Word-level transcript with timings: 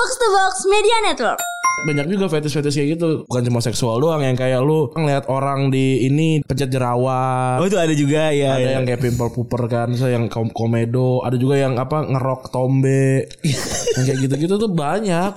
Box 0.00 0.16
to 0.16 0.28
Box 0.30 0.54
Media 0.64 0.96
Network. 1.04 1.36
banyak 1.80 2.08
juga 2.08 2.28
fetish-fetish 2.28 2.72
kayak 2.74 2.88
gitu 2.94 3.08
bukan 3.24 3.42
cuma 3.42 3.60
seksual 3.60 3.96
doang 3.96 4.20
yang 4.20 4.32
kayak 4.32 4.60
lu 4.60 4.88
ngeliat 4.90 5.28
orang 5.28 5.68
di 5.68 6.04
ini 6.04 6.40
pencet 6.40 6.68
jerawat 6.68 7.56
Oh 7.56 7.64
itu 7.64 7.76
ada 7.76 7.92
juga 7.92 8.28
ya. 8.30 8.52
ada 8.54 8.60
ya. 8.62 8.70
yang 8.76 8.84
kayak 8.84 9.00
pimple 9.00 9.28
puper 9.28 9.64
kan 9.64 9.92
so, 9.92 10.04
yang 10.04 10.28
kom- 10.28 10.48
komedo 10.50 11.20
ada 11.20 11.36
juga 11.36 11.56
yang 11.56 11.76
apa 11.76 12.00
ngerok 12.02 12.48
tombe 12.48 13.28
yang 13.96 14.04
kayak 14.04 14.18
gitu-gitu 14.20 14.56
tuh 14.56 14.68
banyak 14.68 15.32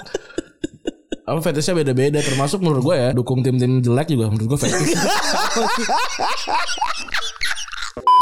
apa 1.24 1.40
fetishnya 1.42 1.76
beda-beda 1.78 2.20
termasuk 2.20 2.60
menurut 2.60 2.84
gue 2.84 2.96
ya 2.98 3.10
dukung 3.12 3.40
tim-tim 3.40 3.80
jelek 3.80 4.08
juga 4.10 4.28
menurut 4.28 4.48
gue 4.50 4.60
fetish 4.62 4.96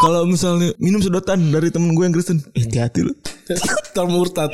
Kalau 0.01 0.25
misalnya 0.25 0.73
minum 0.77 0.97
sedotan 0.97 1.37
dari 1.47 1.69
temen 1.69 1.93
gue 1.93 2.01
yang 2.01 2.09
Kristen, 2.09 2.41
hati-hati 2.51 3.05
lu. 3.05 3.13
termurtad 3.95 4.49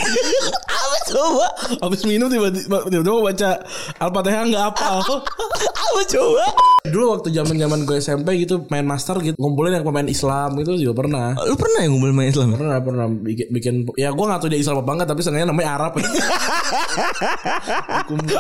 coba? 1.10 1.48
habis 1.80 2.02
minum 2.04 2.28
tiba-tiba 2.28 2.78
tiba-tiba 2.86 3.18
baca 3.24 3.50
al-fatihah 3.98 4.44
nggak 4.46 4.64
apal 4.68 4.98
Apa 5.88 6.02
coba? 6.06 6.46
dulu 6.86 7.06
waktu 7.14 7.30
zaman 7.32 7.56
zaman 7.56 7.80
gue 7.84 7.98
SMP 7.98 8.28
gitu 8.40 8.64
main 8.68 8.84
master 8.84 9.20
gitu 9.20 9.36
ngumpulin 9.36 9.74
yang 9.74 9.84
pemain 9.84 10.06
Islam 10.06 10.56
itu 10.56 10.78
juga 10.78 10.94
pernah 10.98 11.36
Lu 11.44 11.56
pernah 11.56 11.80
ya 11.82 11.88
ngumpul 11.88 12.12
main 12.12 12.30
Islam? 12.30 12.54
pernah 12.54 12.80
pernah 12.80 13.06
bikin, 13.08 13.48
bikin 13.50 13.74
ya 13.94 14.10
gue 14.10 14.26
nggak 14.26 14.40
tahu 14.40 14.50
dia 14.50 14.60
Islam 14.60 14.80
apa 14.80 14.92
enggak 14.94 15.10
tapi 15.10 15.22
sengaja 15.22 15.46
namanya 15.46 15.70
Arab 15.76 15.92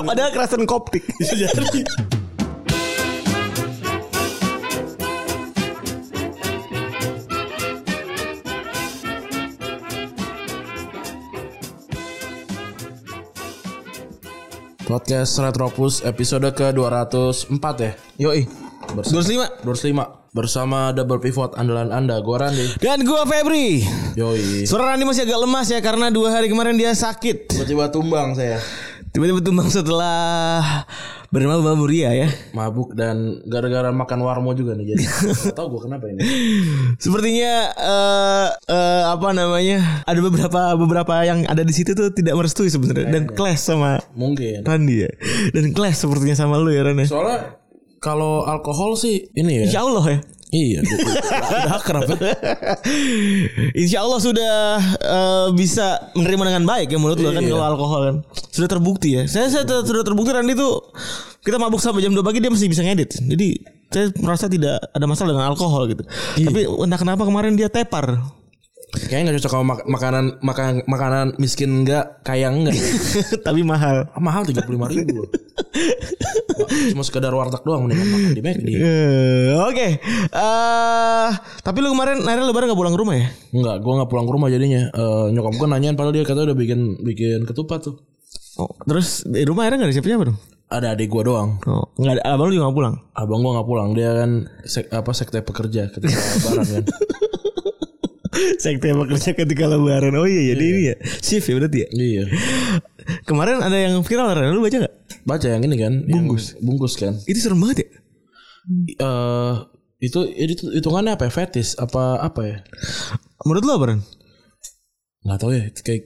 Padahal 0.07 0.31
kerasan 0.31 0.63
koptik. 0.63 1.03
jadi 1.19 1.81
Podcast 14.87 15.35
Retropus 15.43 15.99
episode 16.07 16.47
ke-204 16.55 17.75
ya 17.83 17.91
Yoi. 18.23 18.47
Bersama, 18.95 19.19
25 19.59 19.67
205 19.67 20.31
Bersama 20.31 20.95
double 20.95 21.19
pivot 21.19 21.59
andalan 21.59 21.91
anda 21.91 22.23
Gue 22.23 22.39
Randy 22.39 22.79
Dan 22.79 23.03
gue 23.03 23.21
Febri. 23.27 23.83
Yoi 24.15 24.63
Suara 24.63 24.95
Randy 24.95 25.03
masih 25.03 25.27
agak 25.27 25.43
lemas 25.43 25.67
ya 25.67 25.83
karena 25.83 26.07
dua 26.07 26.31
hari 26.31 26.47
kemarin 26.47 26.79
dia 26.79 26.95
sakit. 26.95 27.51
Tiba-tiba 27.51 27.91
tumbang 27.91 28.31
saya 28.31 28.63
Tiba-tiba 29.11 29.39
tumbang 29.41 29.69
setelah 29.71 30.85
bermabuk 31.27 31.91
ria 31.91 32.11
ya. 32.15 32.29
Mabuk 32.55 32.95
dan 32.95 33.43
gara-gara 33.47 33.91
makan 33.91 34.19
warmo 34.23 34.55
juga 34.55 34.75
nih 34.79 34.95
jadi 34.95 35.03
tau 35.57 35.67
gue 35.67 35.81
kenapa 35.83 36.07
ini 36.07 36.23
Sepertinya 36.95 37.53
eh 37.75 38.47
eh, 38.71 39.03
apa 39.11 39.35
namanya? 39.35 40.03
Ada 40.07 40.19
beberapa 40.23 40.61
beberapa 40.79 41.13
yang 41.27 41.43
ada 41.47 41.63
di 41.63 41.73
situ 41.75 41.91
tuh 41.91 42.11
tidak 42.15 42.35
merestui 42.39 42.71
sebenarnya 42.71 43.11
dan 43.11 43.27
clash 43.27 43.63
sama 43.67 43.99
Mungkin 44.15 44.63
Randy 44.63 45.07
ya. 45.07 45.11
Dan 45.51 45.75
clash 45.75 45.99
sepertinya 45.99 46.35
sama 46.35 46.55
lu 46.59 46.71
ya 46.71 46.87
Ran 46.87 46.99
ya. 46.99 47.07
Soalnya 47.07 47.39
kalau 47.99 48.45
alkohol 48.47 48.95
sih 48.95 49.27
ini 49.35 49.63
ya. 49.63 49.65
Insya 49.67 49.81
Allah 49.83 50.05
ya. 50.07 50.19
Iya, 50.47 50.79
udah 51.59 51.75
akrab 51.75 52.07
ya. 52.07 52.31
Insya 53.75 53.99
Allah 53.99 54.19
sudah 54.23 54.53
eh, 54.95 55.47
bisa 55.51 56.07
menerima 56.15 56.43
dengan 56.47 56.63
baik 56.63 56.87
ya 56.87 56.97
menurut 56.97 57.19
lo 57.19 57.35
kan 57.35 57.43
kalau 57.43 57.65
alkohol 57.67 58.01
kan 58.01 58.15
sudah 58.55 58.69
terbukti 58.71 59.19
ya. 59.19 59.23
Saya, 59.27 59.51
saya 59.51 59.63
ter- 59.67 59.83
sudah 59.83 60.07
terbukti 60.07 60.31
Randy 60.31 60.55
tuh 60.55 60.79
kita 61.43 61.59
mabuk 61.59 61.83
sampai 61.83 61.99
jam 61.99 62.15
2 62.15 62.23
pagi 62.23 62.39
dia 62.39 62.47
masih 62.47 62.71
bisa 62.71 62.79
ngedit. 62.79 63.19
Jadi 63.19 63.59
saya 63.91 64.07
merasa 64.19 64.47
tidak 64.47 64.79
ada 64.87 65.03
masalah 65.03 65.35
dengan 65.35 65.51
alkohol 65.51 65.83
gitu. 65.91 66.03
Tapi 66.39 66.61
entah 66.63 66.99
kenapa 66.99 67.27
kemarin 67.27 67.59
dia 67.59 67.67
tepar. 67.67 68.15
Kayaknya 68.87 69.35
gak 69.35 69.43
cocok 69.43 69.51
sama 69.51 69.65
mak- 69.75 69.83
makanan 69.85 70.25
makanan 70.39 70.75
makanan 70.87 71.25
miskin 71.43 71.83
enggak, 71.83 72.23
kaya 72.23 72.47
enggak. 72.47 72.71
Tapi 73.47 73.59
mahal. 73.67 74.07
Ah, 74.15 74.23
mahal 74.23 74.47
35 74.47 74.63
ribu. 74.95 75.27
Cuma 76.91 77.03
sekedar 77.03 77.29
warteg 77.29 77.61
doang 77.61 77.85
mendingan 77.85 78.07
makan 78.09 78.31
di 78.33 78.41
McD. 78.41 78.67
Eh, 78.73 79.53
Oke. 79.61 79.87
Eh, 80.27 81.29
tapi 81.61 81.77
lu 81.79 81.93
kemarin 81.93 82.21
akhirnya 82.21 82.47
lebaran 82.47 82.71
gak 82.71 82.79
pulang 82.79 82.93
ke 82.93 82.99
rumah 82.99 83.15
ya? 83.15 83.27
Enggak, 83.53 83.75
gua 83.81 83.93
enggak 84.01 84.09
pulang 84.09 84.25
ke 84.25 84.33
rumah 84.33 84.47
jadinya. 84.49 84.81
Eh, 84.89 85.25
nyokap 85.31 85.53
gua 85.55 85.67
nanyain 85.71 85.95
padahal 85.95 86.13
dia 86.15 86.23
katanya 86.25 86.51
udah 86.51 86.57
bikin 86.57 86.79
bikin 87.01 87.39
ketupat 87.45 87.87
tuh. 87.87 87.95
Oh, 88.57 88.73
terus 88.83 89.21
di 89.23 89.45
rumah 89.45 89.69
akhirnya 89.69 89.85
gak 89.85 89.89
ada 89.89 89.95
siapa-siapa 89.95 90.23
dong? 90.33 90.39
Ada 90.67 90.87
adik 90.97 91.07
gua 91.07 91.23
doang. 91.23 91.49
Oh, 91.63 91.85
ada. 92.03 92.19
Abang 92.27 92.51
lu 92.51 92.57
juga 92.59 92.67
gak 92.67 92.77
pulang. 92.77 92.95
Abang 93.13 93.39
gua 93.39 93.51
nggak 93.61 93.67
pulang, 93.69 93.89
dia 93.95 94.09
kan 94.17 94.31
sek, 94.67 94.91
apa 94.91 95.11
sekte 95.15 95.39
pekerja 95.39 95.87
ketika 95.93 96.11
lebaran 96.41 96.65
kan. 96.67 96.83
Sekte 98.57 98.93
bekerja 98.93 99.29
ketika 99.33 99.65
lebaran. 99.65 100.13
Oh 100.13 100.27
iya, 100.27 100.53
jadi 100.53 100.63
ini 100.67 100.81
ya. 100.91 100.95
Shift 101.21 101.47
ya 101.49 101.53
berarti 101.57 101.77
ya. 101.81 101.87
Iya. 101.89 102.23
Kemarin 103.23 103.63
ada 103.63 103.77
yang 103.77 103.95
viral 104.01 104.35
Ren. 104.35 104.51
Lu 104.51 104.59
baca 104.59 104.77
gak? 104.83 104.93
Baca 105.23 105.47
yang 105.47 105.63
ini 105.63 105.75
kan, 105.75 105.93
bungkus. 106.03 106.55
bungkus 106.59 106.93
kan. 106.95 107.15
Itu 107.23 107.39
serem 107.39 107.59
banget 107.59 107.77
ya. 107.83 107.89
Eh 108.99 109.53
itu 109.97 110.19
itu 110.29 110.63
hitungannya 110.71 111.15
apa 111.15 111.25
ya? 111.25 111.31
Fetis 111.31 111.73
apa 111.75 112.19
apa 112.19 112.41
ya? 112.43 112.57
Menurut 113.43 113.63
lu 113.63 113.73
apa 113.73 113.85
Ren? 113.89 114.01
nggak 115.17 115.39
tahu 115.43 115.51
ya 115.51 115.67
itu 115.67 115.81
kayak 115.83 116.03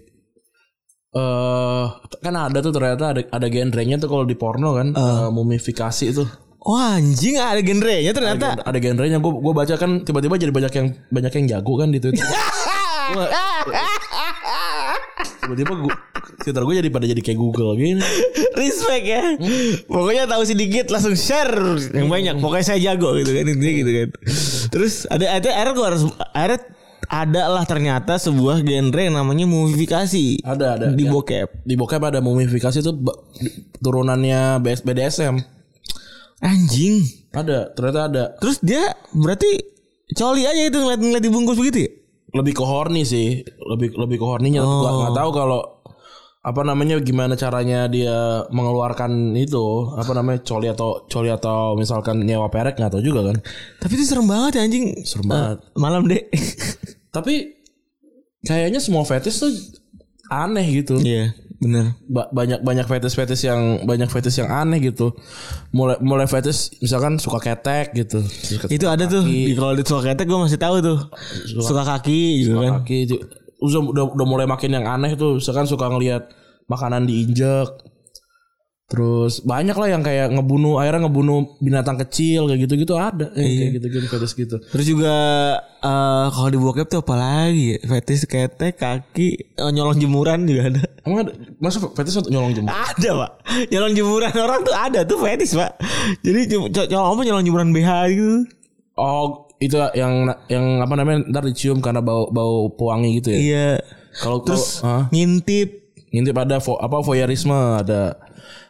eh 1.11 1.85
kan 2.17 2.33
ada 2.33 2.57
tuh 2.57 2.73
ternyata 2.73 3.13
ada 3.13 3.21
ada 3.21 3.47
genrenya 3.47 4.01
tuh 4.01 4.09
kalau 4.09 4.25
di 4.25 4.33
porno 4.33 4.73
kan 4.73 4.97
eh, 4.97 5.27
mumifikasi 5.29 6.09
itu 6.09 6.25
Oh 6.61 6.77
anjing 6.77 7.37
ada 7.37 7.57
genrenya 7.61 8.13
ternyata. 8.13 8.53
ada 8.61 8.77
genrenya 8.77 9.17
gue 9.17 9.29
gue 9.33 9.53
baca 9.53 9.77
kan 9.77 10.01
tiba-tiba 10.01 10.37
jadi 10.37 10.49
banyak 10.49 10.73
yang 10.73 10.87
banyak 11.09 11.33
yang 11.37 11.45
jago 11.53 11.73
kan 11.77 11.89
di 11.89 11.97
Twitter 11.97 12.21
tiba-tiba 15.41 15.73
gue 15.75 15.93
Twitter 16.39 16.61
gue 16.61 16.75
jadi 16.77 16.89
pada 16.89 17.05
jadi 17.05 17.19
kayak 17.19 17.35
Google 17.35 17.73
gini 17.73 17.97
Respect 18.51 19.03
ya. 19.03 19.23
Pokoknya 19.85 20.25
tahu 20.25 20.43
sedikit 20.43 20.87
langsung 20.87 21.13
share 21.13 21.55
yang 21.91 22.07
banyak. 22.07 22.37
Pokoknya 22.37 22.65
saya 22.67 22.79
jago 22.83 23.15
gitu 23.15 23.31
kan 23.31 23.45
intinya 23.45 23.73
gitu 23.75 23.91
kan. 23.91 24.09
Terus 24.69 24.93
ada 25.05 25.25
ada 25.31 25.49
akhirnya 25.49 25.73
gua 25.73 25.85
harus 25.87 26.03
akhirnya 26.29 26.59
ada 27.03 27.41
lah 27.49 27.63
ternyata 27.63 28.13
sebuah 28.15 28.61
genre 28.61 29.01
yang 29.01 29.15
namanya 29.15 29.43
mumifikasi. 29.45 30.43
ada 30.43 30.75
ada 30.75 30.85
di 30.89 31.01
Ya, 31.01 31.09
bokep. 31.09 31.47
di 31.61 31.73
bokep 31.73 32.01
ada 32.01 32.19
mumifikasi 32.19 32.77
ba- 32.93 33.17
turunannya 33.77 34.59
BS 34.59 34.81
BDSM 34.81 35.35
Anjing. 36.39 37.01
ada 37.31 37.69
ternyata 37.69 37.99
ada 38.05 38.23
Terus 38.37 38.59
dia 38.59 38.83
berarti 39.09 39.47
coli 40.11 40.43
aja 40.43 40.61
itu 40.61 40.75
ngeliat-ngeliat 40.75 41.21
dibungkus 41.21 41.55
begitu 41.55 41.77
ya? 41.79 41.89
Lebih 42.31 42.53
ke 42.53 42.63
horny 42.63 43.03
sih 43.03 43.43
lebih 43.61 43.93
lebih 43.93 44.17
ke 44.17 44.25
horninya 44.25 44.61
Oh. 44.61 44.79
gua 44.79 44.91
nggak 45.01 45.15
tahu 45.15 45.29
kalau 45.31 45.61
apa 46.41 46.61
namanya 46.61 46.97
gimana 46.97 47.35
caranya 47.35 47.85
dia 47.85 48.17
mengeluarkan 48.49 49.11
itu 49.35 49.61
apa 49.93 50.09
namanya 50.11 50.41
coli 50.41 50.67
atau 50.67 51.05
coli 51.05 51.29
atau 51.29 51.75
misalkan 51.75 52.17
nyewa 52.19 52.47
perek 52.47 52.75
nggak 52.75 52.91
tahu 52.91 53.03
juga 53.03 53.29
kan 53.29 53.37
Tapi 53.77 53.93
itu 53.93 54.03
serem 54.03 54.25
banget 54.25 54.57
ya 54.57 54.61
anjing. 54.63 54.85
serem 55.03 55.27
banget 55.27 55.57
Malam 55.75 56.09
deh. 56.09 56.23
tapi 57.11 57.53
kayaknya 58.41 58.79
semua 58.79 59.03
fetish 59.03 59.37
tuh 59.37 59.53
aneh 60.25 60.65
gitu 60.73 60.97
Iya, 60.97 61.29
bener. 61.61 61.93
Ba- 62.09 62.25
banyak 62.33 62.65
banyak 62.65 62.89
fetish 62.89 63.13
fetish 63.13 63.45
yang 63.45 63.85
banyak 63.85 64.09
fetish 64.09 64.41
yang 64.41 64.49
aneh 64.49 64.81
gitu 64.81 65.13
mulai 65.69 66.01
mulai 66.01 66.25
fetish 66.25 66.81
misalkan 66.81 67.21
suka 67.21 67.37
ketek 67.37 67.93
gitu 67.93 68.25
Suka 68.25 68.65
Itu 68.65 68.89
ada 68.89 69.05
tuh 69.05 69.21
di 69.21 69.53
kalau 69.53 69.77
di 69.77 69.85
suka 69.85 70.09
ketek 70.09 70.25
gue 70.25 70.39
masih 70.41 70.57
tahu 70.57 70.81
tuh. 70.81 70.97
Suka 71.61 71.85
kaki 71.85 72.21
gitu 72.41 72.57
kan. 72.57 72.81
kaki 72.81 72.97
itu 73.05 73.15
udah, 73.61 73.81
udah 73.93 74.03
udah 74.17 74.25
mulai 74.25 74.49
makin 74.49 74.73
yang 74.73 74.89
aneh 74.89 75.13
tuh 75.13 75.37
misalkan 75.37 75.69
suka 75.69 75.85
ngelihat 75.85 76.33
makanan 76.65 77.05
diinjek 77.05 77.69
terus 78.91 79.39
banyak 79.47 79.71
lah 79.71 79.87
yang 79.87 80.03
kayak 80.03 80.35
ngebunuh 80.35 80.75
akhirnya 80.83 81.07
ngebunuh 81.07 81.55
binatang 81.63 81.95
kecil 82.03 82.51
kayak 82.51 82.67
gitu 82.67 82.73
gitu 82.75 82.93
ada 82.99 83.31
yang 83.39 83.47
kayak 83.47 83.73
gitu 83.79 83.87
gitu 83.87 84.07
fetish 84.11 84.35
gitu. 84.35 84.59
Terus 84.59 84.85
juga 84.85 85.15
eh 85.79 86.25
kalau 86.27 86.49
di 86.51 86.59
bokep 86.59 86.91
tuh 86.91 86.99
apa 86.99 87.15
lagi 87.15 87.73
ya? 87.73 87.77
Fetis 87.87 88.27
ketek, 88.27 88.75
kaki, 88.75 89.55
eh, 89.55 89.71
nyolong 89.71 89.95
jemuran 89.95 90.43
juga 90.43 90.75
ada. 90.75 90.83
emang 91.07 91.19
ada? 91.23 91.31
Masa 91.63 91.79
fetish 91.79 92.19
untuk 92.19 92.35
nyolong 92.35 92.51
jempol 92.51 92.75
Ada 92.75 93.09
pak. 93.15 93.31
Nyolong 93.71 93.93
jemuran 93.95 94.33
orang 94.45 94.59
tuh 94.67 94.75
ada 94.75 94.99
tuh 95.07 95.17
fetis 95.23 95.55
pak. 95.55 95.71
Jadi 96.19 96.39
nyolong 96.91 97.15
apa? 97.15 97.21
Nyolong 97.23 97.45
jemuran 97.47 97.69
BH 97.71 97.89
gitu. 98.11 98.35
Oh 98.99 99.47
itu 99.63 99.77
yang 99.95 100.27
yang 100.51 100.83
apa 100.83 100.93
namanya 100.99 101.23
ntar 101.31 101.47
dicium 101.47 101.79
karena 101.79 102.03
bau 102.03 102.27
bau 102.27 102.67
pewangi 102.75 103.23
gitu 103.23 103.29
ya? 103.31 103.39
Iya. 103.39 103.69
Kalau 104.19 104.43
Terus 104.43 104.83
ah, 104.83 105.07
ngintip. 105.15 105.79
Ngintip 106.11 106.35
ada 106.35 106.59
vo, 106.59 106.75
apa 106.75 106.99
voyeurisme 106.99 107.55
ada 107.55 108.19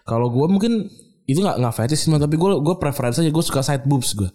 kalau 0.03 0.27
gue 0.33 0.47
mungkin 0.47 0.89
itu 1.29 1.39
nggak 1.39 1.63
nggak 1.63 1.75
fetish 1.77 2.09
mah 2.11 2.19
tapi 2.19 2.35
gue 2.35 2.49
gue 2.59 2.75
preferensi 2.75 3.23
aja 3.23 3.31
gue 3.31 3.45
suka 3.45 3.61
side 3.63 3.85
boobs 3.87 4.17
gue 4.17 4.27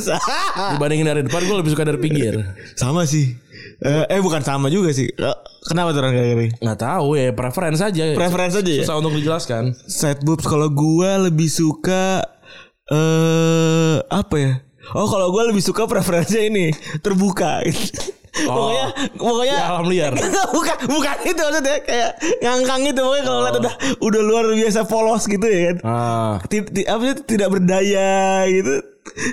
dibandingin 0.74 1.06
dari 1.06 1.22
depan 1.22 1.46
gue 1.46 1.56
lebih 1.62 1.70
suka 1.76 1.86
dari 1.86 2.00
pinggir. 2.00 2.34
Sama 2.74 3.06
sih. 3.06 3.30
Eh, 3.84 4.04
eh 4.10 4.20
bukan 4.20 4.42
sama 4.42 4.66
juga 4.66 4.90
sih. 4.90 5.06
Eh, 5.06 5.38
Kenapa 5.64 5.94
tuh 5.94 6.04
orang 6.04 6.12
kayak 6.12 6.60
nggak 6.60 6.78
tahu 6.80 7.16
ya 7.16 7.30
preferensi 7.32 7.82
aja. 7.84 8.02
Preferensi 8.18 8.56
aja 8.60 8.72
ya? 8.72 8.84
Susah 8.84 8.96
untuk 8.98 9.14
dijelaskan. 9.16 9.62
Side 9.86 10.22
boobs 10.26 10.44
kalau 10.44 10.68
gua 10.72 11.22
lebih 11.22 11.46
suka 11.46 12.24
eh 12.90 13.96
apa 14.10 14.36
ya? 14.36 14.52
Oh 14.92 15.08
kalau 15.08 15.32
gua 15.32 15.48
lebih 15.48 15.62
suka 15.64 15.86
preferensinya 15.88 16.44
ini 16.44 16.66
terbuka. 17.00 17.62
Pokoknya 18.34 18.86
pokoknya 19.14 19.54
Ya, 19.54 19.66
alam 19.70 19.86
liar. 19.86 20.12
bukan 20.56 20.76
bukan 20.90 21.16
itu 21.22 21.38
maksudnya 21.38 21.76
kayak 21.86 22.10
ngangkang 22.42 22.82
itu 22.84 22.98
pokoknya 22.98 23.24
kalau 23.24 23.40
lihat 23.42 23.56
udah 23.62 23.74
udah 24.02 24.22
luar 24.22 24.44
biasa 24.50 24.80
polos 24.84 25.22
gitu 25.24 25.46
ya 25.46 25.60
kan. 25.70 25.76
Ah. 25.86 26.34
Ti- 26.44 26.66
ti- 26.66 26.82
apa 26.84 27.02
sih 27.06 27.16
tidak 27.24 27.48
berdaya 27.50 28.10
gitu. 28.50 28.74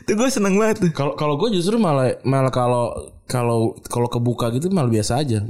Itu 0.06 0.12
gue 0.14 0.30
seneng 0.30 0.54
banget 0.56 0.86
tuh. 0.86 0.92
Kalau 0.94 1.14
kalau 1.16 1.34
gue 1.36 1.50
justru 1.52 1.82
malah 1.82 2.14
malah 2.22 2.54
kalau 2.54 2.94
kalau 3.26 3.74
kalau 3.82 4.06
kebuka 4.06 4.54
gitu 4.54 4.70
malah 4.70 4.88
biasa 4.88 5.18
aja. 5.18 5.42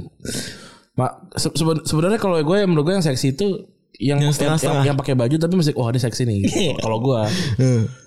Ma, 0.92 1.08
se- 1.34 1.52
seben- 1.52 1.84
sebenarnya 1.84 2.16
kalau 2.16 2.36
gue 2.36 2.56
yang 2.56 2.68
menurut 2.68 2.88
gue 2.88 2.94
yang 2.96 3.04
seksi 3.04 3.32
itu 3.32 3.68
yang 3.94 4.18
Yang 4.18 4.34
yang, 4.38 4.56
yang, 4.56 4.76
yang 4.88 4.96
pakai 4.96 5.12
baju 5.12 5.36
tapi 5.36 5.52
masih 5.52 5.74
wah 5.74 5.88
dia 5.88 6.00
seksi 6.00 6.24
nih. 6.24 6.36
gitu. 6.42 6.56
kalau 6.84 6.98
gue 6.98 7.20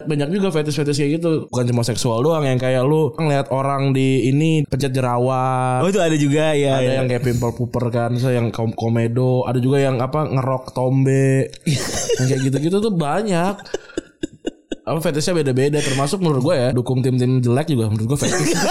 banyak 0.02 0.28
juga 0.30 0.50
fetish-fetish 0.50 0.98
kayak 0.98 1.12
gitu 1.16 1.32
bukan 1.48 1.66
cuma 1.68 1.82
seksual 1.82 2.20
doang 2.20 2.42
yang 2.42 2.58
kayak 2.58 2.82
lu 2.82 3.14
ngeliat 3.14 3.48
orang 3.50 3.90
di 3.90 4.26
ini 4.26 4.64
pencet 4.64 4.90
jerawat 4.92 5.82
Oh 5.82 5.88
itu 5.88 5.98
ada 5.98 6.16
juga 6.16 6.52
ya. 6.52 6.80
ada 6.80 6.90
ya. 6.90 6.94
yang 7.00 7.08
kayak 7.08 7.22
pimple 7.24 7.54
puper 7.54 7.90
kan 7.90 8.12
so 8.16 8.28
yang 8.28 8.50
kom- 8.50 8.74
komedo 8.74 9.46
ada 9.46 9.58
juga 9.58 9.78
yang 9.80 9.98
apa 9.98 10.26
ngerok 10.26 10.72
tombe 10.72 11.54
yang 12.18 12.28
kayak 12.28 12.42
gitu-gitu 12.44 12.78
tuh 12.80 12.92
banyak 12.92 13.54
apa 14.84 15.00
fetishnya 15.00 15.34
beda-beda 15.36 15.78
termasuk 15.80 16.18
menurut 16.18 16.42
gue 16.44 16.56
ya 16.56 16.70
dukung 16.70 17.02
tim-tim 17.02 17.40
jelek 17.40 17.66
juga 17.68 17.90
menurut 17.90 18.06
gue 18.08 18.20
fetish 18.20 18.54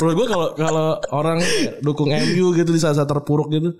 menurut 0.00 0.16
gue 0.16 0.26
kalau 0.26 0.48
kalau 0.54 0.86
orang 1.10 1.38
dukung 1.78 2.08
MU 2.08 2.50
gitu 2.52 2.66
di 2.66 2.76
saat-saat 2.76 3.04
terpuruk 3.06 3.48
gitu 3.48 3.76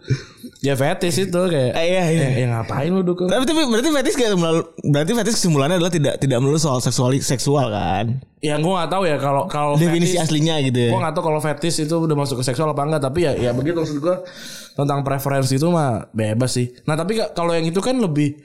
ya 0.58 0.72
fetish 0.72 1.24
itu 1.24 1.40
kayak 1.42 1.72
Eh, 1.72 1.86
iya, 1.88 2.04
iya. 2.06 2.20
ya, 2.20 2.30
ya 2.36 2.46
ngapain 2.52 2.88
lu 2.88 3.00
dukung 3.02 3.26
Tapi, 3.26 3.42
tapi 3.42 3.60
berarti 3.64 3.88
fetis 3.90 4.14
kayak 4.14 4.32
melalui, 4.34 4.62
berarti 4.84 5.12
fetis 5.14 5.34
kesimpulannya 5.34 5.76
adalah 5.76 5.88
tidak 5.90 6.14
tidak 6.16 6.38
melulu 6.38 6.56
soal 6.56 6.78
seksual 6.78 7.10
seksual 7.16 7.66
kan. 7.68 8.20
ya 8.38 8.54
gue 8.54 8.68
nggak 8.70 8.88
tahu 8.88 9.04
ya 9.04 9.16
kalau 9.16 9.44
kalau 9.46 9.72
Definisi 9.74 10.14
fetish- 10.14 10.24
aslinya 10.26 10.54
gitu 10.62 10.78
ya. 10.78 10.90
Gue 10.90 11.00
gak 11.00 11.12
tau 11.12 11.22
kalau 11.22 11.38
fetish 11.38 11.76
itu 11.80 11.94
udah 11.94 12.14
masuk 12.14 12.36
ke 12.36 12.44
seksual 12.44 12.68
apa 12.68 12.82
enggak 12.82 13.02
Tapi 13.02 13.18
ya 13.20 13.32
ya 13.34 13.50
begitu 13.50 13.76
maksud 13.76 13.98
gue 13.98 14.16
Tentang 14.72 15.00
preferensi 15.00 15.54
itu 15.54 15.66
mah 15.66 16.08
bebas 16.10 16.50
sih 16.50 16.72
Nah 16.84 16.94
tapi 16.94 17.14
ka- 17.14 17.32
kalau 17.32 17.52
yang 17.52 17.64
itu 17.64 17.78
kan 17.78 17.92
lebih 17.94 18.40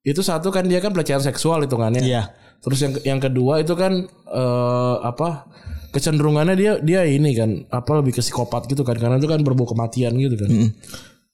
Itu 0.00 0.20
satu 0.20 0.48
kan 0.48 0.64
dia 0.64 0.78
kan 0.78 0.90
pelecehan 0.90 1.18
seksual 1.20 1.60
hitungannya 1.60 1.98
Iya. 2.00 2.30
Terus 2.58 2.78
yang 2.78 2.92
yang 3.04 3.18
kedua 3.18 3.58
itu 3.58 3.72
kan 3.72 4.06
eh, 4.28 4.96
Apa 5.00 5.50
Kecenderungannya 5.90 6.54
dia 6.54 6.72
dia 6.78 7.02
ini 7.02 7.34
kan 7.34 7.66
Apa 7.68 7.98
lebih 7.98 8.12
ke 8.12 8.20
psikopat 8.20 8.66
gitu 8.66 8.82
kan. 8.82 8.94
Karena 8.94 9.16
itu 9.16 9.26
kan 9.26 9.40
berbau 9.40 9.66
kematian 9.66 10.14
gitu 10.14 10.34
kan. 10.34 10.50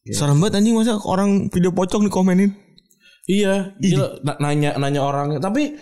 Serem 0.07 0.39
banget 0.39 0.59
anjing 0.59 0.73
masa 0.73 0.97
orang 0.99 1.51
video 1.51 1.71
pocong 1.71 2.05
dikomenin. 2.05 2.55
Iya 3.27 3.75
gila, 3.77 4.23
na- 4.23 4.39
Nanya 4.39 4.71
nanya 4.77 5.03
orang. 5.03 5.37
Tapi 5.37 5.75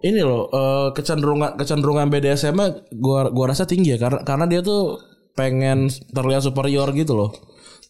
ini 0.00 0.20
loh 0.20 0.48
eh, 0.48 0.88
kecenderungan 0.90 1.54
kecenderungan 1.54 2.08
BDSM 2.08 2.56
gua 2.96 3.28
gua 3.28 3.46
rasa 3.48 3.64
tinggi 3.64 3.94
ya. 3.94 3.98
Karena 4.00 4.24
karena 4.24 4.44
dia 4.46 4.60
tuh 4.60 4.96
pengen 5.32 5.86
terlihat 6.10 6.40
superior 6.40 6.88
gitu 6.92 7.12
loh. 7.12 7.30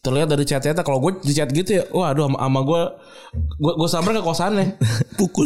Terlihat 0.01 0.33
dari 0.33 0.49
chat-chatnya 0.49 0.81
kalau 0.81 0.97
gue 0.97 1.21
di 1.21 1.29
chat 1.29 1.45
gitu 1.53 1.77
ya, 1.77 1.85
waduh 1.93 2.25
sama, 2.25 2.37
sama 2.41 2.59
gue 2.65 2.81
gue 3.61 3.73
gue 3.77 3.89
samperin 3.89 4.17
ke 4.17 4.25
kosannya. 4.25 4.65
Pukul. 5.21 5.45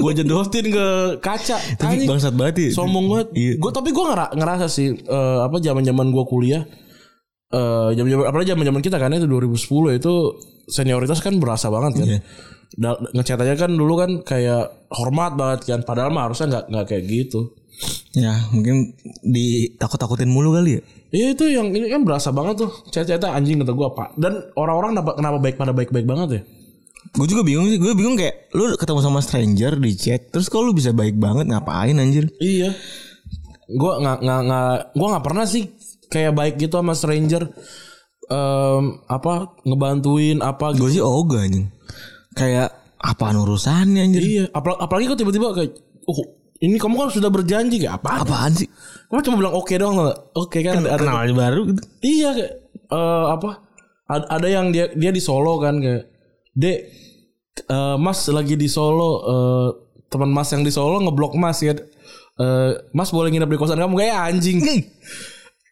gue 0.00 0.12
jedotin 0.16 0.66
ke 0.72 0.86
kaca. 1.20 1.60
Tapi 1.76 2.08
bangsat 2.08 2.32
banget 2.32 2.56
ya. 2.56 2.68
Sombong 2.72 3.06
banget. 3.12 3.28
Iya. 3.36 3.52
Gue 3.60 3.68
tapi 3.68 3.92
gue 3.92 4.04
ngera, 4.08 4.32
ngerasa 4.32 4.72
sih 4.72 4.96
eh, 4.96 5.38
apa 5.44 5.60
zaman-zaman 5.60 6.08
gue 6.08 6.24
kuliah 6.24 6.64
eh 7.48 7.90
zaman-zaman 7.96 8.24
apalagi 8.28 8.52
zaman-zaman 8.52 8.82
kita 8.84 8.96
kan 9.00 9.12
itu 9.16 9.24
2010 9.24 9.96
itu 10.00 10.12
senioritas 10.68 11.20
kan 11.24 11.36
berasa 11.36 11.68
banget 11.68 11.92
kan. 12.00 12.08
Da- 12.76 13.00
ngechat 13.16 13.40
aja 13.40 13.56
kan 13.56 13.72
dulu 13.72 14.00
kan 14.00 14.10
kayak 14.24 14.88
hormat 14.92 15.32
banget 15.36 15.64
kan 15.64 15.80
padahal 15.84 16.12
mah 16.12 16.28
harusnya 16.28 16.48
nggak 16.56 16.64
nggak 16.72 16.86
kayak 16.88 17.04
gitu. 17.04 17.56
Ya 18.16 18.48
mungkin 18.52 18.96
ditakut-takutin 19.24 20.28
mulu 20.28 20.56
kali 20.56 20.80
ya. 20.80 20.82
Iya 21.08 21.32
itu 21.32 21.44
yang 21.48 21.72
ini 21.72 21.88
kan 21.88 22.04
berasa 22.04 22.28
banget 22.30 22.68
tuh 22.68 22.70
chat-chatnya 22.92 23.32
anjing 23.32 23.56
kata 23.64 23.72
gue 23.72 23.88
pak 23.96 24.08
dan 24.20 24.44
orang-orang 24.60 24.92
kenapa, 24.92 25.10
kenapa 25.16 25.36
baik 25.40 25.56
pada 25.56 25.72
baik-baik 25.72 26.06
banget 26.06 26.28
ya? 26.28 26.42
Gue 27.16 27.26
juga 27.30 27.40
bingung 27.40 27.72
sih. 27.72 27.80
Gue 27.80 27.96
bingung 27.96 28.20
kayak 28.20 28.52
lu 28.52 28.76
ketemu 28.76 29.00
sama 29.00 29.24
stranger 29.24 29.72
di 29.80 29.92
chat, 29.96 30.28
terus 30.28 30.52
kalau 30.52 30.68
lu 30.68 30.74
bisa 30.76 30.92
baik 30.92 31.16
banget 31.16 31.48
ngapain 31.48 31.96
anjir? 31.96 32.28
Iya. 32.36 32.76
Gua 33.68 34.00
nggak 34.00 34.18
nggak 34.24 34.40
nggak 34.48 34.72
gua 34.96 35.06
nggak 35.12 35.24
pernah 35.28 35.44
sih 35.44 35.68
kayak 36.08 36.32
baik 36.32 36.54
gitu 36.56 36.80
sama 36.80 36.96
stranger 36.96 37.52
Em, 38.28 39.00
apa 39.08 39.56
ngebantuin 39.64 40.44
apa 40.44 40.76
gitu. 40.76 40.84
Gue 40.84 40.90
sih 41.00 41.04
ogah 41.04 41.48
anjing. 41.48 41.72
Kayak 42.36 42.76
apaan 43.00 43.40
urusannya 43.40 44.04
anjir? 44.04 44.20
Iya, 44.20 44.44
apalagi, 44.52 44.80
apalagi 44.84 45.04
kok 45.08 45.18
tiba-tiba 45.24 45.48
kayak 45.56 45.72
oh 46.04 46.37
ini 46.58 46.76
kamu 46.76 46.94
kan 46.98 47.08
sudah 47.14 47.30
berjanji 47.30 47.78
kayak 47.78 48.02
apa? 48.02 48.26
Apaan 48.26 48.52
sih? 48.54 48.66
Kamu 49.06 49.20
cuma 49.22 49.36
bilang 49.38 49.54
oke 49.54 49.72
doang 49.78 49.94
tau 49.94 50.04
nggak? 50.10 50.18
Oke 50.34 50.58
kan 50.66 50.74
ada, 50.82 50.98
Kenal 50.98 51.18
aja 51.22 51.34
baru 51.34 51.60
gitu. 51.70 51.82
Iya 52.02 52.28
kayak 52.34 52.52
eh, 52.90 53.26
apa? 53.30 53.50
Ada, 54.08 54.24
ada 54.40 54.48
yang 54.48 54.66
dia 54.74 54.90
dia 54.92 55.10
di 55.12 55.22
Solo 55.22 55.60
kan 55.62 55.78
kayak 55.78 56.08
Dek 56.56 56.78
eh, 57.62 57.96
Mas 57.96 58.26
lagi 58.28 58.54
di 58.58 58.66
Solo 58.66 59.10
eh, 59.22 59.68
teman 60.10 60.34
Mas 60.34 60.48
yang 60.50 60.66
di 60.66 60.72
Solo 60.74 60.98
ngeblok 60.98 61.38
Mas 61.38 61.62
ya. 61.62 61.78
Eh, 62.38 62.70
mas 62.94 63.10
boleh 63.10 63.34
nginep 63.34 63.50
di 63.50 63.58
kosan 63.58 63.78
kamu 63.82 63.98
kayak 63.98 64.30
anjing. 64.30 64.62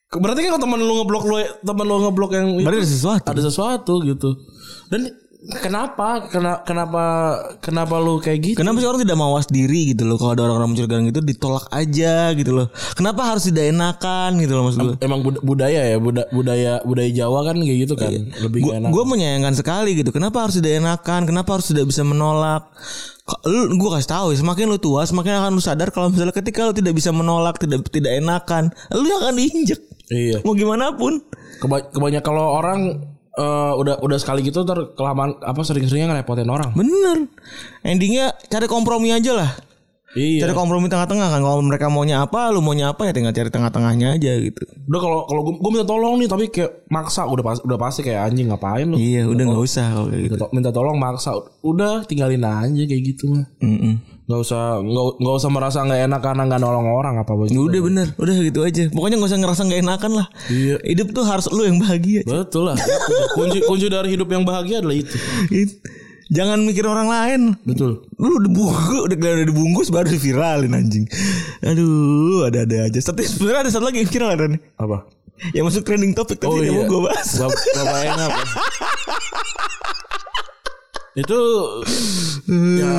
Berarti 0.07 0.47
kan 0.47 0.59
teman 0.63 0.79
lu 0.79 1.03
ngeblok 1.03 1.25
lu 1.27 1.37
teman 1.63 1.85
lu 1.87 1.99
ngeblok 2.07 2.31
yang 2.35 2.47
itu, 2.59 2.67
Berarti 2.67 2.83
ada 2.83 2.91
sesuatu. 2.91 3.27
ada 3.27 3.43
sesuatu 3.43 3.95
gitu. 4.07 4.31
Dan 4.91 5.01
kenapa? 5.49 6.27
Kena, 6.27 6.61
kenapa 6.63 7.03
kenapa 7.59 7.95
lu 7.97 8.19
kayak 8.19 8.39
gitu? 8.43 8.57
Kenapa 8.59 8.79
sih 8.79 8.89
orang 8.89 9.03
tidak 9.03 9.17
mawas 9.17 9.47
diri 9.47 9.95
gitu 9.95 10.03
loh 10.03 10.17
kalau 10.17 10.35
ada 10.35 10.43
orang-orang 10.47 10.75
mencurigakan 10.75 11.05
gitu 11.09 11.21
ditolak 11.23 11.67
aja 11.71 12.35
gitu 12.35 12.51
loh. 12.53 12.67
Kenapa 12.95 13.21
harus 13.35 13.47
tidak 13.47 13.71
enakan 13.71 14.31
gitu 14.39 14.53
loh 14.55 14.63
maksud 14.67 14.81
gue. 14.81 14.95
Emang 15.01 15.21
bud- 15.23 15.43
budaya 15.43 15.81
ya, 15.87 15.97
buda- 15.97 16.29
budaya 16.29 16.73
budaya 16.83 17.11
Jawa 17.11 17.41
kan 17.45 17.57
kayak 17.59 17.79
gitu 17.87 17.95
kan. 17.95 18.11
Lebih 18.43 18.61
Gue 18.63 18.75
enak. 18.77 18.91
menyayangkan 18.91 19.55
sekali 19.55 19.95
gitu. 19.95 20.11
Kenapa 20.11 20.45
harus 20.45 20.59
tidak 20.59 20.83
enakan? 20.83 21.21
Kenapa 21.25 21.51
harus 21.55 21.67
tidak 21.71 21.87
bisa 21.87 22.03
menolak? 22.03 22.67
Lu 23.43 23.75
gue 23.75 23.91
kasih 23.91 24.07
tahu 24.09 24.27
ya, 24.31 24.39
semakin 24.39 24.71
lu 24.71 24.79
tua, 24.79 25.03
semakin 25.03 25.43
akan 25.43 25.51
lu 25.53 25.63
sadar 25.63 25.91
kalau 25.91 26.15
misalnya 26.15 26.31
ketika 26.31 26.63
lu 26.63 26.71
tidak 26.71 26.95
bisa 26.95 27.11
menolak, 27.11 27.59
tidak 27.59 27.83
tidak 27.91 28.15
enakan, 28.17 28.71
lu 28.95 29.11
akan 29.11 29.35
diinjek. 29.35 29.83
Iya. 30.07 30.47
Mau 30.47 30.55
gimana 30.55 30.95
pun. 30.95 31.19
Keba- 31.59 31.91
kebanyakan 31.91 32.23
kalau 32.23 32.55
orang 32.55 32.81
eh, 33.37 33.73
udah 33.77 34.01
udah 34.01 34.19
sekali 34.19 34.41
gitu 34.43 34.65
ntar 34.65 34.97
kelamaan 34.97 35.37
apa 35.45 35.61
sering-seringnya 35.61 36.17
ngerepotin 36.17 36.49
orang. 36.49 36.73
Bener. 36.73 37.29
Endingnya 37.85 38.33
cari 38.49 38.67
kompromi 38.67 39.13
aja 39.13 39.33
lah. 39.37 39.51
Iya. 40.17 40.49
Cari 40.49 40.53
kompromi 40.57 40.89
tengah-tengah 40.89 41.29
kan. 41.29 41.41
Kalau 41.45 41.61
mereka 41.61 41.93
maunya 41.93 42.25
apa, 42.25 42.49
lu 42.49 42.65
maunya 42.65 42.89
apa 42.91 43.05
ya 43.05 43.13
tinggal 43.13 43.37
cari 43.37 43.53
tengah-tengahnya 43.53 44.17
aja 44.17 44.33
gitu. 44.41 44.65
Udah 44.89 45.01
kalau 45.05 45.19
kalau 45.29 45.41
gue 45.45 45.71
minta 45.71 45.85
tolong 45.85 46.17
nih 46.17 46.29
tapi 46.33 46.49
kayak 46.49 46.89
maksa 46.89 47.29
udah 47.29 47.45
pas, 47.45 47.59
udah 47.61 47.77
pasti 47.77 48.01
kayak 48.01 48.33
anjing 48.33 48.49
ngapain 48.49 48.89
lu? 48.89 48.97
Iya, 48.97 49.29
udah 49.29 49.45
nggak 49.45 49.63
usah 49.63 49.87
kalau 49.93 50.09
kayak 50.09 50.23
gitu. 50.25 50.35
Minta, 50.35 50.45
to- 50.49 50.53
minta 50.57 50.71
tolong 50.73 50.97
maksa 50.97 51.31
udah 51.61 51.95
tinggalin 52.09 52.41
aja 52.43 52.83
kayak 52.89 53.03
gitu 53.05 53.29
mah. 53.29 53.45
Mm-mm. 53.61 53.95
Nggak 54.27 54.41
usah 54.43 54.83
nggak 54.83 55.05
nggak 55.23 55.35
usah 55.39 55.51
merasa 55.55 55.79
nggak 55.87 56.01
enak 56.11 56.21
karena 56.25 56.43
nggak 56.51 56.61
nolong 56.65 56.89
orang 56.91 57.15
apa 57.21 57.33
begitu. 57.37 57.63
Udah 57.63 57.81
bener, 57.85 58.07
udah 58.17 58.35
gitu 58.43 58.61
aja. 58.65 58.83
Pokoknya 58.91 59.17
nggak 59.21 59.31
usah 59.31 59.41
ngerasa 59.45 59.61
nggak 59.69 59.81
enakan 59.87 60.13
lah. 60.19 60.27
Iya. 60.51 60.77
Hidup 60.83 61.09
tuh 61.15 61.25
harus 61.29 61.47
lu 61.53 61.63
yang 61.63 61.79
bahagia. 61.79 62.25
Betul 62.27 62.73
lah. 62.73 62.77
kunci 63.39 63.63
kunci 63.69 63.87
dari 63.87 64.17
hidup 64.17 64.27
yang 64.33 64.43
bahagia 64.43 64.81
adalah 64.83 64.97
itu. 64.97 65.15
Jangan 66.27 66.59
mikir 66.67 66.83
orang 66.83 67.07
lain. 67.07 67.41
Betul. 67.63 68.03
Lu 68.19 68.43
udah 68.43 68.51
bungkus, 68.51 68.99
udah 69.07 69.15
udah 69.15 69.47
dibungkus 69.47 69.89
baru 69.95 70.11
diviralin 70.11 70.75
anjing. 70.75 71.07
Aduh, 71.63 72.51
ada-ada 72.51 72.91
aja. 72.91 72.99
Tapi 72.99 73.23
sebenarnya 73.23 73.67
ada 73.67 73.71
satu 73.71 73.87
lagi 73.87 74.03
yang 74.03 74.11
viral 74.11 74.35
ada 74.35 74.47
nih. 74.51 74.61
Apa? 74.75 75.07
Yang 75.55 75.65
masuk 75.71 75.83
trending 75.87 76.17
topik 76.17 76.41
tapi 76.41 76.51
Oh 76.51 76.59
iya. 76.65 76.73
mau 76.73 76.85
gue 76.89 77.01
bahas. 77.07 77.29
Bapak 77.39 78.01
enak. 78.09 78.31
ya. 78.33 78.45
itu 81.23 81.39
ya 82.81 82.97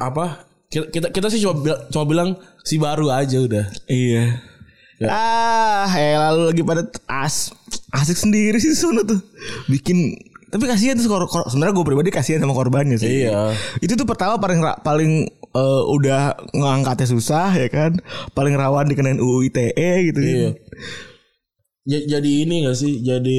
apa? 0.00 0.46
Kita 0.70 0.86
kita, 0.90 1.06
kita 1.10 1.26
sih 1.30 1.42
cuma 1.42 1.54
cuma 1.90 2.04
bilang 2.06 2.28
si 2.62 2.78
baru 2.80 3.10
aja 3.10 3.42
udah. 3.42 3.64
Iya. 3.90 4.40
Ya. 5.02 5.08
Ah, 5.10 5.90
eh 5.98 6.14
lalu 6.14 6.54
lagi 6.54 6.62
pada 6.62 6.86
as 7.10 7.50
asik 7.90 8.16
sendiri 8.16 8.56
sih 8.62 8.72
sono 8.78 9.02
tuh. 9.02 9.18
Bikin 9.66 10.14
tapi 10.54 10.70
kasihan 10.70 10.94
tuh 10.94 11.10
kor- 11.10 11.26
kor- 11.26 11.50
sebenarnya 11.50 11.74
gue 11.74 11.82
pribadi 11.84 12.14
kasihan 12.14 12.38
sama 12.38 12.54
korbannya 12.54 12.94
sih. 12.94 13.26
Iya. 13.26 13.50
Itu 13.82 13.98
tuh 13.98 14.06
pertama 14.06 14.38
paling 14.38 14.62
paling 14.86 15.12
eh, 15.50 15.82
udah 15.90 16.38
ngangkatnya 16.54 17.10
susah 17.10 17.50
ya 17.50 17.66
kan. 17.66 17.98
Paling 18.30 18.54
rawan 18.54 18.86
dikenain 18.86 19.18
UU 19.18 19.50
ITE 19.50 19.74
gitu 20.06 20.18
kan. 20.22 20.30
Iya. 20.30 20.50
Ja- 21.84 22.06
jadi 22.16 22.30
ini 22.46 22.64
gak 22.64 22.78
sih? 22.78 23.02
Jadi 23.02 23.36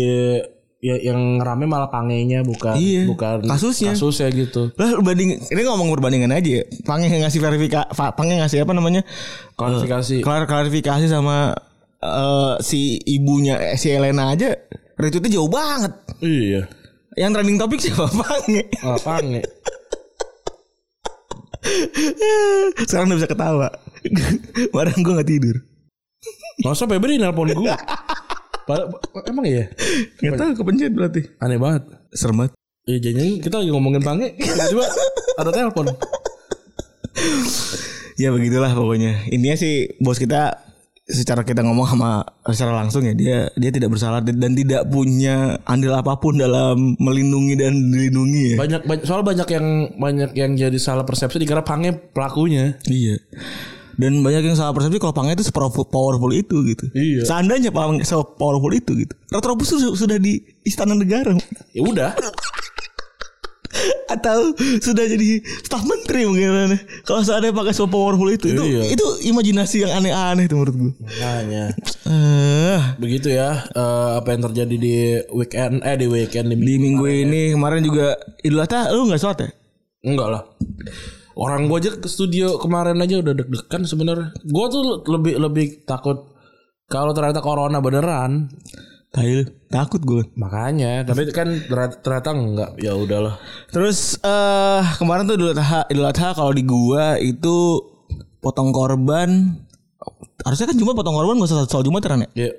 ya 0.83 1.01
yang 1.01 1.41
rame 1.41 1.65
malah 1.65 1.89
pangenya 1.89 2.45
bukan 2.45 2.77
Iya, 2.77 3.09
bukan 3.09 3.47
kasusnya. 3.47 3.95
kasusnya 3.95 4.29
gitu. 4.29 4.69
Lah 4.75 4.99
banding 5.01 5.39
ini 5.39 5.61
ngomong 5.63 5.89
perbandingan 5.95 6.29
aja 6.29 6.61
ya. 6.61 6.63
Pange 6.83 7.09
ngasih 7.09 7.39
verifikasi 7.39 7.89
Pange 7.95 8.37
ngasih 8.37 8.61
apa 8.61 8.75
namanya? 8.75 9.01
Klarifikasi. 9.55 10.19
Klar 10.21 10.45
klarifikasi 10.45 11.07
sama 11.07 11.55
eh, 11.97 12.53
si 12.61 12.99
ibunya 13.01 13.57
eh, 13.71 13.79
si 13.79 13.89
Elena 13.89 14.29
aja 14.29 14.51
retweetnya 14.93 15.39
jauh 15.39 15.49
banget. 15.49 15.95
Iya. 16.21 16.69
Yang 17.15 17.31
trending 17.39 17.57
topik 17.57 17.79
siapa 17.79 18.11
Pange? 18.21 18.61
Malah 18.83 19.01
pange. 19.01 19.41
Sekarang 22.83 23.07
udah 23.09 23.17
bisa 23.17 23.29
ketawa. 23.31 23.67
Kemarin 24.71 24.99
gue 24.99 25.13
gak 25.17 25.29
tidur. 25.29 25.55
Masa 26.61 26.85
Febri 26.85 27.15
nelpon 27.15 27.49
gue? 27.55 27.75
Emang 29.25 29.45
iya? 29.47 29.71
Gak 30.19 30.35
tahu 30.35 30.51
kepencet 30.59 30.91
berarti. 30.91 31.21
Aneh 31.39 31.55
banget. 31.55 31.87
Serem 32.11 32.43
banget. 32.43 32.53
Iya 32.85 32.97
jangan 33.01 33.41
kita 33.41 33.55
lagi 33.57 33.71
ngomongin 33.73 34.05
pange 34.05 34.37
Tiba-tiba 34.37 34.85
ada 35.41 35.49
telepon 35.49 35.89
Ya 38.13 38.29
begitulah 38.29 38.71
pokoknya. 38.77 39.25
Intinya 39.33 39.57
sih 39.57 39.89
bos 39.97 40.21
kita 40.21 40.61
secara 41.05 41.45
kita 41.45 41.61
ngomong 41.61 41.85
sama 41.85 42.25
secara 42.49 42.73
langsung 42.81 43.05
ya 43.05 43.13
dia 43.13 43.37
dia 43.53 43.69
tidak 43.69 43.93
bersalah 43.93 44.25
dan 44.25 44.57
tidak 44.57 44.89
punya 44.89 45.61
andil 45.69 45.93
apa 45.93 46.17
pun 46.17 46.33
dalam 46.41 46.97
melindungi 46.97 47.53
dan 47.53 47.77
dilindungi 47.93 48.43
ya. 48.53 48.57
banyak, 48.57 48.81
banyak 48.89 49.05
soal 49.05 49.21
banyak 49.21 49.45
yang 49.53 49.65
banyak 50.01 50.31
yang 50.33 50.51
jadi 50.57 50.79
salah 50.81 51.05
persepsi 51.05 51.37
dikira 51.37 51.61
pange 51.61 51.93
pelakunya 52.09 52.77
Iya. 52.89 53.21
Dan 53.95 54.19
banyak 54.19 54.43
yang 54.43 54.57
salah 54.59 54.75
persepsi 54.75 54.99
kalau 54.99 55.15
Pange 55.15 55.39
itu 55.39 55.47
sepowerful 55.47 55.87
powerful 55.87 56.27
itu 56.35 56.67
gitu. 56.67 56.91
Iya. 56.91 57.23
Seandainya 57.23 57.71
Pange 57.71 58.03
powerful 58.35 58.71
itu 58.75 58.91
gitu. 58.91 59.13
Retropus 59.31 59.71
sudah, 59.71 59.95
sudah 59.95 60.17
di 60.19 60.43
istana 60.67 60.99
negara 60.99 61.31
ya 61.71 61.79
udah 61.79 62.11
atau 64.07 64.51
sudah 64.79 65.05
jadi 65.05 65.39
staf 65.61 65.83
menteri 65.83 66.23
mungkin 66.23 66.75
kalau 67.01 67.21
seandainya 67.21 67.51
pakai 67.51 67.71
so 67.71 67.85
powerful 67.85 68.27
itu 68.27 68.47
itu 68.47 68.63
Iya. 68.63 68.83
itu 68.89 69.05
imajinasi 69.25 69.75
yang 69.81 69.93
aneh-aneh 69.95 70.45
itu 70.45 70.55
menurut 70.55 70.75
gue. 70.75 70.91
makanya 70.97 71.65
Eh, 72.05 72.79
begitu 72.95 73.29
ya 73.29 73.65
eh, 73.65 74.11
apa 74.15 74.29
yang 74.29 74.41
terjadi 74.43 74.75
di 74.75 74.95
weekend 75.31 75.81
eh 75.81 75.95
di 75.95 76.05
weekend 76.05 76.47
di, 76.47 76.55
di 76.55 76.75
minggu 76.77 77.03
ini 77.03 77.51
kemarin 77.51 77.81
juga 77.81 78.13
Idul 78.39 78.61
Adha 78.61 78.89
lu 78.89 79.05
nggak 79.05 79.17
sholat 79.17 79.39
ya? 79.39 79.49
enggak 80.03 80.27
lah 80.29 80.43
orang 81.35 81.65
gua 81.65 81.77
aja 81.77 81.91
ke 81.93 82.05
studio 82.05 82.55
kemarin 82.55 82.95
aja 82.97 83.19
udah 83.19 83.33
deg-degan 83.33 83.83
sebenarnya 83.83 84.29
gua 84.45 84.65
tuh 84.67 84.83
lebih 85.03 85.35
lebih 85.35 85.67
takut 85.83 86.29
kalau 86.85 87.11
ternyata 87.11 87.41
corona 87.41 87.81
beneran 87.81 88.53
Tai 89.15 89.31
lu, 89.31 89.47
takut 89.71 90.03
gue. 90.03 90.27
makanya 90.35 91.07
tapi 91.07 91.31
kan 91.31 91.47
ternyata, 92.03 92.35
enggak. 92.35 92.75
Ya 92.83 92.99
udahlah. 92.99 93.39
Terus 93.71 94.19
eh 94.19 94.83
kemarin 94.99 95.23
tuh 95.23 95.39
Idul 95.39 95.55
Adha, 95.55 95.87
Idul 95.87 96.03
Adha 96.03 96.35
kalau 96.35 96.51
di 96.51 96.67
gua 96.67 97.15
itu 97.15 97.79
potong 98.43 98.75
korban. 98.75 99.55
Harusnya 100.43 100.67
kan 100.67 100.77
Jumat 100.77 100.99
potong 100.99 101.15
korban 101.15 101.39
gak 101.41 101.47
usah 101.47 101.65
soal 101.65 101.81
Jumat 101.81 102.05
kan 102.05 102.21
ya? 102.21 102.29
ya 102.37 102.51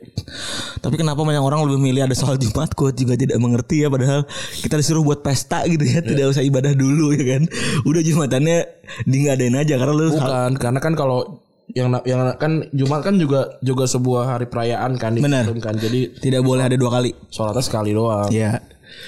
Tapi 0.83 0.99
kenapa 0.99 1.23
banyak 1.23 1.39
orang 1.39 1.71
lebih 1.71 1.79
milih 1.79 2.03
ada 2.09 2.17
soal 2.19 2.35
Jumat? 2.35 2.75
Gue 2.75 2.91
juga 2.91 3.15
tidak 3.15 3.39
mengerti 3.39 3.87
ya 3.87 3.93
Padahal 3.93 4.27
kita 4.59 4.83
disuruh 4.83 5.07
buat 5.07 5.23
pesta 5.23 5.63
gitu 5.71 5.87
ya 5.87 6.03
Tidak 6.03 6.27
usah 6.27 6.43
ibadah 6.43 6.75
dulu 6.75 7.15
ya 7.15 7.39
kan? 7.39 7.47
Udah 7.87 8.03
Jumatannya 8.03 8.59
Diengadain 9.07 9.55
aja 9.55 9.79
Karena 9.79 9.93
lu 9.95 10.11
bukan 10.11 10.59
karena 10.59 10.81
kan 10.83 10.99
kalau 10.99 11.46
yang 11.76 11.92
yang 12.09 12.33
kan 12.40 12.64
Jumat 12.73 13.04
kan 13.04 13.21
juga 13.21 13.61
juga 13.61 13.85
sebuah 13.85 14.33
hari 14.33 14.49
perayaan 14.49 14.97
kan 14.97 15.12
Benar. 15.12 15.52
kan. 15.61 15.76
Jadi 15.76 16.16
tidak 16.25 16.40
boleh 16.40 16.64
ada 16.64 16.76
dua 16.80 16.88
kali. 16.88 17.12
sholatnya 17.28 17.61
sekali 17.61 17.92
doang. 17.92 18.33
Ya 18.33 18.64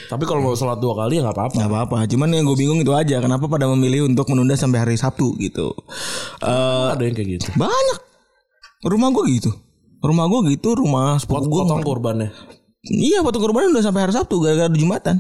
tapi 0.08 0.24
kalau 0.24 0.40
mau 0.42 0.56
sholat 0.56 0.78
dua 0.80 0.94
kali 1.04 1.20
ya 1.20 1.22
nggak 1.24 1.36
apa-apa. 1.36 1.54
Nggak 1.56 1.70
apa-apa. 1.70 1.98
Cuman 2.10 2.28
yang 2.34 2.44
gue 2.44 2.58
bingung 2.58 2.80
itu 2.82 2.92
aja 2.92 3.22
Kenapa 3.22 3.46
pada 3.46 3.70
memilih 3.70 4.08
untuk 4.08 4.28
menunda 4.32 4.58
sampai 4.58 4.84
hari 4.84 4.96
Sabtu 4.98 5.36
gitu? 5.40 5.72
Eh 6.44 6.86
ada 6.92 7.02
yang 7.02 7.14
kayak 7.16 7.28
gitu. 7.40 7.46
Banyak. 7.56 7.98
Rumah 8.84 9.08
gue 9.14 9.24
gitu. 9.38 9.50
Rumah 9.98 10.24
gue 10.30 10.40
gitu 10.54 10.78
Rumah 10.78 11.18
sepupu 11.18 11.50
gue 11.50 11.62
potong 11.66 11.82
korbannya? 11.82 12.30
Iya 12.84 13.24
potong 13.26 13.42
korban 13.48 13.70
udah 13.74 13.84
sampai 13.84 14.06
hari 14.06 14.14
Sabtu 14.14 14.40
Gara-gara 14.44 14.70
Jumatan. 14.70 15.18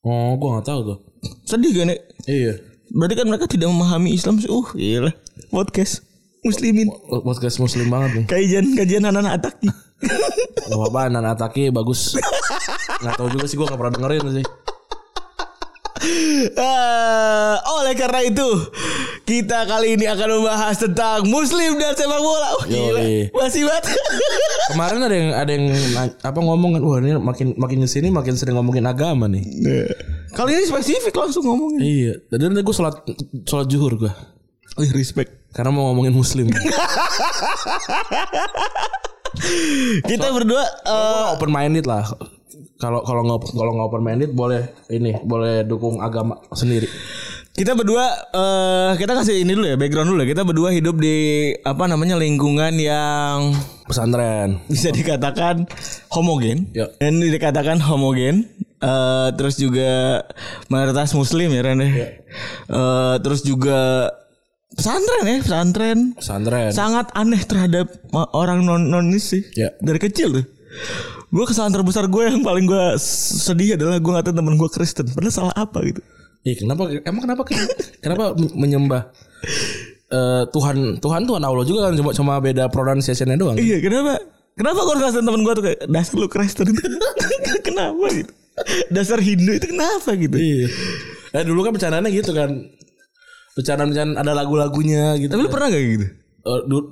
Oh 0.00 0.32
gua 0.40 0.58
nggak 0.58 0.66
tahu 0.66 0.80
tuh. 0.80 0.98
Sedih 1.44 1.76
kan 1.76 1.92
ya? 1.92 1.98
Iya. 2.24 2.52
Berarti 2.90 3.14
kan 3.20 3.26
mereka 3.28 3.44
tidak 3.44 3.68
memahami 3.68 4.16
Islam. 4.16 4.40
Sih. 4.40 4.48
Uh 4.48 4.64
gila. 4.72 5.12
Podcast 5.52 6.09
Muslimin. 6.40 6.88
Podcast 7.24 7.60
muslim 7.60 7.86
banget 7.92 8.10
nih. 8.16 8.24
Kajian 8.28 8.64
Kajian 8.76 9.04
anak-anak 9.04 9.40
ataki 9.40 9.68
Gak 10.70 10.78
apa-apa 10.78 11.00
Nana 11.12 11.36
Ataki 11.36 11.68
bagus. 11.68 12.16
Gak 13.04 13.14
tahu 13.18 13.28
juga 13.32 13.44
sih 13.44 13.58
gue 13.58 13.66
gak 13.68 13.76
pernah 13.76 13.92
dengerin 13.92 14.40
sih. 14.40 14.46
Eh, 16.40 17.54
oleh 17.60 17.92
karena 17.92 18.24
itu 18.24 18.48
kita 19.28 19.68
kali 19.68 20.00
ini 20.00 20.08
akan 20.08 20.40
membahas 20.40 20.80
tentang 20.80 21.28
Muslim 21.28 21.76
dan 21.76 21.92
sepak 21.92 22.16
bola. 22.24 22.56
Oh, 22.56 22.64
gila, 22.64 23.28
masih 23.36 23.68
banget. 23.68 24.00
Kemarin 24.72 25.00
ada 25.04 25.12
yang 25.14 25.30
ada 25.36 25.50
yang 25.52 25.66
apa 26.24 26.38
ngomong 26.40 26.80
kan 26.80 26.82
Wah 26.88 26.96
ini 27.04 27.20
makin 27.20 27.46
makin 27.60 27.84
ke 27.84 27.88
sini 27.92 28.08
makin 28.08 28.32
sering 28.32 28.56
ngomongin 28.56 28.88
agama 28.88 29.28
nih. 29.28 29.44
Kali 30.32 30.56
ini 30.56 30.64
spesifik 30.64 31.12
langsung 31.20 31.44
ngomongin. 31.44 31.84
Iya. 31.84 32.12
Tadi 32.32 32.42
nanti 32.48 32.64
gue 32.64 32.74
sholat 32.74 32.96
Sholat 33.44 33.68
juhur 33.68 34.00
gue 34.00 34.12
Wih, 34.78 34.90
respect. 34.94 35.30
Karena 35.50 35.74
mau 35.74 35.90
ngomongin 35.90 36.14
muslim 36.14 36.46
Kita 40.06 40.26
berdua 40.30 40.62
eh, 40.86 41.24
Open 41.34 41.50
minded 41.50 41.86
lah 41.90 42.06
kalau 42.80 43.04
kalau 43.04 43.20
nggak 43.22 43.52
kalau 43.52 43.72
nggak 43.76 43.88
open 43.92 44.02
minded 44.02 44.30
boleh 44.32 44.72
ini 44.88 45.12
boleh 45.20 45.68
dukung 45.68 46.00
agama 46.00 46.40
sendiri 46.50 46.88
kita 47.52 47.76
berdua 47.76 48.08
eh 48.32 48.92
kita 48.96 49.12
kasih 49.12 49.44
ini 49.44 49.52
dulu 49.52 49.68
ya 49.68 49.76
background 49.76 50.08
dulu 50.08 50.24
ya. 50.24 50.28
Kita 50.32 50.42
berdua 50.48 50.72
hidup 50.72 50.96
di 50.96 51.50
apa 51.60 51.84
namanya 51.84 52.16
lingkungan 52.16 52.72
yang 52.80 53.52
pesantren 53.84 54.64
bisa 54.64 54.88
dikatakan 54.88 55.68
homogen 56.08 56.72
Ya. 56.72 56.88
dan 56.96 57.20
dikatakan 57.20 57.78
homogen 57.84 58.48
Eh, 58.80 59.28
terus 59.36 59.60
juga 59.60 60.24
mayoritas 60.72 61.12
muslim 61.12 61.52
ya 61.52 61.60
Ren 61.60 61.84
ya. 61.84 62.16
Eh, 62.64 63.16
terus 63.20 63.44
juga 63.44 64.08
pesantren 64.70 65.24
ya 65.24 65.36
pesantren. 65.42 65.98
Pesantren. 66.14 66.70
Sangat 66.70 67.10
aneh 67.12 67.42
terhadap 67.42 67.86
orang 68.32 68.62
non 68.62 68.86
nonis 68.86 69.34
sih. 69.34 69.42
Ya. 69.54 69.74
dari 69.78 69.98
kecil 69.98 70.30
tuh. 70.32 70.44
Gue 71.30 71.44
kesalahan 71.46 71.74
terbesar 71.74 72.06
gue 72.06 72.22
yang 72.26 72.42
paling 72.42 72.66
gue 72.66 72.84
sedih 72.98 73.78
adalah 73.78 73.98
gue 73.98 74.10
ngatain 74.10 74.34
temen 74.34 74.54
gue 74.54 74.68
Kristen. 74.70 75.06
Padahal 75.10 75.34
salah 75.34 75.54
apa 75.54 75.78
gitu. 75.82 76.00
Ih, 76.40 76.56
kenapa 76.56 76.88
emang 77.04 77.22
kenapa 77.22 77.42
kenapa 78.00 78.24
men- 78.40 78.54
menyembah 78.56 79.02
eh, 80.08 80.42
Tuhan 80.48 80.96
Tuhan 80.98 81.22
Tuhan 81.28 81.42
Allah 81.44 81.64
juga 81.64 81.90
kan 81.90 81.94
cuma 81.94 82.10
cuma 82.16 82.32
beda 82.40 82.66
pronunciation-nya 82.72 83.36
doang. 83.36 83.56
iya 83.60 83.78
kenapa? 83.78 84.18
Kenapa 84.56 84.78
gue 84.82 84.94
ngatain 84.98 85.24
temen 85.24 85.42
gue 85.42 85.54
tuh 85.54 85.64
kayak 85.64 85.80
dasar 85.86 86.14
lu 86.16 86.26
Kristen. 86.26 86.68
Kenapa 87.66 88.06
gitu? 88.10 88.32
Dasar 88.90 89.18
Hindu 89.22 89.56
itu 89.56 89.72
kenapa 89.72 90.10
gitu? 90.18 90.36
Iya. 90.36 90.66
Eh 91.32 91.44
dulu 91.46 91.64
kan 91.64 91.72
bercandanya 91.72 92.10
gitu 92.12 92.34
kan. 92.34 92.50
Bercandaan-bercandaan 93.60 94.16
ada 94.16 94.32
lagu-lagunya 94.32 95.20
gitu. 95.20 95.36
tapi 95.36 95.44
lu 95.44 95.52
pernah 95.52 95.68
gak 95.68 95.84
gitu 95.84 96.08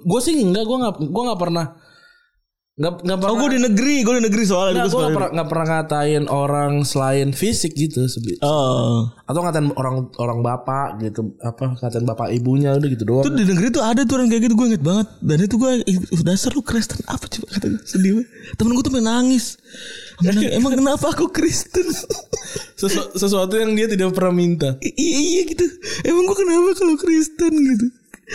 gue 0.05 0.21
sih 0.21 0.37
enggak, 0.45 0.69
gue 0.69 0.77
nggak 0.77 0.95
gue 1.09 1.23
nggak 1.25 1.41
pernah 1.41 1.67
nggak 2.79 2.93
nggak 3.03 3.19
pernah. 3.19 3.33
oh 3.33 3.37
gue 3.37 3.51
di 3.51 3.61
negeri 3.61 3.97
gue 4.01 4.15
di 4.15 4.25
negeri 4.25 4.45
soalnya 4.45 4.75
Nggak, 4.79 4.87
gue 4.87 5.01
nggak 5.01 5.11
pernah 5.13 5.31
nggak 5.35 5.49
pernah 5.51 5.67
ngatain 5.69 6.25
orang 6.27 6.73
selain 6.83 7.29
fisik 7.33 7.75
gitu 7.75 8.07
sebi- 8.07 8.39
oh. 8.39 9.11
Atau 9.27 9.43
ngatain 9.43 9.75
orang 9.75 10.15
orang 10.15 10.39
bapak 10.41 11.03
gitu 11.03 11.35
apa 11.39 11.75
ngatain 11.77 12.07
bapak 12.07 12.31
ibunya 12.31 12.73
udah 12.73 12.87
gitu 12.87 13.03
doang. 13.03 13.25
Tuh 13.27 13.35
di 13.35 13.43
negeri 13.43 13.69
tuh 13.69 13.83
ada 13.83 14.01
tuh 14.01 14.15
orang 14.15 14.31
kayak 14.31 14.47
gitu 14.47 14.55
gue 14.55 14.67
inget 14.69 14.81
banget. 14.81 15.11
Dan 15.19 15.39
itu 15.41 15.55
gue 15.55 15.73
dasar 16.23 16.51
lu 16.51 16.63
Kristen 16.63 17.03
apa 17.05 17.27
coba 17.27 17.47
kata 17.51 17.67
sedih 17.83 18.11
banget. 18.17 18.29
Temen 18.55 18.71
gue 18.73 18.83
tuh 18.83 18.93
pengen 18.93 19.07
nangis. 19.07 19.59
Emang, 20.49 20.73
kenapa 20.73 21.07
aku 21.09 21.29
Kristen? 21.29 21.87
Sesu- 22.81 23.11
sesuatu 23.13 23.55
yang 23.55 23.75
dia 23.75 23.87
tidak 23.87 24.11
pernah 24.13 24.31
minta. 24.33 24.79
I- 24.79 24.95
Iya 24.95 25.19
iya 25.21 25.43
gitu. 25.47 25.67
Emang 26.05 26.25
gue 26.25 26.37
kenapa 26.37 26.71
kalau 26.75 26.95
Kristen 26.95 27.51
gitu? 27.51 27.87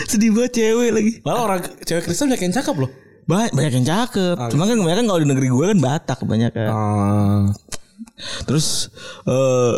Sedih 0.05 0.29
banget 0.29 0.51
cewek 0.57 0.89
lagi. 0.91 1.11
Malah 1.21 1.41
orang 1.45 1.59
cewek 1.79 2.03
Kristen 2.03 2.27
banyak 2.27 2.43
yang 2.43 2.53
cakep 2.53 2.75
loh 2.75 2.91
Ba 3.25 3.47
banyak 3.51 3.73
yang 3.81 3.87
cakep 3.87 4.35
Cuma 4.51 4.67
kan 4.67 4.75
kebanyakan 4.77 5.05
kalau 5.07 5.19
di 5.23 5.27
negeri 5.29 5.47
gue 5.49 5.65
kan 5.75 5.79
Batak 5.79 6.17
kebanyakan 6.23 6.67
Ah. 6.69 7.43
Terus 8.45 8.89
eh 9.27 9.75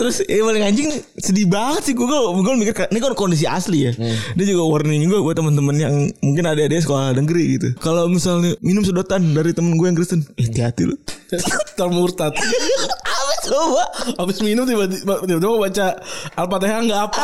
Terus 0.00 0.24
eh, 0.24 0.40
paling 0.40 0.64
anjing 0.64 0.88
sedih 1.20 1.44
banget 1.44 1.92
sih 1.92 1.92
gue 1.92 2.08
gue 2.08 2.54
mikir 2.56 2.72
ini 2.88 2.98
kan 3.04 3.12
kondisi 3.12 3.44
asli 3.44 3.84
ya. 3.84 3.92
Dia 4.32 4.46
juga 4.48 4.64
warning 4.64 4.96
juga 5.04 5.20
buat 5.20 5.36
teman-teman 5.36 5.76
yang 5.76 5.92
mungkin 6.24 6.48
ada 6.48 6.56
ada 6.56 6.72
sekolah 6.72 7.12
negeri 7.20 7.60
gitu. 7.60 7.68
Kalau 7.84 8.08
misalnya 8.08 8.56
minum 8.64 8.80
sedotan 8.80 9.36
dari 9.36 9.52
temen 9.52 9.76
gue 9.76 9.84
yang 9.84 9.92
Kristen, 10.00 10.24
eh, 10.40 10.48
hati-hati 10.48 10.88
lu. 10.88 10.96
termurtad 11.78 12.32
coba? 13.46 13.84
Habis 14.20 14.38
minum 14.44 14.64
tiba-tiba 14.68 15.24
tiba-tiba 15.24 15.54
baca 15.56 15.86
Al-Fatihah 16.36 16.80
nggak 16.84 17.00
apa 17.10 17.22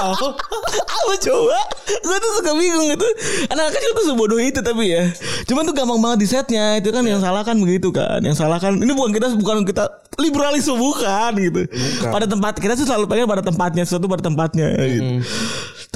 Apa 0.97 1.13
coba? 1.23 1.59
Gue 2.03 2.17
tuh 2.19 2.31
suka 2.41 2.53
bingung 2.57 2.87
gitu. 2.91 3.09
Anak 3.53 3.75
kecil 3.77 3.91
tuh 3.95 4.05
sebodoh 4.11 4.39
itu 4.41 4.59
tapi 4.61 4.91
ya. 4.91 5.07
Cuman 5.47 5.69
tuh 5.69 5.75
gampang 5.77 6.01
banget 6.03 6.19
di 6.25 6.29
setnya. 6.29 6.81
Itu 6.81 6.91
kan 6.91 7.07
yang 7.07 7.21
salah 7.23 7.43
kan 7.47 7.57
begitu 7.61 7.93
kan. 7.95 8.19
Yang 8.25 8.43
salah 8.43 8.59
kan 8.59 8.75
ini 8.79 8.93
bukan 8.97 9.13
kita 9.15 9.31
bukan 9.39 9.63
kita 9.63 9.87
liberalisme 10.17 10.75
bukan 10.81 11.31
gitu. 11.39 11.61
Pada 12.09 12.27
tempat 12.27 12.57
kita 12.57 12.75
tuh 12.75 12.89
selalu 12.89 13.07
pengen 13.07 13.27
pada 13.29 13.45
tempatnya 13.45 13.83
sesuatu 13.85 14.09
pada 14.09 14.25
tempatnya 14.25 14.73
gitu. 14.89 15.21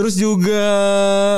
Terus 0.00 0.16
juga 0.16 0.64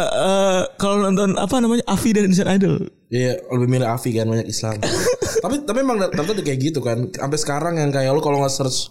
eh, 0.06 0.62
kalau 0.78 1.02
nonton 1.02 1.34
apa 1.34 1.58
namanya 1.58 1.82
Avi 1.90 2.14
dan 2.14 2.30
Indonesian 2.30 2.46
Idol. 2.54 2.74
Iya 3.12 3.42
lebih 3.52 3.68
milih 3.68 3.88
Afi 3.90 4.16
kan 4.16 4.24
banyak 4.24 4.48
Islam 4.48 4.80
Tapi 5.44 5.68
tapi 5.68 5.84
emang 5.84 6.00
ternyata 6.00 6.40
kayak 6.40 6.60
gitu 6.64 6.80
kan 6.80 7.12
Sampai 7.12 7.36
sekarang 7.36 7.76
yang 7.76 7.92
kayak 7.92 8.08
lu 8.08 8.24
kalau 8.24 8.40
nge-search 8.40 8.88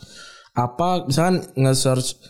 Apa 0.53 1.09
Misalkan 1.09 1.41
nge-search 1.57 2.21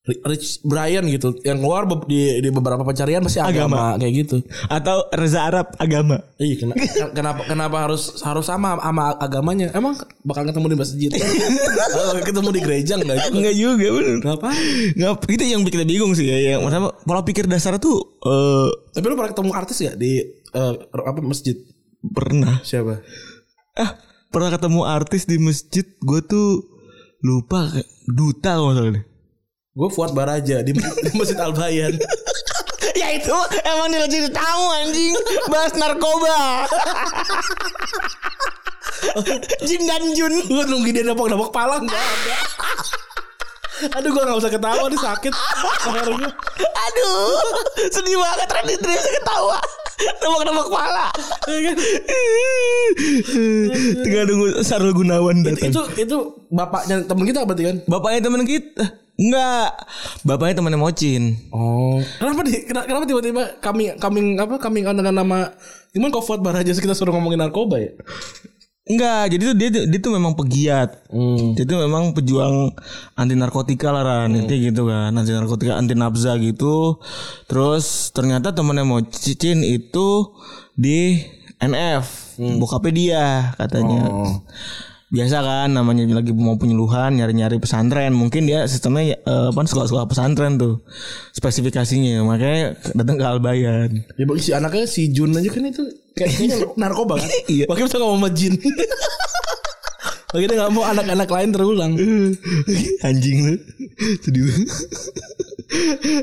Rich 0.00 0.64
Brian 0.64 1.04
gitu 1.12 1.36
yang 1.44 1.60
keluar 1.60 1.84
di, 2.08 2.40
di 2.40 2.48
beberapa 2.48 2.80
pencarian 2.80 3.20
pasti 3.20 3.36
agama, 3.36 4.00
kayak 4.00 4.12
gitu. 4.24 4.40
Atau 4.72 5.04
Reza 5.12 5.44
Arab 5.44 5.76
agama. 5.76 6.24
Iya 6.40 6.56
ken- 6.56 6.72
kenapa 7.16 7.44
kenapa 7.44 7.84
harus 7.84 8.16
harus 8.24 8.48
sama 8.48 8.80
sama 8.80 9.12
agamanya? 9.20 9.68
Emang 9.76 10.00
bakal 10.24 10.48
ketemu 10.48 10.72
di 10.72 10.76
masjid? 10.80 11.10
Ketemu 12.26 12.48
di 12.48 12.60
gereja 12.64 12.96
enggak 12.96 13.28
juga? 13.28 13.36
Enggak 13.36 13.56
juga 13.60 13.86
bener. 13.92 14.16
Kenapa? 14.24 14.48
Nggak, 14.96 15.12
itu 15.36 15.44
yang 15.44 15.62
bikin 15.68 15.78
kita 15.84 15.86
bingung 15.92 16.12
sih 16.16 16.26
ya. 16.32 16.56
Yang 16.56 16.60
pertama 16.64 16.88
pola 17.04 17.20
pikir 17.20 17.44
dasar 17.44 17.76
tuh 17.76 18.00
eh 18.24 18.68
Tapi 18.96 19.04
lu 19.04 19.14
pernah 19.20 19.30
ketemu 19.36 19.50
artis 19.52 19.76
gak 19.84 19.96
di 20.00 20.12
eh, 20.32 20.74
apa 20.96 21.20
masjid? 21.20 21.56
pernah. 22.00 22.64
Siapa? 22.64 23.04
Ah, 23.76 24.00
pernah 24.32 24.48
ketemu 24.48 24.80
artis 24.88 25.28
di 25.28 25.36
masjid. 25.36 25.84
Gue 26.00 26.24
tuh 26.24 26.64
lupa 27.20 27.68
duta 28.08 28.56
kalau 28.56 28.72
nggak 28.72 28.80
salah 28.80 28.92
deh. 28.96 29.04
Gue 29.70 29.86
Fuad 29.94 30.10
Baraja 30.18 30.66
di, 30.66 30.74
di 31.06 31.10
Masjid 31.14 31.38
Al 31.38 31.54
Bayan. 31.54 31.94
ya 33.00 33.08
itu 33.14 33.36
emang 33.62 33.86
dia 33.94 34.10
jadi 34.10 34.28
tamu 34.34 34.66
anjing 34.82 35.14
bahas 35.46 35.72
narkoba. 35.78 36.66
Jin 39.66 39.82
dan 39.86 40.02
Jun. 40.12 40.34
gue 40.42 40.64
nunggu 40.66 40.90
dia 40.90 41.06
nepok-nepok 41.06 41.54
pala 41.54 41.78
enggak 41.78 42.02
ada. 42.02 42.36
Aduh 43.96 44.12
gue 44.12 44.22
gak 44.26 44.38
usah 44.42 44.52
ketawa 44.52 44.84
nih 44.90 45.00
sakit. 45.00 45.32
Aduh, 46.60 47.40
sedih 47.88 48.20
banget 48.20 48.48
Randy 48.52 48.76
Dres 48.76 49.06
ketawa. 49.08 49.56
Nembak-nembak 50.20 50.66
kepala. 50.68 51.06
Tinggal 54.04 54.24
nunggu 54.28 54.60
Sarul 54.66 54.92
Gunawan 54.92 55.46
datang. 55.46 55.72
Itu 55.72 55.82
itu 55.96 56.16
bapaknya 56.52 57.08
temen 57.08 57.24
kita 57.24 57.48
berarti 57.48 57.64
kan? 57.70 57.76
Bapaknya 57.88 58.20
temen 58.28 58.44
kita. 58.44 58.99
Enggak. 59.20 59.70
Bapaknya 60.24 60.56
temennya 60.56 60.80
Mocin. 60.80 61.36
Oh. 61.52 62.00
Kenapa 62.16 62.40
di 62.40 62.64
kenapa, 62.64 63.04
tiba-tiba 63.04 63.60
kami 63.60 63.92
coming 64.00 64.40
apa 64.40 64.56
coming 64.56 64.88
out 64.88 64.96
dengan 64.96 65.20
nama 65.20 65.52
gimana 65.92 66.08
kok 66.08 66.24
Fuad 66.24 66.40
Baraja 66.40 66.72
kita 66.72 66.96
suruh 66.96 67.12
ngomongin 67.12 67.44
narkoba 67.44 67.76
ya? 67.76 67.92
Enggak, 68.90 69.36
jadi 69.36 69.42
tuh 69.52 69.56
dia 69.60 69.68
dia 69.86 70.00
tuh 70.02 70.12
memang 70.16 70.34
pegiat. 70.34 71.06
Hmm. 71.12 71.54
Dia 71.54 71.62
tuh 71.68 71.78
memang 71.84 72.16
pejuang 72.16 72.74
anti 73.14 73.36
narkotika 73.36 73.92
lah 73.92 74.02
Ran. 74.02 74.34
Intinya 74.34 74.60
gitu 74.66 74.82
kan, 74.88 75.12
anti 75.14 75.30
narkotika, 75.30 75.78
anti 75.78 75.94
nafza 75.94 76.34
gitu. 76.40 76.98
Terus 77.46 78.10
ternyata 78.10 78.50
temennya 78.50 78.88
Mocin 78.88 79.62
itu 79.62 80.08
di 80.74 81.22
NF, 81.60 82.40
bokapnya 82.56 82.90
dia 82.90 83.26
katanya. 83.60 84.00
Oh. 84.10 84.42
Biasa 85.10 85.42
kan 85.42 85.74
namanya 85.74 86.06
lagi 86.14 86.30
mau 86.30 86.54
penyuluhan 86.54 87.18
nyari-nyari 87.18 87.58
pesantren 87.58 88.14
mungkin 88.14 88.46
dia 88.46 88.62
sistemnya 88.70 89.18
eh, 89.18 89.46
apa 89.50 89.66
sekolah-sekolah 89.66 90.06
pesantren 90.06 90.54
tuh 90.54 90.86
spesifikasinya 91.34 92.22
makanya 92.22 92.78
datang 92.94 93.18
ke 93.18 93.24
Albayan 93.26 93.90
Ya 94.14 94.22
bagi 94.22 94.38
si 94.38 94.54
anaknya 94.54 94.86
si 94.86 95.10
Jun 95.10 95.34
aja 95.34 95.50
kan 95.50 95.66
itu 95.66 95.82
kayak 96.14 96.30
kayaknya 96.30 96.56
narkoba 96.86 97.18
kan? 97.18 97.26
Iya. 97.50 97.66
Makanya 97.66 97.86
bisa 97.90 97.98
ngomong 97.98 98.20
sama 98.22 98.30
Jin. 98.30 98.54
Makanya 100.30 100.46
dia 100.46 100.58
gak 100.62 100.72
mau 100.78 100.84
anak-anak 100.86 101.26
lain 101.26 101.50
terulang. 101.50 101.92
anjing 103.02 103.38
lu 103.50 103.54
sedih. 104.22 104.46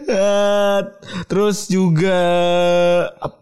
Eh, 0.08 0.80
terus 1.28 1.68
juga 1.68 2.20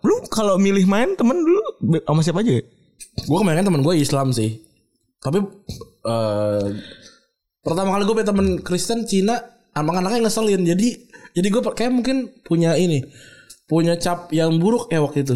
lu 0.02 0.26
kalau 0.26 0.58
milih 0.58 0.90
main 0.90 1.14
temen 1.14 1.38
dulu 1.38 1.62
sama 2.02 2.26
siapa 2.26 2.42
aja? 2.42 2.66
Gue 3.30 3.38
kemarin 3.38 3.62
kan 3.62 3.70
temen 3.70 3.86
gue 3.86 3.94
Islam 3.94 4.34
sih. 4.34 4.65
Tapi 5.26 5.42
eh 6.06 6.66
pertama 7.66 7.98
kali 7.98 8.04
gue 8.06 8.14
punya 8.14 8.30
temen 8.30 8.48
Kristen 8.62 9.10
Cina, 9.10 9.42
anak-anaknya 9.74 10.30
ngeselin. 10.30 10.62
Jadi 10.62 10.90
jadi 11.34 11.48
gue 11.50 11.62
kayak 11.74 11.92
mungkin 11.92 12.30
punya 12.46 12.78
ini, 12.78 13.02
punya 13.66 13.98
cap 13.98 14.30
yang 14.30 14.62
buruk 14.62 14.94
ya 14.94 15.02
waktu 15.02 15.26
itu. 15.26 15.36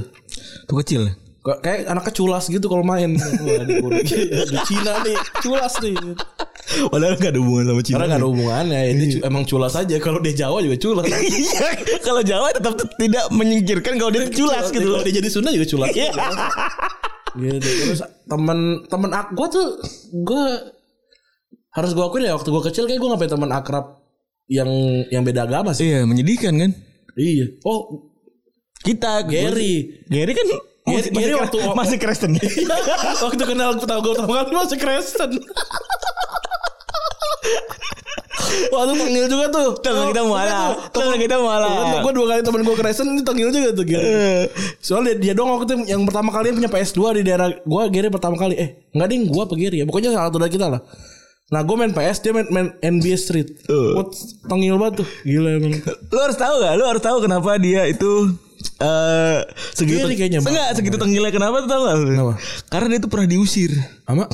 Tuh 0.70 0.78
kecil. 0.86 1.10
Kayak 1.40 1.90
anaknya 1.90 2.14
culas 2.14 2.46
gitu 2.46 2.70
kalau 2.70 2.86
main. 2.86 3.18
Di, 4.46 4.58
Cina 4.70 5.02
nih, 5.02 5.18
culas 5.42 5.74
nih. 5.82 5.96
Padahal 6.94 7.18
gak 7.18 7.34
ada 7.34 7.40
hubungan 7.42 7.66
sama 7.74 7.82
Cina. 7.82 7.96
Karena 7.98 8.06
gak 8.14 8.20
ada 8.22 8.28
hubungannya, 8.30 8.82
ini 8.94 9.04
cu- 9.18 9.22
emang 9.26 9.44
culas 9.50 9.74
aja. 9.74 9.96
Kalau 9.98 10.22
di 10.22 10.38
Jawa 10.38 10.62
juga 10.62 10.78
culas. 10.78 11.10
Iya, 11.18 11.68
kalau 12.06 12.22
Jawa 12.22 12.54
tetap 12.54 12.78
tidak 13.02 13.26
menyingkirkan 13.34 13.98
kalau 13.98 14.12
dia 14.14 14.30
culas 14.30 14.70
gitu 14.70 14.86
Kalau 14.86 15.02
dia 15.02 15.16
jadi 15.18 15.30
Sunda 15.34 15.50
juga 15.50 15.66
culas. 15.66 15.90
Iya. 17.32 17.52
gitu 17.56 17.70
terus 17.86 18.00
temen 18.26 18.60
temen 18.86 19.10
aku 19.12 19.30
gue 19.36 19.48
tuh 19.50 19.68
gue 20.20 20.46
harus 21.70 21.92
gue 21.92 22.02
akuin 22.02 22.26
ya 22.26 22.34
waktu 22.34 22.50
gue 22.50 22.64
kecil 22.66 22.84
kayak 22.84 22.98
gue 22.98 23.08
nggak 23.08 23.20
punya 23.20 23.34
teman 23.34 23.52
akrab 23.52 23.86
yang 24.48 24.70
yang 25.08 25.22
beda 25.22 25.46
agama 25.46 25.70
sih 25.72 25.86
Iya, 25.88 26.04
menyedihkan 26.04 26.54
kan? 26.56 26.72
iya 27.16 27.46
oh 27.64 28.10
Kita 28.80 29.22
Gary 29.24 30.02
Gary 30.08 30.32
kan 30.32 30.46
Gary- 30.48 30.66
masih, 30.90 31.12
Gary 31.12 31.32
masih, 31.32 31.44
waktu- 31.60 31.76
masih 31.76 31.98
Kristen 31.98 32.32
ya. 32.38 32.42
waktu 33.20 33.44
kenal 33.44 33.78
tahu 33.78 34.00
gue 34.02 34.14
pertama 34.16 34.42
kali 34.42 34.56
masih 34.56 34.78
Kristen 34.78 35.32
Waktu 38.70 38.92
panggil 38.96 39.26
juga 39.28 39.46
tuh. 39.52 39.70
Temen 39.84 40.12
kita 40.12 40.22
muala. 40.26 40.78
Temen 40.92 41.16
kita 41.20 41.36
muala. 41.40 41.68
Gue 42.02 42.14
dua 42.16 42.26
kali 42.36 42.42
temen 42.42 42.62
gue 42.64 42.76
Kristen 42.76 43.08
Ini 43.12 43.22
panggil 43.26 43.48
juga 43.52 43.70
tuh 43.76 43.86
Gary 43.86 44.10
Soalnya 44.80 45.18
dia, 45.18 45.32
dia 45.32 45.34
doang 45.36 45.60
waktu 45.60 45.66
itu 45.68 45.76
Yang 45.92 46.02
pertama 46.08 46.30
kali 46.32 46.54
punya 46.56 46.70
PS2 46.72 47.00
di 47.20 47.22
daerah 47.28 47.48
Gue 47.52 47.84
Gary 47.92 48.08
pertama 48.08 48.36
kali. 48.40 48.56
Eh 48.56 48.70
enggak 48.96 49.10
ding. 49.12 49.28
Gue 49.28 49.42
apa 49.44 49.56
Gary 49.58 49.78
ya? 49.82 49.86
Pokoknya 49.86 50.10
salah 50.16 50.30
satu 50.32 50.38
dari 50.40 50.52
kita 50.54 50.68
lah. 50.72 50.82
Nah 51.50 51.62
gue 51.66 51.76
main 51.76 51.92
PS 51.92 52.18
Dia 52.22 52.32
main, 52.32 52.48
main 52.54 52.68
NBA 52.80 53.16
Street. 53.18 53.50
Gue 53.68 54.06
panggil 54.46 54.78
banget 54.78 55.04
tuh. 55.04 55.08
Gila 55.26 55.50
emang. 55.60 55.74
Lu 55.86 56.20
harus 56.22 56.38
tahu 56.38 56.56
gak? 56.62 56.74
Lu 56.78 56.86
harus 56.86 57.04
tahu 57.04 57.18
kenapa 57.26 57.58
dia 57.58 57.90
itu 57.90 58.34
eh 58.80 59.40
segitu 59.72 60.04
Gary 60.04 60.16
kayaknya, 60.20 60.40
enggak 60.44 60.76
segitu 60.76 61.00
tenggilnya 61.00 61.32
kenapa 61.32 61.64
tuh 61.64 61.70
tahu 61.72 61.82
gak? 61.88 61.96
Kenapa? 61.96 62.34
Karena 62.68 62.88
dia 62.92 63.00
tuh 63.00 63.12
pernah 63.12 63.28
diusir. 63.28 63.72
Sama 64.04 64.28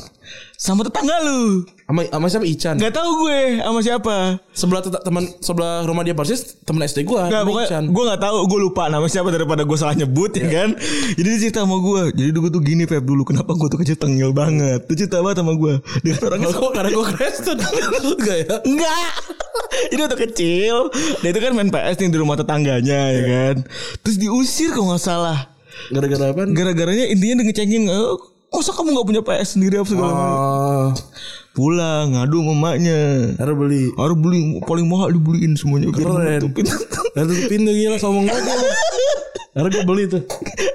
sama 0.56 0.88
tetangga 0.88 1.20
lu. 1.20 1.68
Sama, 1.86 2.02
sama 2.10 2.26
siapa 2.26 2.46
Ican 2.48 2.74
Gak 2.82 2.96
tahu 2.96 3.10
gue 3.22 3.40
sama 3.62 3.80
siapa. 3.84 4.16
Sebelah 4.50 4.80
teman 4.82 5.24
Sebelah 5.38 5.86
rumah 5.86 6.02
dia 6.02 6.18
persis 6.18 6.58
Temen 6.66 6.82
SD 6.82 7.06
gue 7.06 7.22
Gak 7.30 7.46
pokoknya 7.46 7.78
gue 7.86 8.04
gak 8.10 8.22
tahu 8.26 8.38
gue 8.50 8.58
lupa 8.58 8.90
nama 8.90 9.06
siapa 9.06 9.30
daripada 9.30 9.62
gue 9.62 9.78
salah 9.78 9.94
nyebut 9.94 10.32
ya 10.34 10.48
kan. 10.48 10.74
Jadi 11.14 11.28
dia 11.28 11.38
cerita 11.46 11.62
sama 11.62 11.78
gue. 11.78 12.10
Jadi 12.16 12.30
gue 12.32 12.50
tuh 12.50 12.62
gini 12.64 12.88
Feb 12.88 13.04
dulu 13.04 13.22
kenapa 13.22 13.54
gue 13.54 13.68
tuh 13.68 13.78
kecil 13.84 14.00
tengil 14.00 14.32
banget. 14.32 14.82
Dia 14.88 14.96
cerita 15.06 15.22
banget 15.22 15.44
sama 15.44 15.52
gue. 15.54 15.74
Dia 16.02 16.10
kan 16.18 16.22
orangnya 16.32 16.46
Kalau 16.50 16.58
gue 16.58 16.70
karena 16.72 16.90
gue 16.90 17.06
Kristen 17.14 17.56
Enggak 17.60 18.36
ya 18.40 18.56
Enggak. 18.64 19.10
Jadi 19.92 20.00
waktu 20.08 20.18
kecil 20.26 20.76
dia 21.20 21.28
itu 21.30 21.40
kan 21.44 21.52
main 21.52 21.70
PS 21.70 21.96
nih 22.00 22.08
di 22.10 22.18
rumah 22.18 22.34
tetangganya 22.40 23.00
ya 23.12 23.22
kan. 23.28 23.56
Terus 24.02 24.16
diusir 24.16 24.72
kalau 24.72 24.96
nggak 24.96 25.04
salah. 25.04 25.38
Gara-gara 25.92 26.32
apa 26.32 26.48
Gara-garanya 26.50 27.04
intinya 27.12 27.44
dia 27.44 27.46
ngecengin 27.52 27.84
eh, 28.56 28.64
Masa 28.64 28.72
kamu 28.72 28.88
gak 28.96 29.06
punya 29.12 29.22
PS 29.22 29.48
sendiri 29.60 29.74
apa 29.76 29.88
segala 29.92 30.10
macam? 30.16 30.32
Oh 30.32 30.88
Pulang 31.56 32.12
ngadu 32.12 32.44
sama 32.44 32.52
emaknya. 32.52 33.00
Harus 33.40 33.56
beli. 33.56 33.84
Harus 33.96 34.16
beli 34.20 34.40
paling 34.68 34.84
mahal 34.84 35.08
dibeliin 35.08 35.56
semuanya. 35.56 35.88
Keren. 35.88 36.44
nutupin. 36.44 36.68
Harus 37.16 37.28
tutupin 37.32 37.64
tuh 37.64 37.72
gila 37.72 37.96
Sombong 37.96 38.28
banget. 38.28 38.60
Karena 39.56 39.68
gue 39.72 39.84
beli 39.88 40.04
tuh. 40.04 40.20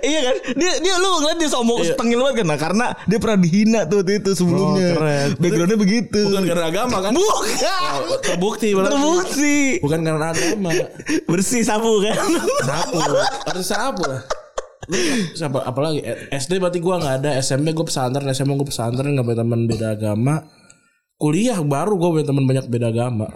Iya 0.02 0.20
kan? 0.26 0.36
Dia 0.58 0.72
dia 0.82 0.94
lu 0.98 1.22
ngeliat 1.22 1.38
dia 1.38 1.50
sombong 1.54 1.86
Tengil 1.94 2.17
banget 2.17 2.41
kan? 2.41 2.46
Nah, 2.50 2.58
Karena 2.58 2.86
dia 3.06 3.17
pernah 3.22 3.38
dihina 3.38 3.86
tuh 3.86 4.02
waktu 4.02 4.26
itu 4.26 4.32
sebelumnya. 4.34 4.89
Oh, 4.89 4.98
keren. 4.98 5.30
Backgroundnya 5.38 5.78
begitu. 5.78 6.20
Bukan 6.34 6.44
karena 6.50 6.65
agama 6.65 6.98
kan? 6.98 7.12
Bukan. 7.13 7.46
Terbukti 8.26 8.74
berarti. 8.74 8.89
Terbukti. 8.98 9.58
Bukan 9.86 10.00
karena 10.02 10.28
agama. 10.34 10.70
Bersih 11.30 11.62
sapu 11.62 12.02
kan? 12.02 12.17
Sapu. 12.65 12.98
Harus 13.46 13.65
sapu. 13.70 14.02
lah 14.02 14.40
siapa 15.38 15.62
apalagi 15.62 16.02
SD 16.34 16.58
berarti 16.58 16.80
gua 16.82 16.98
nggak 16.98 17.15
ada 17.22 17.30
SMP 17.38 17.72
gue 17.72 17.86
pesantren 17.86 18.26
SMA 18.34 18.58
gue 18.58 18.67
pesantren 18.67 19.13
nggak 19.13 19.26
punya 19.26 19.39
teman 19.46 19.62
beda 19.70 19.88
agama. 19.94 20.36
Kuliah 21.22 21.62
baru 21.62 22.02
gue 22.02 22.10
punya 22.17 22.26
teman 22.26 22.46
banyak 22.50 22.65
beda 22.65 22.89
agama. 22.89 23.30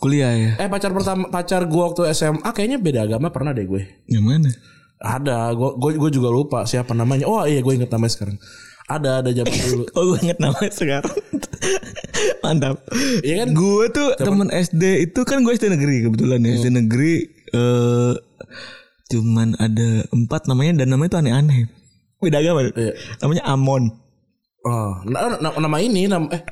Kuliah 0.00 0.32
ya? 0.34 0.52
Eh 0.58 0.66
pacar 0.66 0.90
pertama 0.90 1.30
pacar 1.30 1.68
gue 1.68 1.82
waktu 1.82 2.10
SMA 2.16 2.50
kayaknya 2.50 2.82
beda 2.82 3.06
agama 3.06 3.30
pernah 3.30 3.54
deh 3.54 3.68
gue. 3.68 3.86
Yang 4.10 4.24
mana? 4.26 4.50
Ada 5.00 5.54
gue 5.54 5.70
gue 5.78 5.90
gue 6.02 6.10
juga 6.10 6.28
lupa 6.34 6.66
siapa 6.66 6.96
namanya. 6.98 7.30
Oh 7.30 7.46
iya 7.46 7.62
gue 7.62 7.72
inget 7.76 7.92
namanya 7.92 8.12
sekarang. 8.16 8.36
Ada 8.90 9.22
ada 9.22 9.30
zaman 9.30 9.54
dulu. 9.70 9.84
Oh 9.94 10.02
gue 10.12 10.18
inget 10.26 10.38
namanya 10.42 10.72
sekarang. 10.74 11.14
Mantap. 12.42 12.76
Iya 13.22 13.34
kan? 13.44 13.48
Gue 13.54 13.84
tuh 13.94 14.08
temen 14.18 14.48
SD 14.50 14.82
itu 15.06 15.20
kan 15.22 15.46
gue 15.46 15.52
SD 15.54 15.70
negeri 15.70 16.10
kebetulan 16.10 16.42
ya. 16.42 16.52
SD 16.58 16.68
negeri 16.74 17.12
eh 17.54 18.14
Cuman 19.10 19.58
ada 19.58 20.06
empat 20.08 20.46
namanya 20.46 20.82
dan 20.82 20.94
namanya 20.94 21.18
tuh 21.18 21.20
aneh-aneh. 21.20 21.66
Beda 22.22 22.38
agama. 22.38 22.62
Iya. 22.70 22.92
Namanya 23.18 23.42
Amon. 23.44 23.82
Oh 24.60 24.92
na- 25.08 25.40
na- 25.40 25.56
nama 25.56 25.76
ini 25.80 26.04
nama 26.04 26.28
eh 26.30 26.44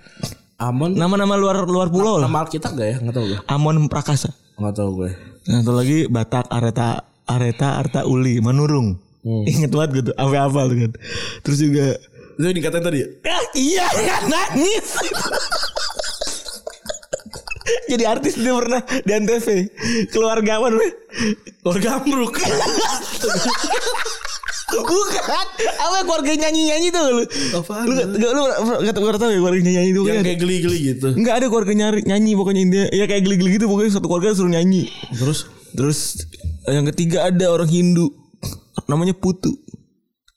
Amon? 0.58 0.96
Nama-nama 0.96 1.36
luar 1.36 1.62
luar 1.62 1.86
pulau 1.86 2.18
lah 2.18 2.26
nama 2.26 2.42
Alkitab 2.42 2.72
gak 2.72 2.88
ya? 2.88 2.96
Nggak 2.98 3.14
tahu 3.14 3.26
gue 3.30 3.38
Amon 3.46 3.86
Prakasa. 3.86 4.32
Nggak 4.58 4.74
tahu 4.74 4.90
gue 4.98 5.10
Yang 5.46 5.60
satu 5.62 5.72
lagi 5.72 5.98
Batak 6.08 6.46
Areta 6.48 6.88
Areta 7.24 7.78
Arta 7.78 8.00
Uli 8.02 8.40
Manurung. 8.40 8.96
Ingat 9.22 9.70
banget 9.70 9.90
gitu 10.02 10.10
Sampai 10.16 10.40
hafal 10.40 10.66
tuh 10.66 10.78
kan. 10.82 10.92
Terus 11.44 11.58
juga 11.60 11.86
itu 12.38 12.48
dikatain 12.48 12.82
tadi 12.82 12.98
ya? 12.98 13.08
Iya 13.68 13.86
kan 13.86 14.22
nangis. 14.26 14.86
Jadi 17.90 18.04
artis 18.04 18.34
dia 18.36 18.54
pernah 18.54 18.80
di 18.84 19.12
Antv. 19.12 19.48
Keluarga 20.12 20.60
apa 20.60 20.66
namanya? 20.72 20.92
Keluarga 21.64 21.88
ambruk. 22.00 22.34
Bukan. 24.68 25.24
Apa 25.80 26.04
keluarga 26.04 26.32
nyanyi-nyanyi 26.36 26.92
tuh 26.92 27.00
lu? 27.08 27.24
Apaan? 27.56 27.88
Lu 27.88 27.96
gak, 27.96 28.06
lu 28.12 28.42
gak, 28.44 28.58
gak, 28.84 29.00
gak 29.00 29.16
tahu 29.16 29.32
ya 29.32 29.40
keluarga 29.40 29.60
nyanyi 29.64 29.90
itu 29.96 30.00
yang 30.04 30.20
kan? 30.20 30.24
kayak 30.28 30.40
geli-geli 30.44 30.78
gitu. 30.92 31.08
Enggak 31.16 31.40
ada 31.40 31.46
keluarga 31.48 31.72
nyari 31.72 32.04
nyanyi 32.04 32.36
pokoknya 32.36 32.62
dia 32.68 32.84
ya 32.92 33.08
kayak 33.08 33.24
geli-geli 33.24 33.56
gitu 33.56 33.64
pokoknya 33.64 33.96
satu 33.96 34.12
keluarga 34.12 34.36
suruh 34.36 34.52
nyanyi. 34.52 34.92
Terus 35.16 35.48
Terus 35.74 36.24
yang 36.68 36.86
ketiga 36.92 37.28
ada 37.28 37.52
orang 37.52 37.68
Hindu 37.68 38.12
namanya 38.88 39.12
Putu. 39.12 39.52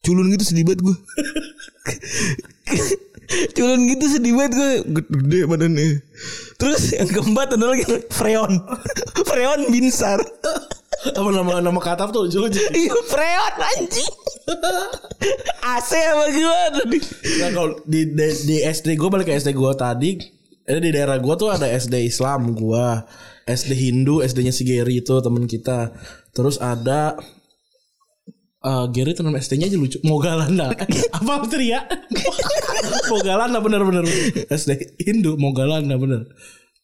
Culun 0.02 0.34
gitu 0.34 0.44
sedih 0.44 0.66
banget 0.66 0.82
gue. 0.82 0.96
Culun 3.56 3.88
gitu 3.88 4.06
sedih 4.08 4.34
banget 4.36 4.52
gue. 4.58 4.72
Gede 5.08 5.42
badannya. 5.48 6.04
Terus 6.60 6.82
yang 6.96 7.10
keempat 7.10 7.56
ada 7.56 7.66
lagi 7.72 7.86
Freon. 8.12 8.60
Freon 9.30 9.72
Binsar. 9.72 10.20
Apa 11.02 11.30
nama 11.34 11.64
nama 11.64 11.80
katap 11.82 12.14
tuh 12.14 12.28
lucu. 12.28 12.46
Iya 12.52 12.96
Freon 13.08 13.54
anjing. 13.58 14.14
AC 15.62 15.92
apa 15.96 16.26
gimana 16.34 16.82
nih 16.90 17.04
Nah 17.40 17.50
kalau 17.54 17.70
di, 17.88 18.10
di, 18.10 18.28
di 18.50 18.58
SD 18.66 19.00
gue 19.00 19.08
balik 19.08 19.32
ke 19.32 19.38
SD 19.38 19.54
gue 19.54 19.72
tadi 19.78 20.18
ada 20.66 20.80
di 20.82 20.92
daerah 20.92 21.18
gue 21.22 21.36
tuh 21.40 21.54
ada 21.54 21.70
SD 21.70 22.10
Islam 22.10 22.52
gue 22.52 22.86
SD 23.50 23.72
Hindu 23.74 24.22
SD-nya 24.22 24.54
si 24.54 24.64
Gary 24.64 25.02
itu 25.02 25.16
temen 25.20 25.50
kita. 25.50 25.92
Terus 26.32 26.62
ada 26.62 27.18
eh 28.62 28.86
Gary 28.94 29.18
itu 29.18 29.26
nama 29.26 29.42
SD-nya 29.42 29.68
aja 29.74 29.78
lucu. 29.78 29.98
Mogalanda 30.06 30.70
apa 31.18 31.34
teriak 31.50 31.86
Mogalanda 33.10 33.58
bener-bener 33.58 34.06
SD 34.54 35.02
Hindu 35.02 35.34
Mogalanda 35.42 35.98
bener. 35.98 36.30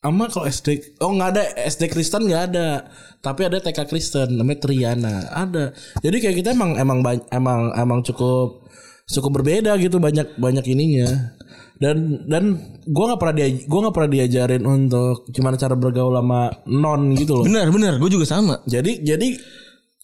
Ama 0.05 0.29
kalau 0.29 0.45
SD 0.45 0.97
oh 1.01 1.13
nggak 1.13 1.29
ada. 1.33 1.43
SD 1.69 1.89
Kristen 1.89 2.29
nggak 2.29 2.43
ada. 2.53 2.85
Tapi 3.21 3.49
ada 3.49 3.57
TK 3.57 3.89
Kristen 3.89 4.37
namanya 4.37 4.61
Triana. 4.61 5.25
Ada. 5.33 5.73
Jadi 6.01 6.17
kayak 6.21 6.35
kita 6.41 6.49
emang 6.53 6.77
emang 6.77 7.01
emang 7.33 7.73
emang 7.73 7.99
cukup 8.05 8.69
cukup 9.09 9.41
berbeda 9.41 9.73
gitu 9.81 9.97
banyak 9.97 10.37
banyak 10.37 10.65
ininya. 10.69 11.33
Dan 11.77 12.25
dan 12.29 12.57
gua 12.89 13.13
nggak 13.13 13.21
pernah 13.21 13.35
dia 13.37 13.47
gua 13.65 13.79
nggak 13.89 13.95
pernah 13.97 14.11
diajarin 14.13 14.63
untuk 14.65 15.29
gimana 15.33 15.57
cara 15.57 15.73
bergaul 15.73 16.13
sama 16.13 16.41
non 16.69 17.17
gitu 17.17 17.41
loh. 17.41 17.45
Bener 17.45 17.69
bener. 17.73 17.93
Gue 17.97 18.13
juga 18.13 18.25
sama. 18.29 18.61
Jadi 18.69 19.01
jadi 19.01 19.33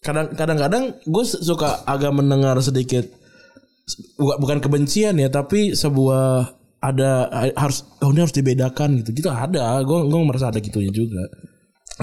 kadang 0.04 0.28
kadang-kadang 0.36 1.00
gue 1.00 1.24
suka 1.24 1.80
agak 1.88 2.12
mendengar 2.12 2.60
sedikit 2.60 3.08
bukan 4.20 4.36
bukan 4.36 4.58
kebencian 4.60 5.16
ya 5.16 5.32
tapi 5.32 5.72
sebuah 5.72 6.52
ada 6.84 7.32
harus 7.56 7.88
oh 8.04 8.12
ini 8.12 8.20
harus 8.20 8.36
dibedakan 8.36 9.00
gitu. 9.00 9.24
Gitu 9.24 9.28
ada 9.32 9.80
gue 9.80 9.98
gue 10.04 10.20
merasa 10.20 10.52
ada 10.52 10.60
gitunya 10.60 10.92
juga. 10.92 11.24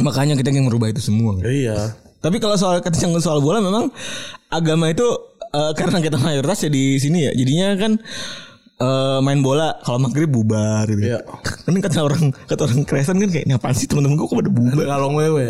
Makanya 0.01 0.33
kita 0.33 0.49
yang 0.49 0.65
merubah 0.65 0.89
itu 0.89 1.03
semua. 1.03 1.37
Kan? 1.37 1.45
iya. 1.53 1.93
Tapi 2.21 2.37
kalau 2.41 2.57
soal 2.57 2.81
kencang 2.81 3.17
soal 3.21 3.41
bola 3.41 3.61
memang 3.61 3.93
agama 4.49 4.89
itu 4.89 5.05
eh, 5.53 5.71
karena 5.77 6.01
kita 6.01 6.17
mayoritas 6.17 6.65
ya 6.65 6.69
di 6.73 6.97
sini 6.97 7.29
ya 7.29 7.31
jadinya 7.37 7.67
kan 7.77 7.91
eh, 8.81 9.19
main 9.21 9.39
bola 9.39 9.77
kalau 9.79 10.01
maghrib 10.01 10.27
bubar 10.27 10.83
gitu. 10.85 11.05
Iya. 11.07 11.21
Kan 11.61 11.77
kata 11.77 12.01
orang 12.01 12.33
kata 12.45 12.61
orang 12.65 12.81
Kristen 12.83 13.17
kan 13.17 13.29
kayak 13.29 13.45
"Ini 13.45 13.55
apaan 13.55 13.77
sih 13.77 13.85
teman-teman 13.85 14.17
gue 14.17 14.25
kok 14.25 14.35
pada 14.35 14.49
bubar. 14.49 14.85
kalau 14.87 15.07
ngewe 15.13 15.45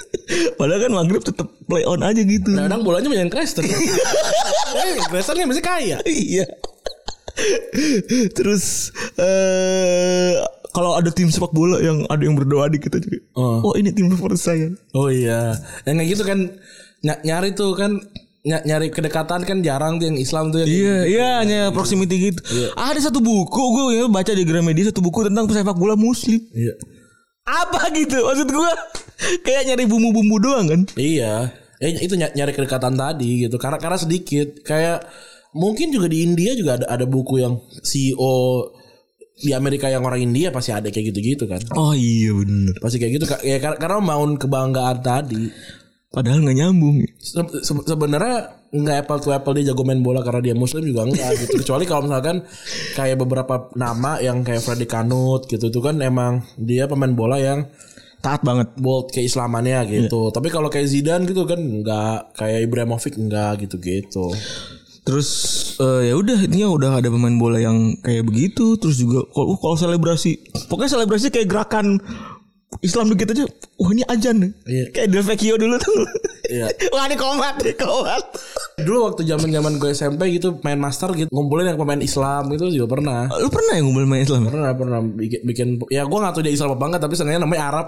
Padahal 0.58 0.80
kan 0.80 0.92
maghrib 0.94 1.20
tetap 1.20 1.48
play 1.64 1.82
on 1.82 2.00
aja 2.00 2.20
gitu. 2.20 2.50
kadang 2.50 2.80
bolanya 2.80 3.08
banyak 3.08 3.28
Kristen 3.28 3.66
eh 4.80 4.96
Kristen 5.06 5.36
kan 5.36 5.46
masih 5.46 5.64
kaya 5.64 5.96
iya. 6.04 6.46
Terus 8.30 8.90
eh 9.16 10.34
kalau 10.70 10.94
ada 10.94 11.10
tim 11.10 11.26
sepak 11.26 11.50
bola 11.50 11.82
yang 11.82 12.06
ada 12.06 12.22
yang 12.22 12.38
berdoa 12.38 12.70
di 12.70 12.78
kita 12.78 13.02
juga. 13.02 13.18
Oh. 13.34 13.70
Oh, 13.70 13.74
ini 13.74 13.90
tim 13.90 14.06
favorit 14.08 14.38
saya. 14.38 14.70
oh 14.94 15.10
iya 15.10 15.58
yang 15.82 15.98
kayak 15.98 16.10
gitu 16.14 16.22
kan 16.22 16.38
ny- 17.00 17.22
nyari 17.24 17.50
tuh 17.52 17.74
kan 17.74 17.98
ny- 18.42 18.64
nyari 18.64 18.88
kedekatan 18.88 19.42
kan 19.42 19.58
jarang 19.60 19.96
tuh 19.96 20.06
yang 20.06 20.16
Islam 20.16 20.48
tuh 20.48 20.62
yang 20.62 20.68
Iya, 20.68 20.96
iya 21.06 21.28
hanya 21.38 21.60
proximity 21.70 22.30
gitu. 22.30 22.40
Ada 22.72 23.06
satu 23.06 23.18
buku 23.18 23.62
gue 23.70 23.84
ya, 23.94 24.04
baca 24.06 24.30
di 24.30 24.42
Gramedia 24.42 24.88
satu 24.88 25.00
buku 25.00 25.24
tentang 25.24 25.44
sepak 25.46 25.74
bola 25.74 25.94
muslim. 25.94 26.40
iya 26.50 26.74
Apa 27.42 27.90
gitu? 27.90 28.16
Maksud 28.16 28.48
gue 28.48 28.70
kayak 29.44 29.62
nyari 29.66 29.84
bumbu-bumbu 29.84 30.36
doang 30.38 30.66
kan? 30.66 30.80
Iya, 30.94 31.50
eh, 31.78 31.98
itu 31.98 32.14
ny- 32.14 32.30
nyari 32.30 32.52
kedekatan 32.52 32.94
tadi 32.94 33.44
gitu. 33.44 33.56
Karena 33.56 33.76
karena 33.76 33.96
sedikit 33.96 34.62
kayak 34.62 35.04
mungkin 35.50 35.90
juga 35.90 36.06
di 36.06 36.22
India 36.22 36.54
juga 36.54 36.78
ada 36.78 36.86
ada 36.88 37.04
buku 37.04 37.38
yang 37.38 37.58
CEO 37.80 38.70
di 39.36 39.50
Amerika 39.50 39.88
yang 39.88 40.04
orang 40.04 40.20
India 40.22 40.52
pasti 40.52 40.68
ada 40.68 40.86
kayak 40.86 41.10
gitu-gitu 41.10 41.44
kan. 41.44 41.58
Oh 41.72 41.90
iya 41.90 42.30
bener. 42.30 42.76
Pasti 42.76 42.96
kayak 42.96 43.12
gitu 43.16 43.24
ya 43.42 43.56
kar- 43.56 43.76
karena 43.76 43.98
mau 43.98 44.20
kebanggaan 44.30 45.00
tadi. 45.00 45.48
Padahal 46.10 46.42
nggak 46.42 46.58
nyambung. 46.58 47.06
Se- 47.22 47.62
se- 47.62 47.86
sebenarnya 47.86 48.58
nggak 48.70 49.06
apple 49.06 49.20
to 49.22 49.30
apple 49.30 49.54
dia 49.54 49.70
jago 49.70 49.86
main 49.86 50.02
bola 50.02 50.22
karena 50.22 50.42
dia 50.42 50.54
muslim 50.54 50.82
juga 50.82 51.06
enggak 51.06 51.38
gitu. 51.38 51.62
Kecuali 51.62 51.86
kalau 51.86 52.06
misalkan 52.06 52.42
kayak 52.92 53.14
beberapa 53.16 53.70
nama 53.74 54.18
yang 54.18 54.42
kayak 54.42 54.58
Freddy 54.58 54.90
Kanut 54.90 55.46
gitu 55.46 55.70
itu 55.70 55.78
kan 55.78 56.02
emang 56.02 56.42
dia 56.58 56.90
pemain 56.90 57.14
bola 57.14 57.38
yang 57.38 57.70
Taat 58.20 58.44
banget. 58.44 58.74
bold 58.76 59.08
keislamannya 59.10 59.86
gitu. 59.86 60.28
Tapi 60.28 60.50
kalau 60.50 60.66
kayak 60.68 60.90
Zidane 60.90 61.24
gitu 61.24 61.46
kan 61.46 61.56
enggak 61.56 62.34
kayak 62.34 62.68
Ibrahimovic 62.68 63.14
enggak 63.16 63.62
gitu-gitu. 63.64 64.34
Terus 65.00 65.28
eh, 65.80 66.12
ya 66.12 66.14
udah 66.14 66.44
intinya 66.44 66.68
udah 66.68 66.90
ada 67.00 67.08
pemain 67.08 67.32
bola 67.32 67.56
yang 67.56 67.96
kayak 68.04 68.26
begitu. 68.26 68.76
Terus 68.76 69.00
juga 69.00 69.24
kalau 69.30 69.56
kalau 69.56 69.72
selebrasi, 69.72 70.36
pokoknya 70.68 70.90
selebrasi 70.92 71.32
kayak 71.32 71.48
gerakan 71.48 71.96
Islam 72.80 73.12
dikit 73.12 73.28
aja. 73.30 73.44
Wah 73.76 73.90
ini 73.92 74.02
ajan 74.08 74.36
nih. 74.40 74.50
Iya. 74.64 74.84
Kayak 74.92 75.08
Del 75.12 75.24
Vecchio 75.24 75.54
dulu 75.56 75.76
tuh. 75.76 76.00
Iya. 76.48 76.66
Wah 76.96 77.04
ini 77.04 77.16
komat 77.16 77.60
nih 77.60 77.76
komat. 77.76 78.24
Dulu 78.80 79.12
waktu 79.12 79.28
zaman-zaman 79.28 79.76
gue 79.76 79.92
SMP 79.92 80.32
gitu 80.34 80.56
main 80.64 80.80
master 80.80 81.12
gitu 81.12 81.28
ngumpulin 81.28 81.68
yang 81.68 81.76
pemain 81.76 82.00
Islam 82.00 82.48
itu 82.50 82.72
juga 82.72 82.96
pernah. 82.96 83.28
Lu 83.36 83.52
pernah 83.52 83.76
ya 83.76 83.80
ngumpul 83.84 84.08
main 84.08 84.24
Islam? 84.24 84.48
Pernah 84.48 84.72
pernah 84.72 85.00
bikin, 85.04 85.40
bikin 85.44 85.68
ya 85.92 86.08
gue 86.08 86.18
gak 86.18 86.32
tahu 86.32 86.42
dia 86.42 86.52
Islam 86.56 86.72
apa 86.72 86.84
enggak 86.88 87.02
tapi 87.04 87.14
sengaja 87.14 87.38
namanya 87.38 87.62
Arab. 87.68 87.86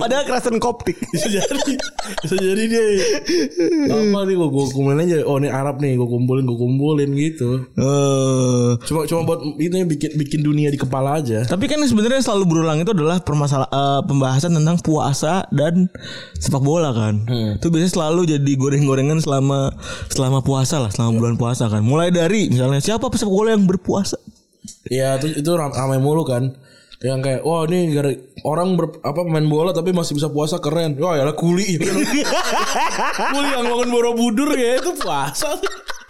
Padahal 0.00 0.24
kerasan 0.24 0.56
koptik. 0.56 0.96
bisa 1.12 1.28
jadi 1.28 1.74
bisa 2.24 2.36
jadi 2.36 2.62
dia 2.64 2.84
apa 3.92 4.18
nih 4.24 4.34
gue 4.34 4.48
gue 4.48 4.64
kumpulin 4.72 5.00
aja 5.04 5.16
oh 5.26 5.36
ini 5.36 5.48
Arab 5.50 5.78
nih 5.78 6.00
gue 6.00 6.08
kumpulin 6.08 6.44
gue 6.48 6.58
kumpulin 6.58 7.10
gitu 7.12 7.50
Eh, 7.76 8.70
cuma 8.86 9.04
cuma 9.06 9.20
buat 9.26 9.40
itu 9.58 9.74
bikin 9.84 10.10
bikin 10.16 10.40
dunia 10.40 10.68
di 10.70 10.78
kepala 10.78 11.20
aja 11.20 11.44
Tapi 11.44 11.64
kan 11.66 11.80
sebenarnya 11.82 12.22
selalu 12.30 12.44
berulang 12.46 12.78
itu 12.78 12.94
adalah 12.94 13.18
permasalahan 13.18 14.06
pembahasan 14.06 14.54
tentang 14.54 14.78
puasa 14.78 15.50
dan 15.50 15.90
sepak 16.38 16.62
bola 16.62 16.94
kan. 16.94 17.26
Itu 17.58 17.74
biasanya 17.74 17.90
selalu 17.90 18.20
jadi 18.38 18.52
goreng-gorengan 18.54 19.18
selama 19.18 19.74
selama 20.06 20.46
puasa 20.46 20.78
lah, 20.78 20.94
selama 20.94 21.18
bulan 21.18 21.34
puasa 21.34 21.66
kan. 21.66 21.82
Mulai 21.82 22.14
dari 22.14 22.46
misalnya 22.46 22.78
siapa 22.78 23.10
pesepak 23.10 23.34
bola 23.34 23.52
yang 23.58 23.66
berpuasa? 23.66 24.14
ya 24.86 25.16
itu 25.16 25.40
itu 25.40 25.50
ram- 25.56 25.72
ramai 25.72 25.96
mulu 25.96 26.20
kan 26.20 26.52
yang 27.00 27.24
kayak 27.24 27.40
wah 27.48 27.64
ini 27.64 27.96
gara 27.96 28.12
orang 28.44 28.76
ber, 28.76 28.92
apa 29.00 29.24
main 29.24 29.48
bola 29.48 29.72
tapi 29.72 29.88
masih 29.96 30.20
bisa 30.20 30.28
puasa 30.28 30.60
keren 30.60 31.00
wah 31.00 31.16
ya 31.16 31.24
kuli 31.32 31.80
kuli 33.32 33.48
yang 33.48 33.64
bangun 33.64 33.88
borobudur 33.88 34.52
ya 34.52 34.76
itu 34.76 34.92
puasa 35.00 35.56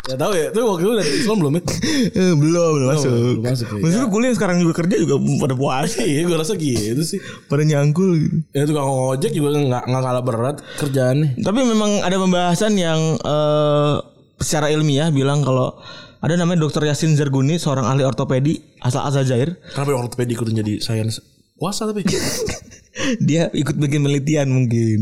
ya 0.03 0.17
tahu 0.17 0.33
ya 0.33 0.47
itu 0.49 0.61
waktu 0.61 0.83
itu 0.83 0.93
dari 0.95 1.11
Islam 1.15 1.37
belum 1.39 1.53
ya 1.53 1.63
Eh, 2.21 2.33
belum 2.33 2.71
belum 2.75 2.89
masuk. 2.89 3.11
belum 3.11 3.43
masuk, 3.45 3.67
ya. 3.69 3.81
Maksudnya 3.81 4.09
kuliah 4.09 4.33
sekarang 4.33 4.57
juga 4.59 4.73
kerja 4.77 4.97
juga 4.97 5.15
pada 5.39 5.55
puasa, 5.55 6.01
iya 6.09 6.21
gue 6.23 6.35
rasa 6.35 6.55
gitu 6.55 7.03
sih 7.03 7.19
pada 7.47 7.63
nyangkul 7.63 8.09
gitu. 8.15 8.37
ya 8.51 8.65
tukang 8.65 8.87
ojek 8.87 9.31
juga 9.31 9.49
nggak 9.55 9.85
nggak 9.85 10.03
kalah 10.03 10.23
berat 10.23 10.57
kerjaannya 10.77 11.29
Tapi 11.39 11.61
memang 11.63 12.01
ada 12.01 12.17
pembahasan 12.17 12.73
yang 12.75 12.99
eh, 13.17 13.95
secara 14.37 14.69
ilmiah 14.69 15.11
bilang 15.11 15.41
kalau 15.41 15.77
ada 16.21 16.37
namanya 16.37 16.61
Dr. 16.63 16.85
Yasin 16.85 17.17
Zarguni, 17.17 17.57
seorang 17.57 17.85
ahli 17.85 18.05
ortopedi 18.05 18.61
asal 18.79 19.01
Aljazair. 19.03 19.57
kenapa 19.73 19.97
ortopedi 19.99 20.33
ikutin 20.33 20.53
jadi 20.55 20.73
sains 20.79 21.21
puasa 21.55 21.85
tapi 21.85 22.05
dia 23.29 23.49
ikut 23.53 23.77
bikin 23.77 24.05
penelitian 24.05 24.49
mungkin. 24.51 24.99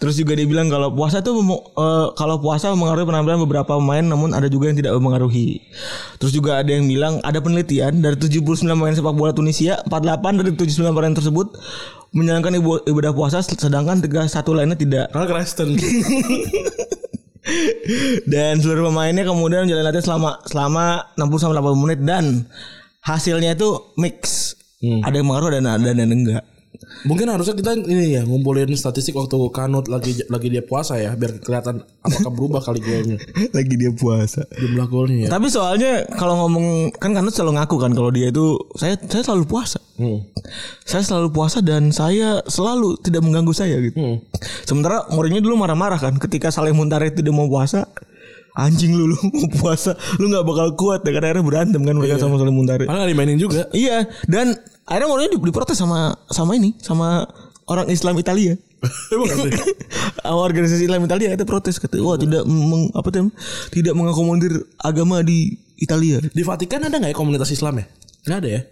Terus 0.00 0.16
juga 0.18 0.36
dia 0.36 0.46
bilang 0.48 0.68
kalau 0.68 0.92
puasa 0.92 1.20
tuh 1.20 1.36
eh, 1.40 2.06
kalau 2.16 2.40
puasa 2.40 2.72
mempengaruhi 2.72 3.06
penampilan 3.06 3.40
beberapa 3.44 3.76
pemain 3.76 4.04
namun 4.04 4.32
ada 4.32 4.46
juga 4.46 4.70
yang 4.72 4.78
tidak 4.78 4.96
mempengaruhi. 4.96 5.60
Terus 6.20 6.32
juga 6.32 6.60
ada 6.60 6.70
yang 6.70 6.86
bilang 6.88 7.18
ada 7.22 7.38
penelitian 7.40 8.00
dari 8.00 8.16
79 8.16 8.64
pemain 8.66 8.94
sepak 8.94 9.14
bola 9.14 9.32
Tunisia, 9.36 9.80
48 9.88 10.40
dari 10.40 10.50
79 10.54 10.96
pemain 10.96 11.14
tersebut 11.14 11.46
menjalankan 12.16 12.52
ibadah 12.88 13.12
puasa 13.12 13.44
sedangkan 13.44 14.00
31 14.00 14.30
lainnya 14.56 14.78
tidak. 14.78 15.06
karena 15.12 15.26
Kristen 15.28 15.76
Dan 18.26 18.58
seluruh 18.58 18.90
pemainnya 18.90 19.22
kemudian 19.22 19.66
menjalani 19.66 19.86
latihan 19.86 20.04
selama 20.14 20.30
selama 20.50 20.86
60 21.14 21.38
sampai 21.38 21.56
80 21.62 21.84
menit 21.86 22.00
dan 22.02 22.24
hasilnya 23.06 23.54
itu 23.54 23.94
mix. 23.94 24.52
Ada 24.82 25.22
yang 25.22 25.26
pengaruh 25.30 25.50
dan 25.54 25.64
ada 25.66 25.90
dan 25.94 26.08
enggak. 26.10 26.42
Mungkin 27.04 27.26
harusnya 27.28 27.54
kita 27.54 27.76
ini 27.76 28.18
ya 28.18 28.22
ngumpulin 28.24 28.72
statistik 28.76 29.16
waktu 29.16 29.36
Kanut 29.52 29.86
lagi 29.86 30.16
lagi 30.28 30.48
dia 30.48 30.62
puasa 30.64 30.98
ya 31.00 31.14
biar 31.16 31.40
kelihatan 31.40 31.84
apakah 32.02 32.32
berubah 32.32 32.60
kali 32.62 32.80
golnya 32.82 33.16
Lagi 33.56 33.74
dia 33.74 33.90
puasa. 33.94 34.42
jumlah 34.56 34.86
golnya 34.88 35.16
ya. 35.26 35.28
Tapi 35.32 35.46
soalnya 35.50 36.04
kalau 36.16 36.46
ngomong 36.46 36.92
kan 36.96 37.12
Kanut 37.16 37.32
selalu 37.34 37.58
ngaku 37.60 37.76
kan 37.80 37.92
kalau 37.94 38.10
dia 38.10 38.28
itu 38.30 38.58
saya 38.76 38.94
saya 38.98 39.22
selalu 39.22 39.44
puasa. 39.48 39.78
Hmm. 39.96 40.20
Saya 40.84 41.02
selalu 41.02 41.32
puasa 41.32 41.64
dan 41.64 41.88
saya 41.90 42.44
selalu 42.44 43.00
tidak 43.00 43.24
mengganggu 43.24 43.52
saya 43.56 43.80
gitu. 43.80 43.96
Hmm. 43.96 44.16
Sementara 44.68 45.08
Mourinho 45.08 45.40
dulu 45.40 45.56
marah-marah 45.56 45.96
kan 45.96 46.14
ketika 46.20 46.52
Saleh 46.52 46.76
Muntari 46.76 47.12
tidak 47.12 47.32
mau 47.32 47.48
puasa. 47.48 47.88
Anjing 48.56 48.96
lu 48.96 49.12
lu 49.12 49.20
mau 49.20 49.48
puasa 49.60 49.92
lu 50.16 50.32
nggak 50.32 50.44
bakal 50.48 50.68
kuat 50.80 51.04
ya 51.04 51.12
karena 51.12 51.28
akhirnya 51.28 51.44
berantem 51.44 51.80
kan 51.84 51.92
mereka 51.92 52.16
sama 52.16 52.40
Saleh 52.40 52.52
Muntari. 52.56 52.84
Nggak 52.88 53.08
dimainin 53.08 53.36
juga. 53.36 53.68
Iya 53.72 54.08
dan 54.28 54.56
akhirnya 54.86 55.08
Mourinho 55.10 55.30
di- 55.34 55.42
diprotes 55.50 55.76
sama 55.76 56.14
sama 56.30 56.54
ini 56.54 56.72
sama 56.80 57.26
orang 57.66 57.90
Islam 57.90 58.16
Italia. 58.16 58.54
Organisasi 60.26 60.86
Islam 60.86 61.04
Italia 61.04 61.34
itu 61.34 61.44
protes 61.44 61.82
kata 61.82 61.98
wah 61.98 62.14
tidak 62.14 62.46
meng, 62.46 62.90
apa 62.94 63.08
tuh 63.10 63.30
tidak 63.74 63.94
mengakomodir 63.98 64.62
agama 64.78 65.20
di 65.26 65.58
Italia. 65.76 66.22
Di 66.22 66.42
Vatikan 66.46 66.86
ada 66.86 66.96
nggak 66.96 67.12
ya 67.12 67.16
komunitas 67.16 67.50
Islam 67.52 67.82
ya? 67.82 67.86
Nggak 68.26 68.38
ada 68.42 68.48
ya? 68.48 68.62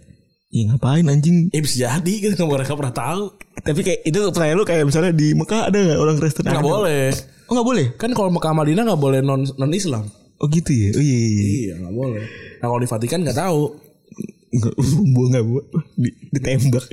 Ya 0.55 0.61
ngapain 0.71 1.05
anjing? 1.09 1.51
Eh 1.51 1.59
bisa 1.59 1.89
jadi 1.89 2.13
kita 2.21 2.39
nggak 2.39 2.49
mereka 2.63 2.73
pernah 2.79 2.93
tahu. 2.95 3.23
Tapi 3.59 3.81
kayak 3.81 3.99
itu 4.07 4.19
pertanyaan 4.31 4.57
lu 4.57 4.65
kayak 4.65 4.83
misalnya 4.87 5.11
di 5.11 5.35
Mekah 5.35 5.67
ada 5.67 5.77
nggak 5.77 5.99
orang 5.99 6.15
Kristen? 6.21 6.43
Nggak 6.47 6.63
boleh. 6.63 7.11
Oh 7.45 7.53
nggak 7.59 7.67
boleh? 7.67 7.85
Kan 7.99 8.09
kalau 8.15 8.29
Mekah 8.31 8.53
Madinah 8.55 8.83
nggak 8.87 9.01
boleh 9.01 9.19
non 9.19 9.43
non 9.43 9.71
Islam. 9.73 10.07
Oh 10.39 10.47
gitu 10.47 10.71
ya? 10.71 10.89
Oh 10.95 11.01
iya 11.03 11.17
iya. 11.17 11.27
iya. 11.27 11.43
Iya 11.43 11.73
nggak 11.83 11.95
boleh. 11.95 12.23
Nah 12.61 12.65
kalau 12.71 12.81
di 12.81 12.89
Vatikan 12.89 13.19
nggak 13.25 13.37
tahu. 13.37 13.61
Gua 15.15 15.25
nggak 15.29 15.43
di, 15.95 16.09
ditembak. 16.31 16.85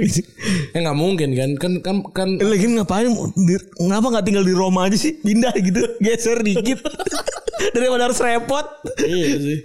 Ya 0.72 0.78
nggak 0.80 0.98
mungkin 0.98 1.28
kan? 1.34 1.50
Kan 1.56 1.72
kan 1.80 1.96
kan. 2.10 2.28
Lagi 2.38 2.66
ngapain? 2.66 3.08
Di- 3.34 3.68
Ngapa 3.78 4.06
nggak 4.12 4.26
tinggal 4.26 4.44
di 4.44 4.54
Roma 4.54 4.86
aja 4.86 4.96
sih? 4.96 5.16
Pindah 5.16 5.52
gitu, 5.54 5.80
geser 5.98 6.40
dikit. 6.40 6.82
Daripada 7.74 8.10
harus 8.10 8.18
repot. 8.18 8.66
iya 8.98 9.38
sih. 9.38 9.58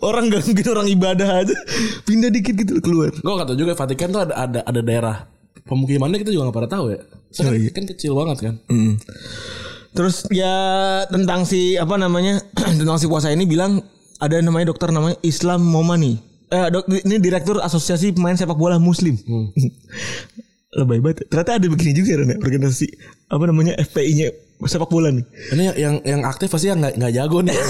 Orang 0.00 0.32
gangguin 0.32 0.66
orang 0.66 0.88
ibadah 0.88 1.44
aja. 1.44 1.54
Pindah 2.02 2.32
dikit 2.32 2.56
gitu 2.56 2.80
keluar. 2.80 3.12
Gue 3.12 3.34
kata 3.36 3.52
juga 3.52 3.76
Vatikan 3.76 4.08
tuh 4.08 4.24
ada 4.24 4.34
ada 4.34 4.60
ada 4.64 4.80
daerah 4.80 5.16
pemukimannya 5.62 6.16
kita 6.16 6.32
juga 6.32 6.48
nggak 6.48 6.56
pada 6.56 6.70
tahu 6.70 6.86
ya. 6.96 7.00
Soalnya 7.28 7.52
Oh, 7.52 7.60
iya. 7.60 7.70
kan 7.74 7.84
kecil 7.84 8.12
banget 8.16 8.38
kan. 8.40 8.54
Mm. 8.72 8.94
Terus 9.92 10.24
ya 10.28 10.54
tentang 11.08 11.44
si 11.44 11.76
apa 11.76 11.96
namanya 11.96 12.40
tentang 12.80 12.96
si 12.96 13.04
puasa 13.04 13.28
ini 13.28 13.44
bilang 13.44 13.84
ada 14.16 14.40
namanya 14.40 14.72
dokter 14.72 14.88
namanya 14.88 15.20
Islam 15.20 15.60
Momani. 15.60 16.16
Eh, 16.46 16.66
dok, 16.70 16.86
ini 16.86 17.18
direktur 17.18 17.58
Asosiasi 17.58 18.14
Pemain 18.14 18.38
Sepak 18.38 18.54
Bola 18.54 18.78
Muslim. 18.78 19.18
Lebay 20.78 21.00
banget. 21.00 21.26
Ternyata 21.26 21.56
ada 21.56 21.66
begini 21.72 21.92
juga 21.96 22.20
Ren, 22.20 22.30
ya, 22.30 22.36
organisasi 22.36 22.86
apa 23.32 23.44
namanya 23.48 23.74
FPI-nya 23.80 24.28
sepak 24.60 24.92
bola 24.92 25.08
nih. 25.08 25.24
Ini 25.56 25.64
yang 25.76 25.94
yang 26.04 26.20
aktif 26.28 26.52
pasti 26.52 26.68
yang 26.68 26.84
nggak 26.84 27.12
jago 27.16 27.40
nih. 27.40 27.56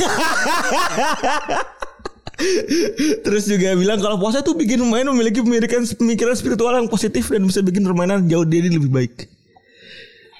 Terus 3.24 3.48
juga 3.48 3.78
bilang 3.78 4.02
kalau 4.02 4.18
puasa 4.18 4.42
tuh 4.42 4.58
bikin 4.58 4.82
pemain 4.82 5.06
memiliki 5.06 5.38
pemikiran 5.38 5.86
pemikiran 5.86 6.34
spiritual 6.34 6.74
yang 6.74 6.90
positif 6.90 7.30
dan 7.30 7.46
bisa 7.46 7.62
bikin 7.62 7.86
permainan 7.86 8.26
jauh 8.26 8.42
jadi 8.42 8.74
lebih 8.74 8.90
baik. 8.90 9.30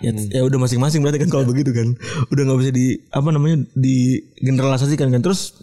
Ya, 0.05 0.13
ya 0.13 0.45
udah 0.45 0.61
masing-masing 0.61 1.01
berarti 1.01 1.25
kan 1.25 1.31
kalau 1.33 1.49
begitu 1.49 1.73
kan. 1.73 1.97
Udah 2.29 2.43
nggak 2.45 2.59
bisa 2.61 2.73
di 2.73 3.01
apa 3.09 3.29
namanya 3.33 3.65
di 3.73 4.21
generalisasikan 4.45 5.09
kan. 5.09 5.25
Terus 5.25 5.57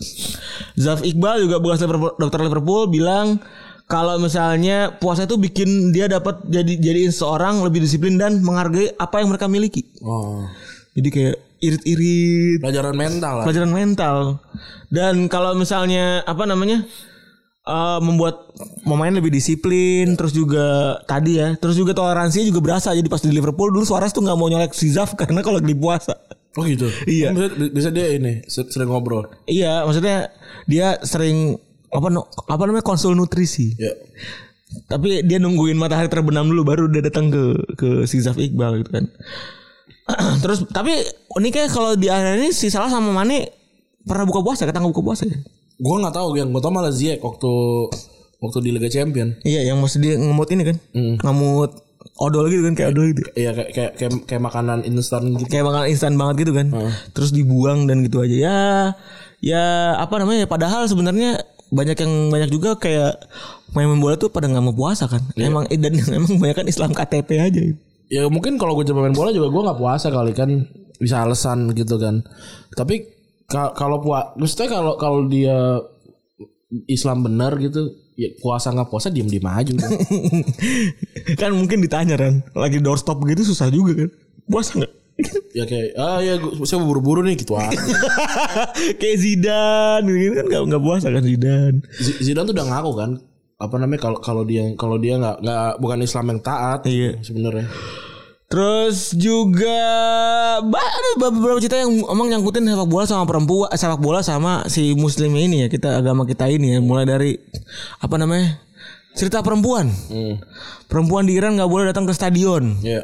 Zaf 0.73 1.05
Iqbal 1.05 1.45
juga 1.45 1.61
bekas 1.61 1.85
Liverpool, 1.85 2.17
dokter 2.17 2.41
Liverpool 2.41 2.89
bilang 2.89 3.37
kalau 3.85 4.17
misalnya 4.17 4.97
puasa 4.97 5.29
itu 5.29 5.37
bikin 5.37 5.93
dia 5.93 6.09
dapat 6.09 6.41
jadi 6.49 6.81
jadiin 6.81 7.13
seorang 7.13 7.61
lebih 7.61 7.85
disiplin 7.85 8.17
dan 8.17 8.41
menghargai 8.41 8.97
apa 8.97 9.21
yang 9.21 9.29
mereka 9.29 9.45
miliki. 9.45 9.85
Oh. 10.01 10.49
jadi 10.93 11.09
kayak 11.09 11.37
irit-irit. 11.63 12.59
Pelajaran 12.59 12.93
mental 12.93 13.33
lah. 13.41 13.45
pelajaran 13.45 13.71
mental. 13.71 14.17
Dan 14.91 15.25
kalau 15.31 15.53
misalnya 15.57 16.21
apa 16.25 16.43
namanya 16.43 16.85
eh, 17.63 17.99
membuat 17.99 18.51
pemain 18.81 19.09
lebih 19.09 19.29
disiplin 19.29 20.13
terus 20.13 20.31
juga 20.31 20.65
tadi 21.03 21.37
ya 21.37 21.55
terus 21.55 21.73
juga 21.73 21.91
toleransinya 21.91 22.45
juga 22.45 22.61
berasa 22.61 22.91
jadi 22.91 23.05
pas 23.05 23.19
di 23.19 23.29
Liverpool 23.29 23.69
dulu 23.69 23.83
Suarez 23.83 24.09
tuh 24.09 24.21
nggak 24.21 24.35
mau 24.35 24.47
nyolek 24.47 24.71
si 24.71 24.87
Zaf 24.87 25.15
karena 25.19 25.39
kalau 25.39 25.57
lagi 25.57 25.73
puasa 25.73 26.15
Oh 26.53 26.61
gitu. 26.61 26.85
Iya. 27.03 27.33
Bisa, 27.33 27.49
bisa 27.73 27.89
dia 27.89 28.13
ini 28.13 28.45
se- 28.45 28.69
sering 28.69 28.85
ngobrol. 28.85 29.25
iya 29.43 29.81
maksudnya 29.81 30.29
dia 30.63 31.01
sering 31.01 31.57
apa 31.89 32.07
no- 32.07 32.29
apa 32.45 32.61
namanya 32.63 32.81
konsul 32.81 33.13
nutrisi 33.13 33.73
Ya. 33.73 33.89
tapi 34.85 35.21
dia 35.21 35.37
nungguin 35.37 35.73
matahari 35.73 36.09
terbenam 36.09 36.45
dulu 36.45 36.61
baru 36.61 36.83
dia 36.85 37.01
datang 37.01 37.29
ke 37.29 37.43
ke 37.73 37.89
si 38.05 38.21
Zaf 38.21 38.37
Iqbal 38.37 38.81
gitu 38.81 38.89
kan 38.91 39.09
terus 40.45 40.61
tapi 40.69 40.93
uniknya 41.31 41.69
kalau 41.69 41.93
di 41.93 42.05
area 42.05 42.35
ini 42.35 42.49
si 42.49 42.67
Salah 42.67 42.89
sama 42.89 43.09
Mane 43.09 43.49
pernah 44.03 44.25
buka 44.25 44.41
puasa 44.41 44.65
ketangkap 44.65 44.91
buka 44.91 45.03
puasa 45.03 45.23
ya 45.25 45.37
Gue 45.83 45.95
nggak 45.99 46.15
tahu 46.15 46.39
yang 46.39 46.55
gue 46.55 46.61
tau 46.63 46.71
malah 46.71 46.95
Ziyech 46.95 47.19
waktu 47.19 47.51
waktu 48.39 48.57
di 48.63 48.69
Liga 48.71 48.87
Champion. 48.87 49.35
Iya 49.43 49.67
yang 49.67 49.83
maksud 49.83 49.99
dia 49.99 50.15
ngemut 50.15 50.47
ini 50.55 50.63
kan? 50.63 50.77
Ngemut 50.95 51.83
odol 52.19 52.47
gitu 52.47 52.63
kan 52.71 52.73
Kayak 52.75 52.89
odol 52.95 53.05
gitu. 53.11 53.21
Iya 53.35 53.51
kayak 53.51 53.69
kayak 53.75 53.91
kayak, 53.99 54.11
kayak 54.23 54.43
makanan 54.43 54.79
instan 54.87 55.35
gitu. 55.35 55.51
Kayak 55.51 55.65
makanan 55.67 55.87
instan 55.91 56.13
banget 56.15 56.35
gitu 56.47 56.53
kan. 56.55 56.67
Terus 57.11 57.35
dibuang 57.35 57.83
dan 57.83 57.99
gitu 58.07 58.23
aja. 58.23 58.35
Ya 58.35 58.59
Ya 59.43 59.63
apa 59.99 60.23
namanya 60.23 60.47
Padahal 60.47 60.87
sebenarnya 60.87 61.43
Banyak 61.67 61.97
yang 61.99 62.13
banyak 62.31 62.49
juga 62.53 62.79
kayak 62.79 63.27
Main 63.75 63.91
bola 63.99 64.15
tuh 64.15 64.31
pada 64.31 64.47
nggak 64.47 64.63
mau 64.63 64.71
puasa 64.71 65.11
kan. 65.11 65.19
Emang 65.35 65.67
eh, 65.67 65.75
Dan 65.75 65.99
emang 66.15 66.39
banyak 66.39 66.63
kan 66.63 66.67
Islam 66.71 66.95
KTP 66.95 67.29
aja 67.43 67.59
Ya 68.07 68.29
mungkin 68.29 68.61
kalau 68.61 68.77
gue 68.77 68.85
coba 68.87 69.09
main 69.09 69.15
bola 69.15 69.33
juga 69.33 69.49
gue 69.49 69.61
nggak 69.67 69.79
puasa 69.79 70.07
kali 70.13 70.31
kan. 70.31 70.69
Bisa 70.95 71.27
alasan 71.27 71.75
gitu 71.75 71.99
kan. 71.99 72.21
Tapi 72.71 73.12
kalau 73.47 73.97
puasa, 73.99 74.33
maksudnya 74.33 74.69
kalau 74.69 74.93
kalau 74.95 75.21
dia 75.25 75.79
Islam 76.85 77.21
benar 77.21 77.53
gitu, 77.57 77.85
ya 78.13 78.33
puasa 78.37 78.69
nggak 78.69 78.87
puasa 78.87 79.07
diem 79.07 79.25
diem 79.25 79.43
aja. 79.43 79.71
udah. 79.71 79.89
Kan 81.39 81.53
mungkin 81.53 81.79
ditanya 81.79 82.13
kan 82.13 82.43
Lagi 82.51 82.77
doorstop 82.77 83.23
gitu 83.23 83.45
susah 83.45 83.69
juga 83.69 83.95
kan 83.95 84.09
Puasa 84.43 84.75
nggak? 84.75 84.93
ya 85.57 85.63
kayak 85.63 85.93
ah 85.93 86.17
ya 86.17 86.35
gua, 86.35 86.65
saya 86.65 86.81
buru-buru 86.81 87.21
nih 87.21 87.37
gitu 87.37 87.53
aja. 87.53 87.77
kayak 88.99 89.17
Zidane 89.17 90.09
gitu 90.09 90.33
kan 90.35 90.45
nggak 90.47 90.61
nggak 90.67 90.83
puasa 90.83 91.07
kan 91.07 91.21
Zidane 91.21 91.77
Z- 91.95 92.19
Zidane 92.19 92.45
tuh 92.45 92.55
udah 92.57 92.67
ngaku 92.67 92.91
kan 92.97 93.11
apa 93.55 93.75
namanya 93.77 94.01
kalau 94.01 94.17
kalau 94.17 94.43
dia 94.43 94.65
kalau 94.73 94.97
dia 94.97 95.15
nggak 95.15 95.37
nggak 95.39 95.69
bukan 95.77 95.99
Islam 96.01 96.25
yang 96.27 96.41
taat 96.41 96.81
Iya. 96.83 97.21
sebenarnya. 97.21 97.69
Terus 98.53 99.17
juga 99.17 99.81
ada 100.61 101.09
beberapa 101.17 101.57
cerita 101.57 101.81
yang 101.81 102.05
emang 102.05 102.29
nyangkutin 102.29 102.69
sepak 102.69 102.85
bola 102.85 103.09
sama 103.09 103.25
perempuan, 103.25 103.65
eh, 103.73 103.79
sepak 103.81 103.97
bola 103.97 104.21
sama 104.21 104.69
si 104.69 104.93
muslim 104.93 105.33
ini 105.33 105.65
ya 105.65 105.67
kita 105.73 105.97
agama 105.97 106.21
kita 106.21 106.45
ini 106.53 106.77
ya 106.77 106.79
mulai 106.79 107.09
dari 107.09 107.33
apa 107.97 108.13
namanya 108.21 108.61
cerita 109.17 109.41
perempuan. 109.41 109.89
Hmm. 109.89 110.37
Perempuan 110.85 111.25
di 111.25 111.33
Iran 111.33 111.57
nggak 111.57 111.65
boleh 111.65 111.89
datang 111.89 112.05
ke 112.05 112.13
stadion. 112.13 112.77
Ya. 112.85 113.01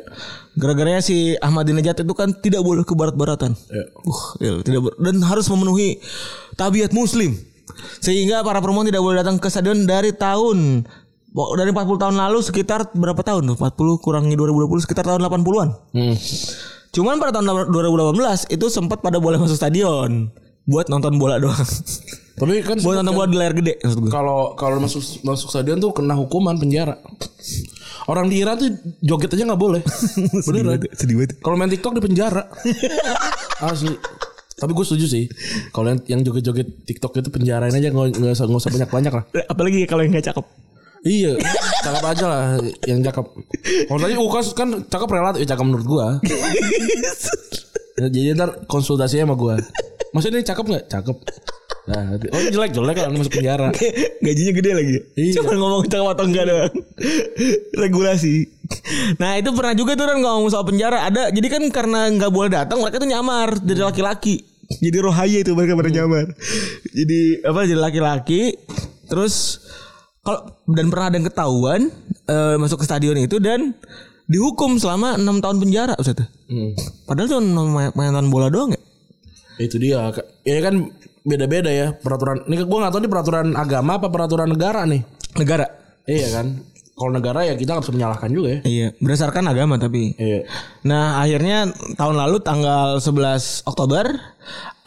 Gara-garanya 0.53 1.01
si 1.01 1.33
Ahmadinejad 1.41 1.97
itu 1.97 2.13
kan 2.13 2.29
tidak 2.29 2.61
boleh 2.61 2.85
ke 2.85 2.93
barat-baratan. 2.93 3.57
Ya. 3.73 3.83
Uh, 4.05 4.21
ya, 4.37 4.51
tidak 4.61 4.85
ber- 4.85 4.97
dan 5.01 5.17
harus 5.25 5.49
memenuhi 5.49 5.97
tabiat 6.53 6.93
muslim. 6.93 7.33
Sehingga 8.05 8.45
para 8.45 8.61
perempuan 8.61 8.85
tidak 8.85 9.01
boleh 9.01 9.25
datang 9.25 9.41
ke 9.41 9.49
stadion 9.49 9.89
dari 9.89 10.13
tahun 10.13 10.85
dari 11.29 11.69
40 11.69 12.01
tahun 12.01 12.15
lalu 12.17 12.39
sekitar 12.41 12.89
berapa 12.97 13.21
tahun 13.21 13.53
tuh? 13.53 13.57
40 13.57 14.03
kurangi 14.03 14.33
2020 14.33 14.85
sekitar 14.85 15.05
tahun 15.05 15.21
80-an. 15.21 15.69
Hmm. 15.93 16.15
Cuman 16.89 17.21
pada 17.21 17.37
tahun 17.37 17.69
2018 17.69 18.49
itu 18.49 18.65
sempat 18.73 19.05
pada 19.05 19.21
boleh 19.21 19.37
masuk 19.37 19.57
stadion 19.57 20.33
buat 20.65 20.89
nonton 20.89 21.21
bola 21.21 21.37
doang. 21.37 21.69
Tapi 22.39 22.65
kan 22.65 22.77
buat 22.81 23.01
nonton 23.01 23.13
bola 23.13 23.27
di 23.29 23.37
layar 23.37 23.53
gede 23.53 23.77
kalau 24.09 24.57
kalau 24.57 24.81
masuk 24.81 25.01
masuk 25.21 25.53
stadion 25.53 25.77
tuh 25.77 25.93
kena 25.93 26.17
hukuman 26.17 26.57
penjara. 26.57 26.97
Orang 28.09 28.25
di 28.25 28.41
Iran 28.41 28.57
tuh 28.57 28.73
joget 29.05 29.29
aja 29.37 29.45
nggak 29.53 29.61
boleh. 29.61 29.81
Beneran. 30.49 30.81
Sedih 30.97 31.13
banget. 31.13 31.37
Kalau 31.45 31.55
main 31.61 31.69
TikTok 31.69 31.93
di 31.93 32.01
penjara. 32.01 32.49
Asli. 33.69 33.93
Tapi 34.59 34.71
gue 34.73 34.85
setuju 34.85 35.05
sih. 35.05 35.25
Kalau 35.69 35.93
yang, 35.93 35.99
yang 36.09 36.21
joget-joget 36.25 36.89
TikTok 36.89 37.21
itu 37.21 37.29
penjarain 37.29 37.69
aja 37.69 37.93
nggak 37.93 38.17
nggak 38.17 38.33
usah 38.33 38.45
nggak 38.49 38.61
usah 38.65 38.71
banyak-banyak 38.73 39.13
lah. 39.13 39.23
Apalagi 39.45 39.85
kalau 39.85 40.01
yang 40.01 40.17
gak 40.17 40.33
cakep. 40.33 40.45
Iya, 40.99 41.39
cakep 41.79 42.03
aja 42.03 42.25
lah 42.27 42.43
yang 42.83 42.99
cakep. 42.99 43.25
Kalau 43.87 43.99
tadi 44.03 44.13
UKAS 44.19 44.47
kan 44.51 44.69
cakep 44.83 45.07
relatif, 45.07 45.39
ya 45.43 45.47
cakep 45.55 45.63
menurut 45.63 45.87
gua. 45.87 46.07
Jadi 48.03 48.35
ntar 48.35 48.67
konsultasinya 48.67 49.31
sama 49.31 49.35
gua. 49.39 49.55
Maksudnya 50.11 50.43
ini 50.43 50.47
cakep 50.47 50.65
nggak? 50.67 50.85
Cakep. 50.91 51.17
Nah, 51.89 52.05
oh 52.21 52.41
jelek 52.53 52.71
jelek 52.75 52.95
kan 53.01 53.11
masuk 53.15 53.33
penjara. 53.33 53.73
Gajinya 54.21 54.53
gede 54.53 54.71
lagi. 54.77 54.95
Iya. 55.17 55.33
Cuma 55.41 55.57
ngomong 55.57 55.89
cakep 55.89 56.07
atau 56.13 56.25
enggak 56.27 56.45
doang. 56.45 56.73
Regulasi. 57.73 58.35
Nah 59.17 59.41
itu 59.41 59.49
pernah 59.55 59.73
juga 59.73 59.97
tuh 59.97 60.05
kan 60.05 60.17
ngomong 60.21 60.53
soal 60.53 60.67
penjara. 60.67 61.07
Ada 61.09 61.33
jadi 61.33 61.47
kan 61.49 61.63
karena 61.73 62.11
nggak 62.13 62.29
boleh 62.29 62.49
datang 62.53 62.77
mereka 62.83 63.01
tuh 63.01 63.09
nyamar 63.09 63.57
jadi 63.63 63.81
laki-laki. 63.89 64.45
Jadi 64.69 64.97
rohaya 65.01 65.41
itu 65.41 65.51
mereka 65.57 65.73
pada 65.73 65.89
nyamar. 65.89 66.29
Jadi 66.93 67.41
apa 67.41 67.59
jadi 67.65 67.81
laki-laki. 67.81 68.53
Terus 69.09 69.57
kalau 70.29 70.39
dan 70.69 70.85
pernah 70.93 71.05
ada 71.09 71.15
yang 71.17 71.27
ketahuan 71.27 71.81
eh, 72.25 72.55
masuk 72.61 72.81
ke 72.81 72.85
stadion 72.85 73.17
itu 73.17 73.41
dan 73.41 73.73
dihukum 74.29 74.77
selama 74.77 75.17
enam 75.17 75.41
tahun 75.41 75.57
penjara 75.57 75.97
Ustaz. 75.97 76.29
Hmm. 76.45 76.77
Padahal 77.09 77.27
cuma 77.33 77.65
main- 77.65 77.93
mainan 77.97 78.29
bola 78.29 78.53
doang 78.53 78.77
ya. 78.77 78.81
Itu 79.57 79.81
dia. 79.81 80.13
Ya 80.45 80.59
kan 80.61 80.93
beda-beda 81.25 81.73
ya 81.73 81.97
peraturan. 81.97 82.45
Ini 82.45 82.61
gue 82.61 82.77
nggak 82.77 82.93
tahu 82.93 83.01
ini 83.01 83.09
peraturan 83.09 83.47
agama 83.57 83.97
apa 83.97 84.07
peraturan 84.07 84.53
negara 84.53 84.85
nih. 84.85 85.01
Negara. 85.35 85.65
Iya 86.05 86.29
kan. 86.31 86.47
Kalau 86.93 87.15
negara 87.15 87.47
ya 87.47 87.55
kita 87.55 87.73
nggak 87.73 87.83
bisa 87.87 87.95
menyalahkan 87.95 88.29
juga 88.29 88.47
ya. 88.51 88.59
Iya, 88.67 88.87
berdasarkan 88.99 89.47
agama 89.47 89.79
tapi. 89.79 90.19
Iya. 90.19 90.43
Nah, 90.83 91.23
akhirnya 91.23 91.71
tahun 91.95 92.19
lalu 92.19 92.43
tanggal 92.43 92.99
11 92.99 93.63
Oktober 93.63 94.19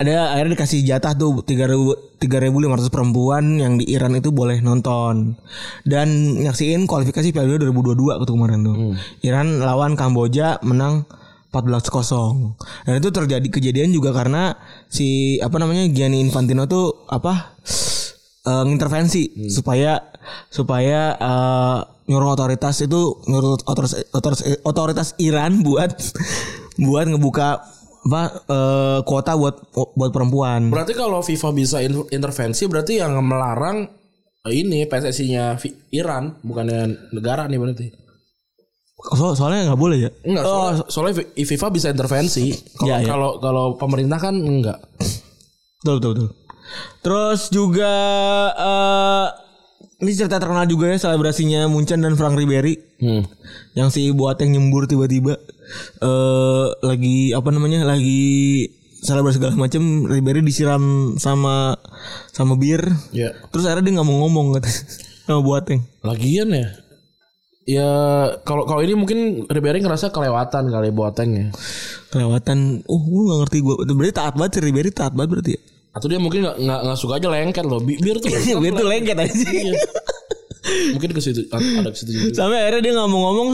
ada 0.03 0.35
akhirnya 0.35 0.59
dikasih 0.59 0.81
jatah 0.83 1.15
tuh 1.15 1.47
3000 1.47 2.13
3500 2.23 2.87
perempuan 2.95 3.59
yang 3.59 3.83
di 3.83 3.91
Iran 3.91 4.15
itu 4.15 4.31
boleh 4.31 4.63
nonton 4.63 5.35
dan 5.83 6.39
nyaksiin 6.39 6.87
kualifikasi 6.87 7.35
Piala 7.35 7.59
Dunia 7.59 7.67
2022 7.75 8.23
waktu 8.23 8.31
kemarin 8.31 8.61
tuh. 8.63 8.77
Iran 9.27 9.59
lawan 9.59 9.99
Kamboja 9.99 10.63
menang 10.63 11.03
14-0. 11.51 12.89
Dan 12.89 12.95
itu 12.97 13.11
terjadi 13.13 13.49
kejadian 13.51 13.91
juga 13.93 14.15
karena 14.15 14.57
si 14.89 15.37
apa 15.43 15.59
namanya 15.61 15.85
Gianni 15.91 16.23
Infantino 16.23 16.65
tuh 16.71 17.05
apa 17.11 17.59
eh, 18.47 18.65
ngintervensi 18.65 19.51
supaya 19.51 20.01
supaya 20.49 21.19
eh, 21.19 21.79
nyuruh 22.09 22.39
otoritas 22.39 22.81
itu 22.81 23.21
nyuruh 23.29 23.61
otoritas, 23.67 24.09
otoritas, 24.15 24.43
otoritas 24.65 25.09
Iran 25.21 25.61
buat 25.67 25.93
buat 26.81 27.05
ngebuka 27.11 27.82
apa 28.03 28.23
eh, 28.45 28.99
kuota 29.03 29.33
buat 29.35 29.57
buat 29.93 30.11
perempuan. 30.11 30.69
Berarti 30.69 30.93
kalau 30.93 31.21
FIFA 31.21 31.49
bisa 31.53 31.79
in- 31.79 32.09
intervensi 32.11 32.67
berarti 32.67 32.99
yang 32.99 33.15
melarang 33.19 33.87
eh, 34.43 34.55
ini 34.57 34.85
PSSI-nya 34.85 35.55
Iran 35.91 36.39
bukannya 36.41 37.11
negara 37.11 37.47
nih 37.47 37.59
berarti. 37.59 37.87
So- 39.13 39.35
soalnya 39.35 39.67
nggak 39.69 39.81
boleh 39.81 39.99
ya. 40.01 40.11
Enggak, 40.23 40.45
soalnya, 40.45 40.75
soalnya 40.87 41.15
Vi- 41.17 41.45
FIFA 41.45 41.67
bisa 41.71 41.87
intervensi. 41.89 42.51
Kalau 42.73 42.87
Iya, 42.87 42.97
iya. 42.99 43.09
kalau 43.09 43.31
kalau 43.39 43.65
pemerintah 43.75 44.19
kan 44.19 44.35
enggak. 44.35 44.79
Betul 45.81 45.95
betul 45.99 46.11
betul. 46.13 46.29
Terus 47.01 47.41
juga 47.49 47.93
eh 48.53 49.27
ini 49.99 50.11
cerita 50.13 50.39
terkenal 50.39 50.67
juga 50.67 50.87
ya 50.89 50.99
selebrasinya 50.99 51.67
Munchen 51.67 51.99
dan 51.99 52.15
Frank 52.15 52.35
Ribery. 52.35 52.79
Hmm. 52.99 53.27
yang 53.75 53.91
si 53.91 54.07
Boateng 54.11 54.51
nyembur 54.51 54.87
tiba-tiba 54.87 55.35
eh 55.99 56.67
lagi 56.81 57.17
apa 57.31 57.49
namanya 57.49 57.85
lagi 57.85 58.67
selebrasi 58.99 59.37
segala 59.37 59.55
macam 59.57 59.83
Ribery 60.05 60.41
disiram 60.41 60.83
sama 61.17 61.75
sama 62.31 62.55
bir 62.55 62.87
Ya. 63.11 63.35
terus 63.49 63.65
akhirnya 63.65 63.85
dia 63.85 63.95
nggak 63.97 64.07
mau 64.07 64.19
ngomong 64.23 64.57
kata 64.57 64.71
sama 65.23 65.41
Boateng 65.41 65.83
Lagian 66.01 66.51
ya. 66.51 66.69
Ya 67.63 67.91
kalau 68.43 68.63
kalau 68.63 68.79
ini 68.79 68.93
mungkin 68.93 69.19
Ribery 69.47 69.79
ngerasa 69.79 70.11
kelewatan 70.11 70.67
kali 70.67 70.91
Boateng 70.91 71.31
ya. 71.33 71.47
kelewatan 72.09 72.83
oh 72.85 73.01
gue 73.01 73.23
nggak 73.23 73.39
ngerti 73.41 73.59
gue 73.61 73.75
berarti 73.89 74.13
taat 74.13 74.35
banget 74.35 74.53
si 74.53 74.61
Ribery 74.61 74.91
taat 74.91 75.13
banget 75.13 75.31
berarti 75.33 75.53
ya 75.53 75.63
Atau 75.93 76.07
dia 76.07 76.17
mungkin 76.17 76.41
nggak 76.41 76.57
nggak 76.59 76.81
nggak 76.83 76.99
suka 76.99 77.15
aja 77.17 77.29
lengket 77.29 77.65
loh. 77.65 77.77
Bi- 77.79 77.99
Bir 77.99 78.17
tuh 78.17 78.31
bir 78.63 78.73
tuh 78.73 78.87
lengket 78.87 79.13
aja 79.15 79.35
mungkin 80.91 81.11
ke 81.11 81.21
situ 81.21 81.43
ada 81.51 81.63
ke 81.85 81.99
situ 81.99 82.11
juga. 82.13 82.33
sampai 82.35 82.59
akhirnya 82.61 82.81
dia 82.81 82.93
nggak 82.95 83.09
mau 83.09 83.21
ngomong 83.29 83.51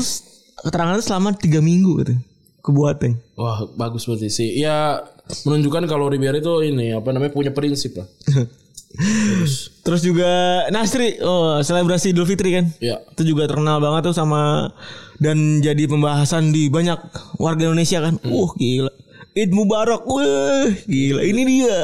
keterangannya 0.60 1.00
selama 1.00 1.32
tiga 1.32 1.58
minggu 1.58 1.98
katanya 1.98 2.22
ke 2.58 2.70
Boateng 2.70 3.14
Wah 3.34 3.64
bagus 3.72 4.04
berarti 4.04 4.28
sih. 4.28 4.50
Ya 4.56 5.00
menunjukkan 5.44 5.86
kalau 5.86 6.06
Ribery 6.06 6.38
itu 6.38 6.54
ini 6.62 6.90
apa 6.90 7.10
namanya 7.10 7.30
punya 7.30 7.50
prinsip 7.50 7.96
lah. 7.96 8.08
terus 9.84 10.00
juga 10.00 10.26
Nasri 10.68 11.20
oh 11.20 11.60
selebrasi 11.60 12.10
Idul 12.10 12.24
Fitri 12.24 12.56
kan 12.56 12.66
Ya. 12.78 12.96
itu 13.12 13.22
juga 13.26 13.44
terkenal 13.44 13.78
banget 13.78 14.08
tuh 14.08 14.16
sama 14.16 14.72
dan 15.18 15.60
jadi 15.60 15.84
pembahasan 15.84 16.50
di 16.50 16.66
banyak 16.68 16.96
warga 17.36 17.62
Indonesia 17.64 18.00
kan. 18.00 18.16
Uh 18.22 18.48
gila. 18.54 18.92
Id 19.34 19.50
Mubarak. 19.50 20.02
Wah, 20.02 20.66
gila. 20.84 21.22
Ini 21.22 21.42
dia. 21.44 21.78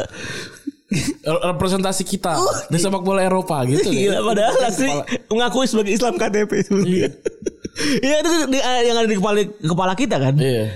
Re- 1.20 1.42
Representasi 1.48 2.02
kita 2.02 2.38
di 2.68 2.78
sepak 2.78 3.02
bola 3.02 3.20
Eropa 3.20 3.62
gitu. 3.64 3.90
Gila 3.94 4.16
kan. 4.16 4.24
padahal 4.24 4.54
asli 4.64 4.90
mengakui 5.26 5.66
sebagai 5.66 5.92
Islam 5.92 6.14
KTP 6.14 6.50
sebenarnya. 6.62 6.90
Iya 6.94 7.08
itu 8.22 8.30
di- 8.50 8.64
yang 8.64 8.96
ada 8.98 9.08
di 9.08 9.16
kepala 9.18 9.40
kepala 9.60 9.92
kita 9.98 10.16
kan. 10.18 10.34
Iya. 10.38 10.74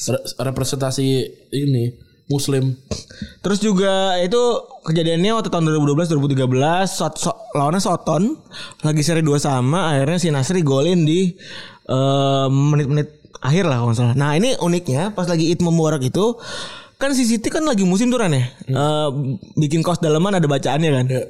Re- 0.00 0.24
representasi 0.40 1.06
ini 1.52 1.94
Muslim. 2.30 2.78
Terus 3.42 3.58
juga 3.58 4.14
itu 4.22 4.38
kejadiannya 4.86 5.34
waktu 5.34 5.50
tahun 5.50 5.66
2012 5.66 6.14
2013 6.14 6.86
sot, 6.86 7.14
so, 7.18 7.34
lawannya 7.58 7.82
Soton 7.82 8.38
lagi 8.86 9.02
seri 9.02 9.20
2 9.26 9.34
sama 9.42 9.90
akhirnya 9.92 10.18
si 10.22 10.28
Nasri 10.30 10.62
golin 10.62 11.02
di 11.02 11.34
eh, 11.90 12.46
menit-menit 12.48 13.20
akhir 13.40 13.64
lah 13.66 13.82
kalau 13.82 13.94
salah. 13.96 14.14
Nah, 14.14 14.36
ini 14.38 14.54
uniknya 14.60 15.10
pas 15.16 15.26
lagi 15.26 15.50
Id 15.50 15.64
Mubarak 15.64 16.04
itu 16.04 16.36
kan 17.00 17.16
si 17.16 17.24
Siti 17.24 17.48
kan 17.48 17.64
lagi 17.64 17.82
musim 17.88 18.12
tuh 18.12 18.20
Ran 18.20 18.36
ya. 18.36 18.44
Eh, 18.68 19.08
bikin 19.56 19.80
kaos 19.80 19.98
dalaman 20.04 20.36
ada 20.36 20.44
bacaannya 20.44 20.90
kan. 20.92 21.06
Iya. 21.08 21.24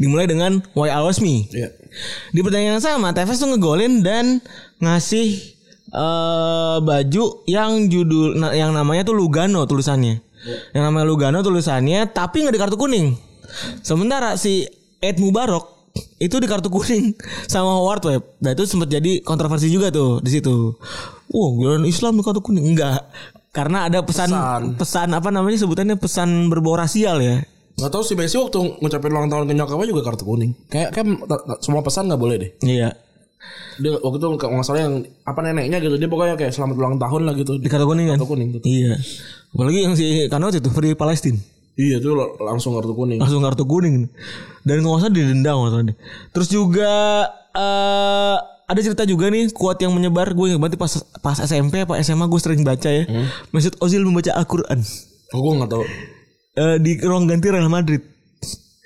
Dimulai 0.00 0.24
dengan 0.24 0.64
Why 0.72 0.88
Always 0.88 1.20
Me. 1.20 1.44
Iya. 1.52 1.68
Di 2.32 2.40
pertandingan 2.40 2.80
yang 2.80 2.84
sama 2.84 3.12
Tevez 3.12 3.36
tuh 3.36 3.52
ngegolin 3.52 4.00
dan 4.00 4.40
ngasih 4.80 5.60
eh 5.90 6.76
baju 6.80 7.24
yang 7.50 7.90
judul 7.90 8.38
yang 8.54 8.72
namanya 8.72 9.04
tuh 9.04 9.14
Lugano 9.14 9.68
tulisannya. 9.68 10.24
Yang 10.72 10.82
namanya 10.88 11.06
Lugano 11.06 11.38
tulisannya 11.44 12.08
tapi 12.08 12.40
nggak 12.40 12.54
di 12.56 12.60
kartu 12.62 12.80
kuning. 12.80 13.12
Sementara 13.84 14.40
si 14.40 14.64
Ed 15.02 15.20
Mubarak 15.20 15.80
itu 16.22 16.36
di 16.38 16.46
kartu 16.46 16.70
kuning 16.70 17.12
sama 17.50 17.74
Howard 17.76 18.02
Webb. 18.06 18.22
Nah 18.40 18.54
itu 18.54 18.64
sempat 18.64 18.88
jadi 18.88 19.20
kontroversi 19.20 19.68
juga 19.68 19.90
tuh 19.90 20.22
di 20.22 20.30
situ. 20.30 20.78
Wah, 21.30 21.48
giliran 21.58 21.84
Islam 21.86 22.18
di 22.18 22.22
kartu 22.22 22.40
kuning 22.40 22.76
enggak. 22.76 23.02
Karena 23.50 23.90
ada 23.90 23.98
pesan, 24.00 24.30
Pesan. 24.30 24.62
pesan 24.78 25.08
apa 25.10 25.28
namanya 25.28 25.58
sebutannya 25.58 25.98
pesan 25.98 26.46
berbau 26.46 26.78
rasial 26.78 27.18
ya. 27.18 27.42
Gak 27.74 27.90
tau 27.90 28.06
si 28.06 28.14
Messi 28.14 28.36
waktu 28.36 28.78
ngucapin 28.78 29.10
ulang 29.10 29.26
tahun 29.26 29.48
ke 29.48 29.54
nyokapnya 29.56 29.88
juga 29.88 30.02
kartu 30.04 30.22
kuning. 30.22 30.52
Kayak 30.68 30.94
kayak 30.94 31.06
semua 31.58 31.82
pesan 31.82 32.06
nggak 32.06 32.20
boleh 32.20 32.36
deh. 32.38 32.50
Iya. 32.62 32.94
Dia 33.80 33.96
waktu 33.96 34.20
itu 34.20 34.26
nggak 34.30 34.48
nggak 34.52 34.66
salah 34.68 34.80
yang 34.84 34.94
apa 35.24 35.40
neneknya 35.40 35.80
gitu 35.80 35.96
dia 35.96 36.06
pokoknya 36.06 36.36
kayak 36.36 36.52
selamat 36.52 36.76
ulang 36.76 36.96
tahun 37.00 37.22
lah 37.26 37.34
gitu. 37.34 37.56
Di 37.56 37.66
kartu 37.66 37.88
kuning 37.88 38.06
kan? 38.06 38.16
Kartu 38.20 38.28
kuning 38.28 38.48
gitu. 38.54 38.64
Iya. 38.68 38.94
Apalagi 39.50 39.78
yang 39.82 39.94
si 39.96 40.04
Kanot 40.28 40.54
itu 40.54 40.68
Free 40.70 40.94
Palestine. 40.94 41.40
Iya 41.74 41.96
tuh 41.98 42.12
lo- 42.12 42.36
langsung 42.38 42.76
kartu 42.76 42.92
kuning. 42.92 43.18
Langsung 43.18 43.40
kartu 43.40 43.64
kuning. 43.64 44.12
Dan 44.62 44.84
nggak 44.84 45.00
salah 45.00 45.10
didenda 45.10 45.50
nggak 45.56 45.82
deh. 45.90 45.96
Terus 46.30 46.48
juga 46.52 46.92
eh 47.50 48.36
ada 48.70 48.80
cerita 48.80 49.02
juga 49.02 49.26
nih 49.26 49.50
kuat 49.50 49.82
yang 49.82 49.90
menyebar 49.90 50.30
gue 50.30 50.54
ingat 50.54 50.60
banget 50.62 50.78
pas 50.78 50.92
pas 51.18 51.36
SMP 51.42 51.82
apa 51.82 51.98
SMA 52.00 52.30
gue 52.30 52.40
sering 52.40 52.62
baca 52.62 52.86
ya. 52.86 53.04
Mesut 53.50 53.74
Ozil 53.82 54.06
membaca 54.06 54.30
Al-Qur'an 54.38 54.78
Oh 55.30 55.40
gue 55.42 55.52
nggak 55.62 55.70
tahu. 55.70 55.84
Eh, 56.58 56.76
di 56.82 56.98
ruang 56.98 57.30
ganti 57.30 57.46
Real 57.50 57.70
Madrid. 57.70 58.02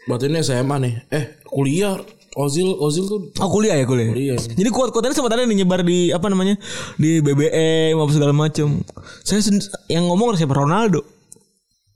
Berarti 0.04 0.28
ini 0.28 0.44
SMA 0.44 0.76
nih. 0.84 0.94
Eh 1.08 1.24
kuliah 1.48 1.96
Ozil 2.34 2.66
Ozil 2.76 3.06
tuh 3.08 3.30
Oh 3.40 3.48
kuliah 3.48 3.78
ya 3.80 3.86
kuliah. 3.88 4.12
Kuliah. 4.12 4.36
Jadi 4.36 4.68
kuat-kuatannya 4.68 5.16
sempat 5.16 5.32
ada 5.32 5.46
yang 5.46 5.64
nyebar 5.64 5.80
di 5.80 6.12
apa 6.12 6.26
namanya 6.28 6.60
di 7.00 7.24
BBM 7.24 7.96
apa 7.96 8.10
segala 8.12 8.34
macam. 8.36 8.84
Saya 9.24 9.40
yang 9.88 10.04
ngomong 10.10 10.36
siapa 10.36 10.52
Ronaldo. 10.52 11.13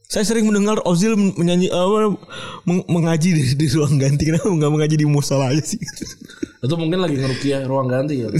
Saya 0.09 0.25
sering 0.25 0.49
mendengar 0.49 0.81
Ozil 0.89 1.21
menyanyi 1.21 1.69
apa 1.69 2.17
meng- 2.65 2.89
mengaji 2.89 3.29
di, 3.29 3.43
di 3.53 3.67
ruang 3.69 4.01
ganti. 4.01 4.25
Kenapa 4.25 4.49
nggak 4.49 4.73
mengaji 4.73 4.97
di 4.97 5.05
musola 5.05 5.53
aja 5.53 5.61
sih? 5.61 5.77
itu 6.65 6.75
mungkin 6.81 7.05
lagi 7.05 7.21
ngerukiah 7.21 7.69
ruang 7.69 7.93
ganti 7.93 8.25
ya. 8.25 8.33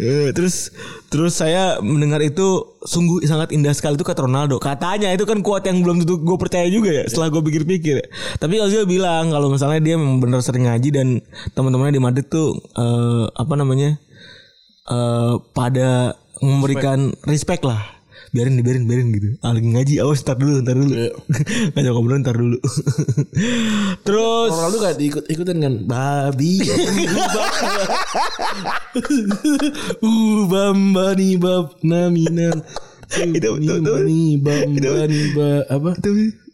Eh, 0.00 0.32
terus 0.32 0.72
terus 1.12 1.36
saya 1.36 1.76
mendengar 1.84 2.24
itu 2.24 2.80
sungguh 2.88 3.20
sangat 3.28 3.52
indah 3.52 3.76
sekali 3.76 4.00
itu 4.00 4.04
kata 4.08 4.24
Ronaldo. 4.24 4.56
Katanya 4.56 5.12
itu 5.12 5.28
kan 5.28 5.44
kuat 5.44 5.68
yang 5.68 5.84
belum 5.84 6.08
tentu 6.08 6.24
gue 6.24 6.38
percaya 6.40 6.64
juga 6.72 6.88
ya 6.88 7.04
setelah 7.04 7.28
gue 7.28 7.52
pikir-pikir. 7.52 8.00
Tapi 8.40 8.64
Ozil 8.64 8.88
bilang 8.88 9.28
kalau 9.28 9.52
misalnya 9.52 9.84
dia 9.84 10.00
memang 10.00 10.24
benar 10.24 10.40
sering 10.40 10.64
ngaji 10.64 10.88
dan 10.88 11.20
teman-temannya 11.52 12.00
di 12.00 12.02
Madrid 12.02 12.32
tuh 12.32 12.56
eh, 12.80 13.28
apa 13.28 13.52
namanya 13.60 14.00
eh 14.88 15.34
pada 15.52 16.16
memberikan 16.40 17.12
respect 17.28 17.60
lah. 17.68 17.92
Biarin 18.34 18.58
biarin 18.58 18.84
biarin 18.90 19.08
gitu. 19.14 19.28
Ah, 19.40 19.54
lagi 19.54 19.70
ngaji 19.70 19.94
awas 20.02 20.26
ntar 20.26 20.34
dulu 20.34 20.58
ntar 20.58 20.74
dulu. 20.74 20.90
Ngajak 21.78 21.92
ngobrol 21.94 22.18
ntar 22.18 22.34
dulu. 22.34 22.58
Terus 24.06 24.50
Ronaldo 24.50 24.78
kayak 24.82 24.98
diikut 24.98 25.24
ikutin 25.30 25.62
kan 25.62 25.74
babi. 25.86 26.58
uh 30.02 30.38
bambani 30.50 31.38
bab 31.38 31.78
naminan. 31.80 32.58
Itu- 33.14 33.62
itu- 33.62 33.78
itu- 33.78 33.86
Bani 33.86 34.22
bambani 34.42 35.20
ba 35.38 35.48
apa? 35.70 35.90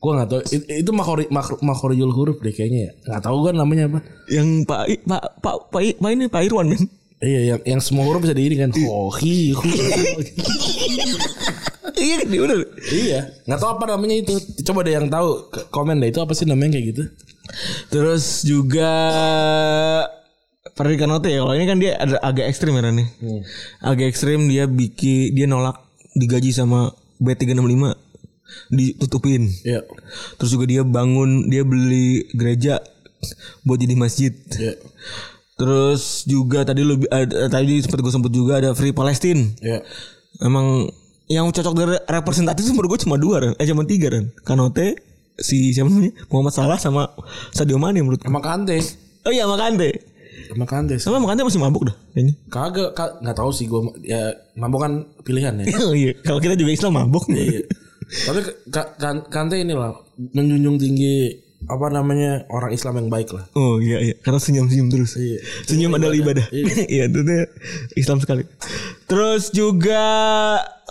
Gua 0.00 0.12
nggak 0.20 0.28
tahu. 0.28 0.40
Itu, 0.52 0.64
itu 0.68 0.90
makori 0.92 1.24
mak, 1.32 1.60
makhorijul 1.60 2.12
huruf 2.12 2.44
deh 2.44 2.52
kayaknya 2.52 2.80
ya. 2.88 2.92
Nggak 3.08 3.22
tahu 3.24 3.38
kan 3.48 3.54
namanya 3.56 3.84
apa. 3.88 3.98
yang 4.28 4.68
Pak 4.68 4.84
Pak 5.08 5.24
Pak 5.40 5.56
Pak, 5.72 5.82
Pak 5.96 6.10
ini 6.12 6.28
Pak 6.28 6.44
Irwan 6.44 6.76
kan. 6.76 6.84
Iya 7.20 7.40
yang 7.52 7.60
yang 7.68 7.80
semua 7.84 8.08
huruf 8.08 8.24
bisa 8.24 8.32
di 8.32 8.48
ini 8.48 8.56
kan. 8.56 8.72
Hohi. 8.72 9.52
Iya 11.96 12.14
kan 12.22 12.28
dia 12.30 12.40
bener. 12.44 12.58
iya. 12.92 13.20
Nggak 13.46 13.60
tahu 13.60 13.70
apa 13.78 13.84
namanya 13.90 14.16
itu. 14.20 14.34
Coba 14.66 14.86
deh 14.86 14.94
yang 14.94 15.08
tahu 15.08 15.50
komen 15.74 15.98
deh 15.98 16.10
itu 16.12 16.20
apa 16.22 16.32
sih 16.36 16.46
namanya 16.46 16.78
kayak 16.78 16.86
gitu. 16.94 17.02
Terus 17.90 18.46
juga 18.46 18.92
Freddy 20.76 20.96
Kanote 21.00 21.32
ya. 21.32 21.42
Kalau 21.42 21.54
ini 21.56 21.66
kan 21.66 21.78
dia 21.80 21.98
ada 21.98 22.16
agak 22.22 22.46
ekstrim 22.46 22.76
ya 22.76 22.90
nih. 22.90 23.08
Agak 23.82 24.06
ekstrim 24.12 24.46
dia 24.46 24.68
bikin 24.70 25.34
dia 25.34 25.46
nolak 25.50 25.76
digaji 26.14 26.54
sama 26.54 26.94
B365 27.20 28.10
ditutupin. 28.70 29.50
Iya. 29.62 29.86
Terus 30.38 30.50
juga 30.50 30.64
dia 30.66 30.82
bangun, 30.82 31.50
dia 31.50 31.62
beli 31.62 32.26
gereja 32.34 32.82
buat 33.66 33.78
jadi 33.78 33.94
masjid. 33.94 34.32
Iya. 34.56 34.74
Terus 35.60 36.24
juga 36.24 36.64
tadi 36.64 36.80
lu 36.80 36.96
ada, 37.12 37.52
tadi 37.52 37.84
sempat 37.84 38.00
gue 38.00 38.12
sebut 38.12 38.32
juga 38.32 38.64
ada 38.64 38.72
Free 38.72 38.96
Palestine. 38.96 39.54
Iya. 39.60 39.84
Emang 40.40 40.88
yang 41.30 41.46
cocok 41.48 41.72
dari 41.72 41.94
representatif 42.04 42.66
itu 42.66 42.74
menurut 42.74 42.90
gue 42.92 43.06
cuma 43.06 43.14
dua 43.14 43.38
kan, 43.38 43.52
eh 43.54 43.64
cuma 43.64 43.86
tiga 43.86 44.10
kan. 44.10 44.26
Kanote, 44.42 44.98
si 45.38 45.70
siapa 45.70 45.86
namanya 45.86 46.10
Muhammad 46.26 46.52
Salah 46.52 46.74
sama 46.76 47.06
Sadio 47.50 47.78
Mane 47.78 48.02
menurut 48.02 48.18
gue. 48.18 48.26
Sama 48.26 48.42
Kante. 48.42 48.76
Oh 49.22 49.30
iya 49.30 49.46
sama 49.46 49.54
Kante. 49.54 49.90
Sama 50.50 50.64
Kante. 50.66 50.94
Sama 50.98 51.22
Kante 51.22 51.46
masih 51.46 51.62
mabuk 51.62 51.86
dah 51.86 51.96
kayaknya. 52.10 52.34
Kagak, 52.50 52.90
ka- 52.92 53.16
nggak 53.22 53.36
tahu 53.38 53.50
sih 53.50 53.64
gue 53.64 53.80
ya 54.02 54.34
mabok 54.54 54.80
kan 54.82 54.92
pilihan 55.22 55.54
ya. 55.62 55.64
Oh 55.86 55.94
iya, 55.94 56.12
kalau 56.20 56.42
kita 56.42 56.58
juga 56.58 56.74
Islam 56.74 56.98
mabuk. 56.98 57.30
Iya. 57.30 57.62
Tapi 58.26 58.38
ka- 58.68 58.90
kan- 58.98 59.22
Kante 59.30 59.54
ini 59.54 59.70
lah 59.70 59.94
menjunjung 60.34 60.76
tinggi 60.76 61.38
apa 61.68 61.86
namanya 61.92 62.48
orang 62.48 62.72
Islam 62.72 63.04
yang 63.04 63.08
baik 63.12 63.36
lah. 63.36 63.44
Oh 63.52 63.76
iya 63.82 64.00
iya, 64.00 64.14
karena 64.16 64.40
senyum-senyum 64.40 64.88
terus. 64.88 65.18
Iya. 65.20 65.38
Senyum 65.68 65.92
adalah 65.92 66.16
ibadah. 66.16 66.46
Iya, 66.52 67.04
itu 67.10 67.18
tuh 67.20 67.44
Islam 67.98 68.18
sekali. 68.22 68.42
Terus 69.04 69.52
juga 69.52 70.04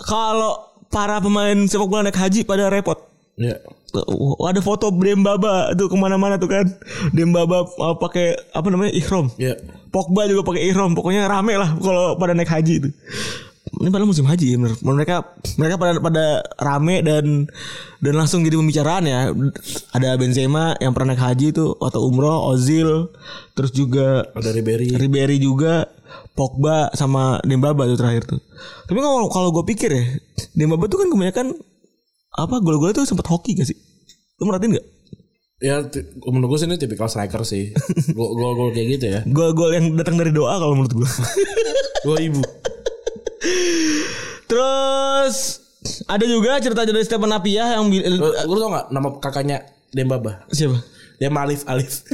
kalau 0.06 0.70
para 0.90 1.18
pemain 1.18 1.56
sepak 1.66 1.86
bola 1.90 2.06
naik 2.06 2.18
haji 2.18 2.46
pada 2.46 2.70
repot. 2.70 2.98
Iya. 3.40 3.56
Oh, 3.90 4.46
ada 4.46 4.62
foto 4.62 4.94
Dembaba 4.94 5.74
tuh 5.74 5.90
ke 5.90 5.96
mana-mana 5.98 6.38
tuh 6.38 6.46
kan 6.46 6.62
Dembaba 7.10 7.66
uh, 7.66 7.98
pakai 7.98 8.38
apa 8.54 8.70
namanya 8.70 8.94
ihrom 8.94 9.26
Iya. 9.34 9.58
Pogba 9.90 10.30
juga 10.30 10.46
pakai 10.46 10.70
ihrom 10.70 10.94
pokoknya 10.94 11.26
rame 11.26 11.58
lah 11.58 11.74
kalau 11.74 12.14
pada 12.14 12.30
naik 12.30 12.46
haji 12.46 12.86
itu 12.86 12.90
ini 13.70 13.86
padahal 13.86 14.10
musim 14.10 14.26
haji 14.26 14.46
ya 14.50 14.56
bener 14.58 14.74
mereka 14.82 15.16
mereka 15.54 15.74
pada 15.78 15.92
pada 16.02 16.24
rame 16.58 17.06
dan 17.06 17.46
dan 18.02 18.14
langsung 18.14 18.42
jadi 18.42 18.58
pembicaraan 18.58 19.04
ya 19.06 19.30
ada 19.92 20.18
Benzema 20.18 20.74
yang 20.82 20.90
pernah 20.90 21.14
naik 21.14 21.22
haji 21.22 21.54
itu 21.54 21.78
atau 21.78 22.00
umroh 22.02 22.50
Ozil 22.50 23.14
terus 23.54 23.70
juga 23.70 24.26
Ada 24.34 24.50
Ribery. 24.50 24.96
Ribery 24.96 25.38
juga 25.38 25.86
Pogba 26.34 26.90
sama 26.92 27.38
Dembaba 27.46 27.86
tuh 27.86 27.94
terakhir 27.94 28.26
tuh. 28.26 28.40
Tapi 28.88 28.98
kalau 28.98 29.28
kalau 29.28 29.48
gue 29.52 29.64
pikir 29.68 29.90
ya, 29.92 30.04
Dembaba 30.56 30.90
tuh 30.90 30.98
kan 30.98 31.08
kebanyakan 31.12 31.46
apa 32.32 32.54
gol-golnya 32.58 32.98
tuh 32.98 33.06
sempat 33.06 33.28
hoki 33.28 33.54
gak 33.54 33.68
sih? 33.68 33.76
Lu 34.40 34.48
merhatiin 34.48 34.74
gak? 34.74 34.86
Ya 35.60 35.84
menurut 36.26 36.56
gue 36.56 36.58
sih 36.58 36.66
ini 36.66 36.80
tipikal 36.80 37.06
striker 37.06 37.44
sih. 37.44 37.70
Gol- 38.16 38.32
Gol-gol 38.32 38.72
kayak 38.72 38.88
gitu 38.96 39.06
ya. 39.06 39.20
Gol-gol 39.28 39.70
yang 39.76 39.92
datang 39.94 40.16
dari 40.16 40.32
doa 40.32 40.56
kalau 40.56 40.72
menurut 40.74 40.94
gue. 40.96 41.08
Dua 42.08 42.16
ibu. 42.18 42.40
Terus 44.44 45.36
ada 46.04 46.24
juga 46.28 46.60
cerita 46.60 46.84
dari 46.84 47.00
Stephen 47.02 47.32
Apia 47.32 47.76
yang 47.78 47.88
Lu, 47.88 48.28
lu 48.28 48.56
tau 48.60 48.70
gak 48.70 48.86
nama 48.92 49.08
kakaknya 49.16 49.64
Dembaba? 49.90 50.44
siapa? 50.52 50.78
Dia 51.18 51.28
Malif 51.28 51.64
Alif. 51.66 52.04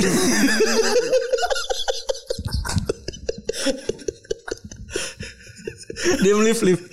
Dia 6.22 6.34
lift 6.38 6.62
lift. 6.62 6.84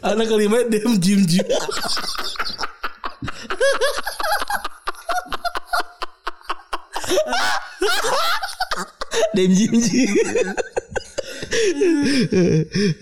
Anak 0.00 0.26
kelima 0.28 0.64
Dem 0.68 0.96
Jim 1.00 1.20
Jim. 1.26 1.44
Dem 9.34 9.50
Jim 9.54 9.74
Jim. 9.80 10.10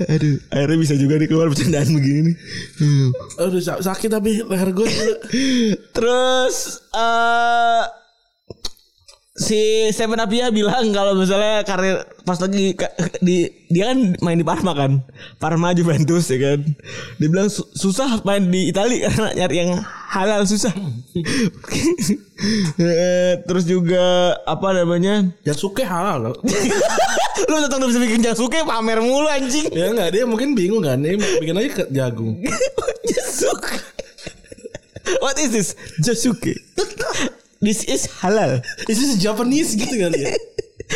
Aduh, 0.04 0.36
akhirnya 0.48 0.78
bisa 0.78 0.94
juga 0.94 1.16
nih 1.16 1.26
keluar 1.26 1.48
bercandaan 1.48 1.88
begini 1.90 2.20
nih. 2.24 2.36
Aduh 3.38 3.58
sa- 3.58 3.80
sakit 3.80 4.08
tapi 4.08 4.40
leher 4.40 4.70
gue. 4.70 4.88
Terus 5.90 6.56
eh 6.90 7.84
si 9.32 9.56
Stephen 9.88 10.20
Apia 10.20 10.52
bilang 10.52 10.92
kalau 10.92 11.16
misalnya 11.16 11.64
karir 11.64 12.04
pas 12.20 12.36
lagi 12.36 12.76
di 13.24 13.48
dia 13.66 13.88
kan 13.88 14.12
main 14.20 14.36
di 14.36 14.44
Parma 14.44 14.76
kan. 14.76 15.00
Parma 15.40 15.72
Juventus 15.72 16.28
ya 16.28 16.36
kan. 16.36 16.60
Dia 17.16 17.28
bilang 17.28 17.48
"Su- 17.48 17.64
susah 17.72 18.20
main 18.22 18.44
di 18.46 18.68
Italia 18.68 19.08
karena 19.08 19.32
nyari 19.32 19.56
yang 19.56 19.70
halal 20.12 20.44
susah. 20.44 20.72
Eh, 22.74 23.38
Terus 23.46 23.62
juga 23.62 24.02
apa 24.42 24.74
namanya? 24.74 25.30
Jasuke 25.46 25.86
halal 25.86 26.26
loh. 26.26 26.34
Lu 27.48 27.56
datang 27.62 27.86
bisa 27.86 28.02
bikin 28.02 28.18
Jasuke 28.18 28.66
pamer 28.66 28.98
mulu 28.98 29.30
anjing. 29.30 29.70
ya 29.70 29.94
enggak 29.94 30.10
dia 30.10 30.26
mungkin 30.26 30.58
bingung 30.58 30.82
kan. 30.82 30.98
Dia 30.98 31.14
bikin 31.38 31.54
aja 31.54 31.70
ke 31.70 31.84
jagung. 31.94 32.42
Jasuke. 33.14 33.78
What 35.22 35.38
is 35.38 35.54
this? 35.54 35.68
Jasuke. 36.02 36.58
This 37.62 37.86
is 37.86 38.10
halal. 38.20 38.58
This 38.84 38.98
is 38.98 39.22
Japanese 39.22 39.78
gitu 39.78 39.94
kali 39.94 40.18
ya. 40.18 40.34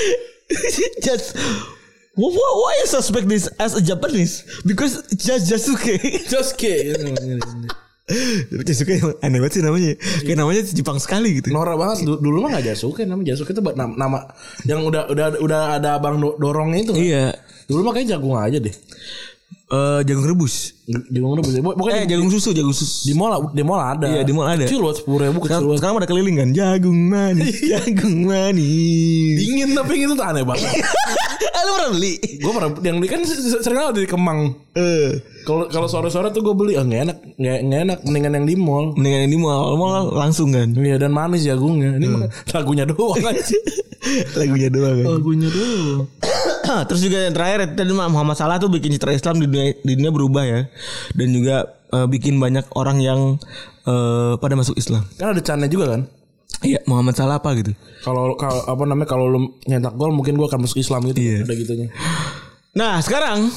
just 1.06 1.38
why, 2.18 2.26
why 2.28 2.72
you 2.82 2.88
suspect 2.90 3.30
this 3.30 3.46
as 3.56 3.78
a 3.78 3.82
Japanese? 3.82 4.42
Because 4.66 4.98
just 5.14 5.46
Jasuke. 5.46 5.94
Jasuke. 6.26 6.74
Jasuke 8.62 8.92
emang 9.02 9.14
aneh 9.18 9.38
banget 9.42 9.52
sih 9.58 9.62
namanya. 9.62 9.92
Kayak 10.22 10.38
namanya 10.38 10.62
Jepang 10.62 10.98
sekali 11.02 11.42
gitu. 11.42 11.50
Nora 11.50 11.74
banget 11.74 12.06
Du- 12.06 12.18
dulu 12.18 12.38
mah 12.42 12.58
gak 12.58 12.70
Jasuke 12.70 13.02
namanya 13.02 13.34
Jasuke 13.34 13.50
itu 13.50 13.62
nama, 13.62 13.90
nama 13.94 14.18
yang 14.62 14.86
udah 14.86 15.10
udah 15.10 15.26
udah 15.42 15.60
ada 15.78 15.98
abang 15.98 16.18
do- 16.18 16.38
dorongnya 16.38 16.86
itu. 16.86 16.92
kan. 16.94 17.02
Iya. 17.02 17.26
Dulu 17.66 17.80
mah 17.82 17.92
kayak 17.94 18.10
jagung 18.10 18.38
aja 18.38 18.58
deh. 18.62 18.74
Eh 19.66 20.00
jagung 20.06 20.22
rebus. 20.22 20.75
Jagung 20.86 21.34
rebus. 21.34 21.50
ya. 21.50 21.60
Pokoknya 21.60 21.98
Eh 21.98 22.06
di, 22.06 22.10
jagung 22.14 22.30
susu, 22.30 22.54
jagung 22.54 22.70
susu. 22.70 23.10
di 23.10 23.12
mall 23.12 23.50
di 23.50 23.62
mall 23.62 23.82
ada. 23.82 24.06
Iya, 24.06 24.22
di 24.22 24.30
mall 24.30 24.46
ada. 24.46 24.62
Kecil 24.62 24.78
buat 24.78 24.94
sepuluh 24.94 25.18
ribu 25.20 25.42
kecil 25.42 25.50
sekarang, 25.50 25.64
banget. 25.66 25.78
sekarang 25.82 25.94
ada 25.96 26.06
keliling 26.06 26.36
kan 26.36 26.48
jagung 26.52 26.98
manis, 27.04 27.54
jagung 27.60 28.16
manis. 28.22 29.36
Dingin 29.36 29.68
tapi 29.72 29.92
itu 29.98 30.14
tuh 30.14 30.22
aneh 30.22 30.42
banget. 30.42 30.62
Ah, 31.56 31.64
Lu 31.64 31.72
pernah 31.72 31.90
beli? 31.90 32.20
gue 32.20 32.52
pernah 32.52 32.68
yang 32.84 32.96
beli 33.00 33.08
kan 33.08 33.20
se- 33.24 33.40
sering 33.64 33.80
ada 33.80 33.96
di 33.96 34.04
Kemang. 34.04 34.52
Eh, 34.76 35.24
Kalau 35.42 35.64
kalau 35.66 35.88
sore-sore 35.88 36.28
tuh 36.28 36.44
gue 36.44 36.52
beli, 36.52 36.76
ah 36.76 36.84
nggak 36.84 37.00
enak, 37.02 37.18
nggak 37.32 37.58
nggak 37.64 37.80
enak, 37.80 37.98
mendingan 38.04 38.32
yang 38.34 38.44
di 38.44 38.54
mall. 38.54 38.92
mendingan 38.92 39.24
ini 39.24 39.36
mau 39.40 39.72
mau 39.72 39.88
langsung 40.12 40.52
kan. 40.52 40.68
Iya 40.70 41.00
dan 41.00 41.16
manis 41.16 41.48
jagungnya. 41.48 41.96
Ini 41.96 42.06
mah 42.06 42.28
lagunya 42.52 42.84
doang 42.84 43.24
aja. 43.32 43.56
Lagunya 44.36 44.68
doang 44.68 44.94
kan. 44.94 45.06
lagunya 45.10 45.48
doang. 45.48 46.04
Terus 46.92 47.00
juga 47.00 47.24
yang 47.24 47.32
terakhir 47.32 47.58
tadi 47.72 47.88
Muhammad 47.90 48.36
Salah 48.36 48.58
tuh 48.58 48.68
bikin 48.68 48.90
citra 48.90 49.14
Islam 49.14 49.38
di 49.38 49.46
dunia 49.46 49.64
di 49.80 49.92
dunia 49.96 50.12
berubah 50.12 50.44
ya. 50.44 50.60
Dan 51.14 51.28
juga 51.32 51.76
eh, 51.92 52.06
bikin 52.06 52.38
banyak 52.38 52.66
orang 52.76 52.98
yang 53.02 53.20
eh, 53.86 54.32
pada 54.38 54.54
masuk 54.56 54.76
Islam. 54.76 55.04
Kan 55.16 55.32
ada 55.36 55.42
cannya 55.42 55.68
juga 55.70 55.96
kan. 55.96 56.02
Iya, 56.64 56.80
Muhammad 56.88 57.14
Salah 57.18 57.36
apa 57.36 57.52
gitu. 57.58 57.76
Kalau 58.00 58.32
kalau 58.40 58.64
apa 58.64 58.82
namanya 58.88 59.08
kalau 59.12 59.28
lu 59.28 59.60
nyetak 59.68 59.92
gol 59.98 60.14
mungkin 60.14 60.40
gue 60.40 60.46
akan 60.48 60.64
masuk 60.64 60.80
Islam 60.80 61.04
gitu. 61.12 61.20
Iya. 61.20 61.44
Ada 61.44 61.54
gitunya. 61.54 61.88
Nah, 62.76 63.00
sekarang 63.04 63.48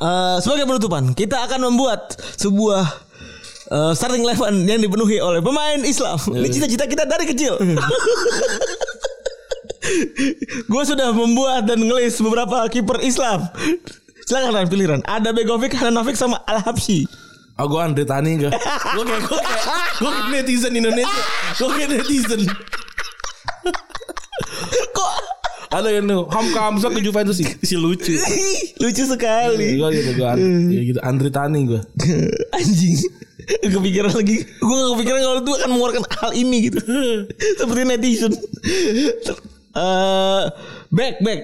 eh, 0.00 0.36
sebagai 0.44 0.68
penutupan, 0.68 1.16
kita 1.16 1.40
akan 1.48 1.72
membuat 1.72 2.16
sebuah 2.36 2.84
eh, 3.72 3.92
starting 3.96 4.24
eleven 4.24 4.68
yang 4.68 4.80
dipenuhi 4.84 5.16
oleh 5.20 5.40
pemain 5.40 5.80
Islam. 5.80 6.20
Ini 6.28 6.48
cita-cita 6.52 6.84
kita 6.84 7.04
dari 7.08 7.24
kecil. 7.24 7.56
Gue 10.70 10.82
sudah 10.86 11.10
membuat 11.10 11.66
dan 11.66 11.80
ngelis 11.82 12.20
beberapa 12.22 12.68
kiper 12.70 13.00
Islam. 13.02 13.48
Silakan 14.30 14.62
Ran, 14.62 14.70
pilih 14.70 14.86
Ran. 14.94 15.02
Ada 15.10 15.34
Begovic, 15.34 15.74
Hanafik 15.74 16.14
sama 16.14 16.38
Al 16.46 16.62
Habsyi. 16.62 17.02
Ah 17.58 17.66
gue 17.66 17.82
Andre 17.82 18.06
Tani 18.06 18.38
enggak. 18.38 18.54
Gue 18.94 19.02
kayak 19.02 19.22
gue 19.26 19.38
kayak 19.42 19.62
gue 19.98 20.10
kayak 20.14 20.26
netizen 20.30 20.72
Indonesia. 20.78 21.22
Gue 21.58 21.68
kayak 21.74 21.88
netizen. 21.98 22.40
Kok 24.94 25.10
Ada 25.74 25.88
yang 25.90 26.06
tuh 26.06 26.30
Hamka 26.30 26.60
Hamzah 26.62 26.94
ke 26.94 27.02
Juventus 27.02 27.42
sih 27.42 27.46
si 27.58 27.74
lucu. 27.74 28.14
lucu 28.78 29.02
sekali. 29.02 29.82
Gue 29.82 29.88
gitu 29.98 30.10
gue 30.14 30.30
gitu 30.94 31.00
Andre 31.02 31.28
Tani 31.34 31.66
gue. 31.66 31.80
Anjing. 32.54 33.02
Kepikiran 33.66 34.14
lagi. 34.14 34.46
Gue 34.46 34.74
gak 34.78 34.90
kepikiran 34.94 35.20
kalau 35.26 35.42
tuh 35.42 35.54
akan 35.58 35.68
mengeluarkan 35.74 36.02
hal 36.22 36.30
ini 36.38 36.70
gitu. 36.70 36.78
Seperti 37.58 37.82
netizen. 37.82 38.30
Eh, 39.74 40.42
back 40.94 41.18
back. 41.18 41.40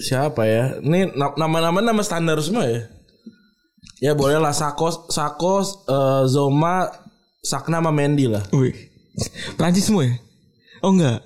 Siapa 0.00 0.42
ya? 0.44 0.64
Ini 0.78 1.12
na- 1.12 1.36
nama-nama 1.36 1.78
nama 1.78 2.00
standar 2.00 2.40
semua 2.40 2.64
ya. 2.64 2.88
Ya 4.00 4.12
boleh 4.12 4.36
lah 4.36 4.50
Sakos 4.50 5.08
Sakos 5.08 5.84
eh, 5.84 6.22
Zoma 6.26 6.88
Sakna 7.40 7.78
sama 7.78 7.92
Mendy 7.92 8.26
lah. 8.26 8.40
Wih. 8.50 8.72
Prancis 9.54 9.86
semua 9.86 10.08
ya? 10.08 10.14
Oh 10.80 10.90
enggak. 10.90 11.20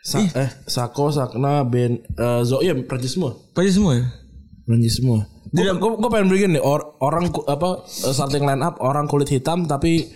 Sa 0.00 0.20
eh 0.20 0.50
Sako 0.64 1.08
Sakna 1.08 1.64
Ben 1.64 2.00
eh, 2.00 2.40
Zo 2.42 2.60
iya 2.60 2.72
Prancis 2.74 3.12
semua. 3.12 3.36
Prancis 3.52 3.76
semua 3.76 3.92
ya? 3.94 4.04
Prancis 4.64 4.96
semua. 4.96 5.28
Gue 5.52 5.68
gue 5.70 6.10
pengen 6.10 6.28
bikin 6.28 6.50
nih 6.56 6.64
or- 6.64 6.96
orang 6.98 7.28
apa 7.44 7.84
eh, 7.84 8.10
starting 8.10 8.42
line 8.42 8.60
up 8.60 8.80
orang 8.80 9.04
kulit 9.04 9.28
hitam 9.28 9.64
tapi 9.64 10.08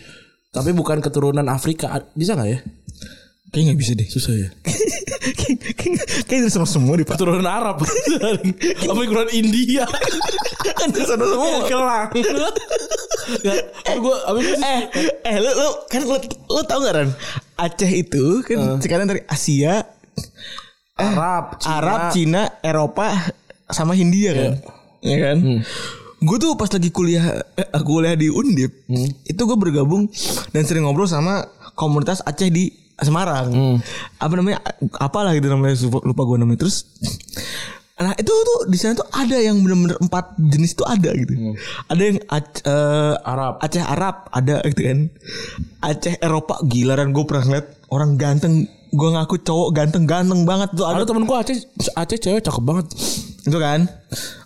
tapi 0.48 0.72
bukan 0.72 0.98
keturunan 0.98 1.44
Afrika 1.46 1.92
bisa 2.12 2.32
nggak 2.32 2.48
ya? 2.48 2.58
Kayak 3.48 3.64
nggak 3.72 3.78
bisa 3.80 3.92
deh. 3.96 4.08
Susah 4.08 4.34
ya. 4.36 4.48
Kayak 6.28 6.40
dari 6.44 6.52
sana 6.52 6.68
semua 6.68 7.00
di. 7.00 7.04
Keturunan 7.08 7.48
Arab. 7.48 7.80
Apa 8.90 9.00
keturunan 9.00 9.32
India? 9.32 9.88
Kan 10.76 10.92
dari 10.92 11.06
sana 11.08 11.24
semua. 11.24 11.64
Kelang. 11.64 12.08
Gak, 13.28 13.60
gue 14.00 14.16
abis 14.24 14.44
itu 14.48 14.56
eh, 14.64 14.80
eh 15.20 15.36
lu, 15.36 15.52
lu 15.52 15.68
kan 15.92 16.00
lu, 16.00 16.16
lu 16.48 16.60
tau 16.64 16.80
gak 16.80 16.94
Ran? 16.96 17.10
Aceh 17.60 17.90
itu 17.92 18.40
kan 18.40 18.80
sekarang 18.80 19.04
dari 19.04 19.20
Asia, 19.28 19.84
Arab, 20.96 21.60
Cina. 21.60 21.76
Arab, 21.76 22.00
Cina, 22.08 22.42
Eropa 22.64 23.12
sama 23.68 23.92
Hindia 23.92 24.32
kan. 24.32 24.52
Ya 25.04 25.16
kan? 25.20 25.60
Gue 26.24 26.36
tuh 26.40 26.56
pas 26.56 26.72
lagi 26.72 26.88
kuliah 26.88 27.44
eh, 27.52 27.82
kuliah 27.84 28.16
di 28.16 28.32
Undip, 28.32 28.88
itu 29.28 29.40
gue 29.44 29.58
bergabung 29.60 30.08
dan 30.56 30.64
sering 30.64 30.88
ngobrol 30.88 31.04
sama 31.04 31.44
komunitas 31.76 32.24
Aceh 32.24 32.48
di 32.48 32.72
Semarang. 32.98 33.78
Apa 34.18 34.32
namanya? 34.34 34.58
Apalah 34.98 35.32
gitu 35.38 35.46
namanya 35.50 35.74
lupa, 35.78 35.98
lupa 36.02 36.22
gue 36.26 36.36
namanya. 36.42 36.58
Terus 36.66 36.86
Nah 37.98 38.14
itu 38.14 38.30
tuh 38.30 38.70
di 38.70 38.78
sana 38.78 38.94
tuh 38.94 39.10
ada 39.10 39.34
yang 39.42 39.58
bener-bener 39.58 39.98
empat 39.98 40.38
jenis 40.38 40.78
tuh 40.78 40.86
ada 40.86 41.10
gitu. 41.18 41.34
Ada 41.90 42.02
yang 42.06 42.18
eh, 42.22 43.14
Arab. 43.26 43.58
Aceh 43.58 43.82
Arab 43.82 44.30
ada 44.30 44.62
gitu 44.70 44.86
kan. 44.86 44.98
Aceh 45.82 46.14
Eropa 46.22 46.62
gila 46.62 46.94
dan 46.94 47.10
gue 47.10 47.24
pernah 47.26 47.42
ngeliat 47.42 47.66
orang 47.90 48.14
ganteng. 48.14 48.70
Gue 48.94 49.10
ngaku 49.12 49.42
cowok 49.42 49.68
ganteng-ganteng 49.74 50.46
banget 50.48 50.72
tuh 50.78 50.86
ada 50.86 51.02
Ada 51.02 51.10
temen 51.10 51.26
gue 51.26 51.36
Aceh, 51.36 51.58
Aceh 51.98 52.18
cewek 52.22 52.40
cakep 52.46 52.62
banget. 52.62 52.86
itu 53.50 53.58
kan. 53.58 53.90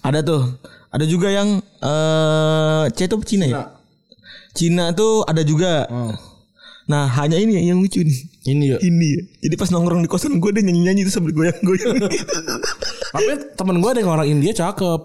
Ada 0.00 0.24
tuh. 0.24 0.42
Ada 0.88 1.04
juga 1.04 1.28
yang 1.28 1.60
eh 1.60 2.84
C 2.96 3.04
itu 3.04 3.16
Cina 3.28 3.44
ya? 3.52 3.68
Cina 4.56 4.96
tuh 4.96 5.28
ada 5.28 5.44
juga. 5.44 5.84
Nah 6.88 7.04
hanya 7.20 7.36
ini 7.36 7.68
yang 7.68 7.84
lucu 7.84 8.00
nih. 8.00 8.31
Ini 8.42 8.64
ya. 8.74 8.78
Ini 8.82 9.06
ya. 9.06 9.22
Jadi 9.46 9.54
pas 9.54 9.70
nongkrong 9.70 10.02
di 10.02 10.10
kosan 10.10 10.42
gue 10.42 10.50
dia 10.50 10.66
nyanyi-nyanyi 10.66 11.06
itu 11.06 11.12
sambil 11.14 11.30
goyang-goyang. 11.30 11.94
Tapi 13.14 13.32
temen 13.54 13.78
gue 13.78 13.90
ada 13.90 14.00
yang 14.02 14.12
orang 14.12 14.26
India 14.26 14.50
cakep. 14.50 15.00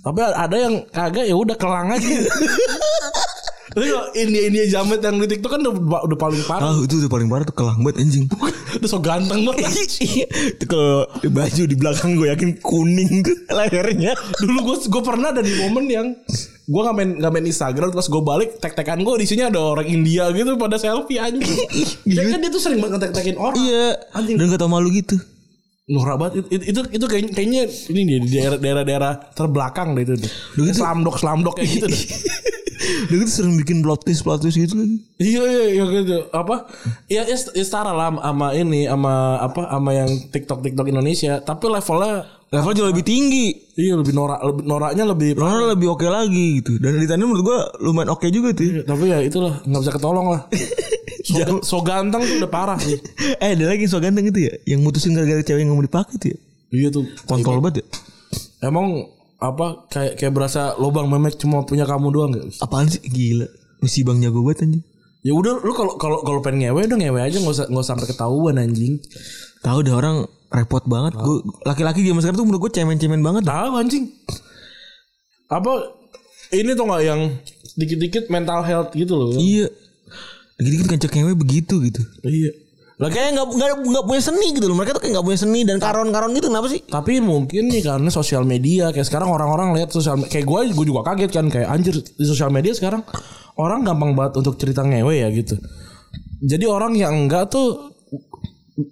Tapi 0.00 0.20
ada 0.24 0.56
yang 0.56 0.74
kagak 0.88 1.28
ya 1.28 1.36
udah 1.36 1.56
kelang 1.60 1.92
aja. 1.92 2.08
Tapi 3.70 3.86
kalau 3.86 4.06
India 4.18 4.42
India 4.50 4.64
jamet 4.66 4.98
yang 4.98 5.16
di 5.22 5.26
TikTok 5.30 5.50
kan 5.54 5.60
udah, 5.62 6.02
udah 6.10 6.18
paling 6.18 6.42
parah. 6.42 6.74
Ah 6.74 6.78
itu 6.82 6.98
udah 6.98 7.10
paling 7.10 7.28
parah 7.30 7.44
tuh 7.46 7.54
kelang 7.54 7.78
banget 7.86 8.02
anjing. 8.02 8.26
Udah 8.70 8.86
so 8.86 8.98
ganteng 9.02 9.42
banget. 9.46 9.66
Iya. 10.00 10.26
itu 10.30 10.64
kalau 10.66 11.06
baju 11.10 11.62
di 11.66 11.76
belakang 11.78 12.14
gue 12.14 12.26
yakin 12.30 12.50
kuning 12.62 13.22
tuh 13.22 13.36
lehernya. 13.58 14.14
Dulu 14.42 14.58
gue 14.62 14.76
gue 14.90 15.02
pernah 15.02 15.30
ada 15.30 15.42
di 15.42 15.54
momen 15.58 15.86
yang 15.86 16.06
gue 16.70 16.80
nggak 16.82 16.96
main 16.96 17.10
nggak 17.18 17.32
main 17.34 17.46
Instagram 17.46 17.90
terus 17.90 18.06
gue 18.06 18.22
balik 18.22 18.62
tek 18.62 18.78
tekan 18.78 19.02
gue 19.02 19.14
di 19.18 19.26
sini 19.26 19.42
ada 19.46 19.58
orang 19.58 19.86
India 19.86 20.30
gitu 20.30 20.54
pada 20.58 20.78
selfie 20.78 21.18
anjing. 21.18 21.46
Ya 22.06 22.26
kan 22.26 22.38
dia 22.42 22.50
tuh 22.50 22.62
sering 22.62 22.78
banget 22.82 23.10
tek 23.10 23.22
tekin 23.22 23.36
orang. 23.38 23.54
Iya. 23.58 23.98
Anjing. 24.14 24.38
Dan 24.38 24.50
gak 24.50 24.60
tau 24.62 24.70
malu 24.70 24.90
gitu. 24.90 25.18
Norak 25.90 26.16
banget 26.22 26.46
itu 26.54 26.70
itu, 26.70 26.80
itu 26.94 27.04
kayaknya, 27.10 27.30
kayaknya 27.34 27.62
ini 27.90 28.00
nih 28.06 28.16
di 28.22 28.28
daerah 28.38 28.58
daerah 28.62 28.82
daerah 28.86 29.12
terbelakang 29.34 29.98
deh 29.98 30.06
itu. 30.06 30.14
deh. 30.14 30.30
Slamdok 30.70 31.18
slamdok 31.18 31.58
kayak 31.58 31.70
gitu 31.70 31.86
deh. 31.90 32.02
Dia 32.80 33.16
tuh 33.20 33.28
sering 33.28 33.54
bikin 33.60 33.84
plot 33.84 34.08
twist 34.08 34.24
plot 34.24 34.40
twist 34.40 34.56
gitu 34.56 34.80
kan. 34.80 34.90
Iya 35.20 35.42
iya 35.44 35.64
iya 35.76 35.84
gitu. 35.88 36.16
Apa? 36.32 36.64
Ya, 37.12 37.28
ya, 37.28 37.36
ya 37.36 37.64
setara 37.64 37.92
lah 37.92 38.08
sama 38.16 38.56
ini 38.56 38.88
sama 38.88 39.36
apa 39.38 39.68
sama 39.68 39.90
yang 39.92 40.10
TikTok 40.32 40.64
TikTok 40.64 40.88
Indonesia, 40.88 41.38
tapi 41.44 41.68
levelnya 41.68 42.40
Level 42.50 42.74
jauh 42.74 42.90
lebih 42.90 43.06
tinggi. 43.06 43.54
iya 43.78 43.94
lebih 43.94 44.10
norak 44.10 44.42
lebih 44.42 44.62
noraknya 44.66 45.04
lebih 45.06 45.38
Ronaldo 45.38 45.70
lebih 45.70 45.94
oke 45.94 46.02
lagi 46.10 46.58
gitu. 46.58 46.82
Dan 46.82 46.98
di 46.98 47.06
sana 47.06 47.22
menurut 47.22 47.46
gue 47.46 47.58
lumayan 47.86 48.10
oke 48.10 48.26
juga 48.26 48.50
tuh. 48.50 48.82
tapi 48.82 49.06
ya 49.06 49.22
itulah 49.22 49.62
nggak 49.62 49.80
bisa 49.86 49.92
ketolong 49.94 50.26
lah. 50.34 50.42
So, 51.30 51.62
so 51.62 51.76
ganteng 51.86 52.26
tuh 52.26 52.42
udah 52.42 52.50
parah 52.50 52.74
sih. 52.82 52.98
eh 53.44 53.54
ada 53.54 53.70
lagi 53.70 53.86
so 53.86 54.02
ganteng 54.02 54.34
itu 54.34 54.50
ya. 54.50 54.54
Yang 54.66 54.80
mutusin 54.82 55.14
gara-gara 55.14 55.46
cewek 55.46 55.62
yang 55.62 55.70
mau 55.78 55.84
dipakai 55.84 56.18
tuh 56.18 56.28
ya. 56.34 56.38
Iya 56.74 56.88
tuh. 56.90 57.06
Kontol 57.22 57.62
banget 57.62 57.86
ya. 57.86 57.86
Emang 58.66 59.06
apa 59.40 59.88
kayak 59.88 60.20
kayak 60.20 60.32
berasa 60.36 60.76
lubang 60.76 61.08
memek 61.08 61.40
cuma 61.40 61.64
punya 61.64 61.88
kamu 61.88 62.12
doang 62.12 62.30
gak? 62.36 62.60
Apaan 62.60 62.92
sih 62.92 63.00
gila. 63.00 63.48
Misi 63.80 64.04
bang 64.04 64.20
jago 64.20 64.44
banget 64.44 64.68
anjing. 64.68 64.84
Ya 65.24 65.32
udah 65.32 65.64
lu 65.64 65.72
kalau 65.72 65.96
kalau 65.96 66.20
kalau 66.20 66.40
pengen 66.44 66.68
ngewe 66.68 66.84
udah 66.84 66.98
ngewe 67.00 67.20
aja 67.20 67.36
nggak 67.40 67.54
usah 67.56 67.66
nggak 67.72 67.84
usah 67.84 67.92
sampai 67.96 68.08
ketahuan 68.08 68.56
anjing. 68.60 69.00
Tahu 69.64 69.78
deh 69.84 69.96
orang 69.96 70.28
repot 70.52 70.84
banget. 70.84 71.16
Gue 71.16 71.40
laki-laki 71.64 72.04
zaman 72.04 72.20
sekarang 72.20 72.38
tuh 72.40 72.46
menurut 72.48 72.60
gue 72.68 72.72
cemen-cemen 72.76 73.20
banget. 73.24 73.42
Tahu 73.48 73.72
anjing. 73.80 74.04
Apa 75.48 75.72
ini 76.52 76.76
tuh 76.76 76.84
nggak 76.84 77.02
yang 77.04 77.20
dikit-dikit 77.80 78.28
mental 78.28 78.60
health 78.60 78.92
gitu 78.92 79.16
loh. 79.16 79.32
Iya. 79.36 79.72
Dikit-dikit 80.60 80.88
ngajak 80.92 81.12
ngewe 81.16 81.32
begitu 81.36 81.80
gitu. 81.80 82.00
Iya. 82.24 82.52
Lah 83.00 83.08
kayak 83.08 83.32
nggak 83.32 83.46
nggak 83.80 84.04
punya 84.04 84.20
seni 84.20 84.52
gitu 84.52 84.68
loh. 84.68 84.76
Mereka 84.76 84.92
tuh 84.92 85.00
kayak 85.00 85.12
nggak 85.16 85.26
punya 85.26 85.38
seni 85.40 85.60
dan 85.64 85.80
karon-karon 85.80 86.36
gitu 86.36 86.52
kenapa 86.52 86.68
sih? 86.68 86.84
Tapi 86.84 87.24
mungkin 87.24 87.72
nih 87.72 87.80
karena 87.80 88.12
sosial 88.12 88.44
media 88.44 88.92
kayak 88.92 89.08
sekarang 89.08 89.32
orang-orang 89.32 89.72
lihat 89.72 89.88
sosial 89.88 90.20
kayak 90.28 90.44
gue 90.44 90.60
gue 90.76 90.84
juga 90.84 91.08
kaget 91.08 91.32
kan 91.32 91.48
kayak 91.48 91.68
anjir 91.72 91.96
di 91.96 92.24
sosial 92.28 92.52
media 92.52 92.76
sekarang 92.76 93.00
orang 93.56 93.88
gampang 93.88 94.12
banget 94.12 94.44
untuk 94.44 94.60
cerita 94.60 94.84
ngewe 94.84 95.16
ya 95.16 95.32
gitu. 95.32 95.56
Jadi 96.44 96.64
orang 96.68 96.92
yang 96.92 97.24
enggak 97.24 97.48
tuh 97.48 97.88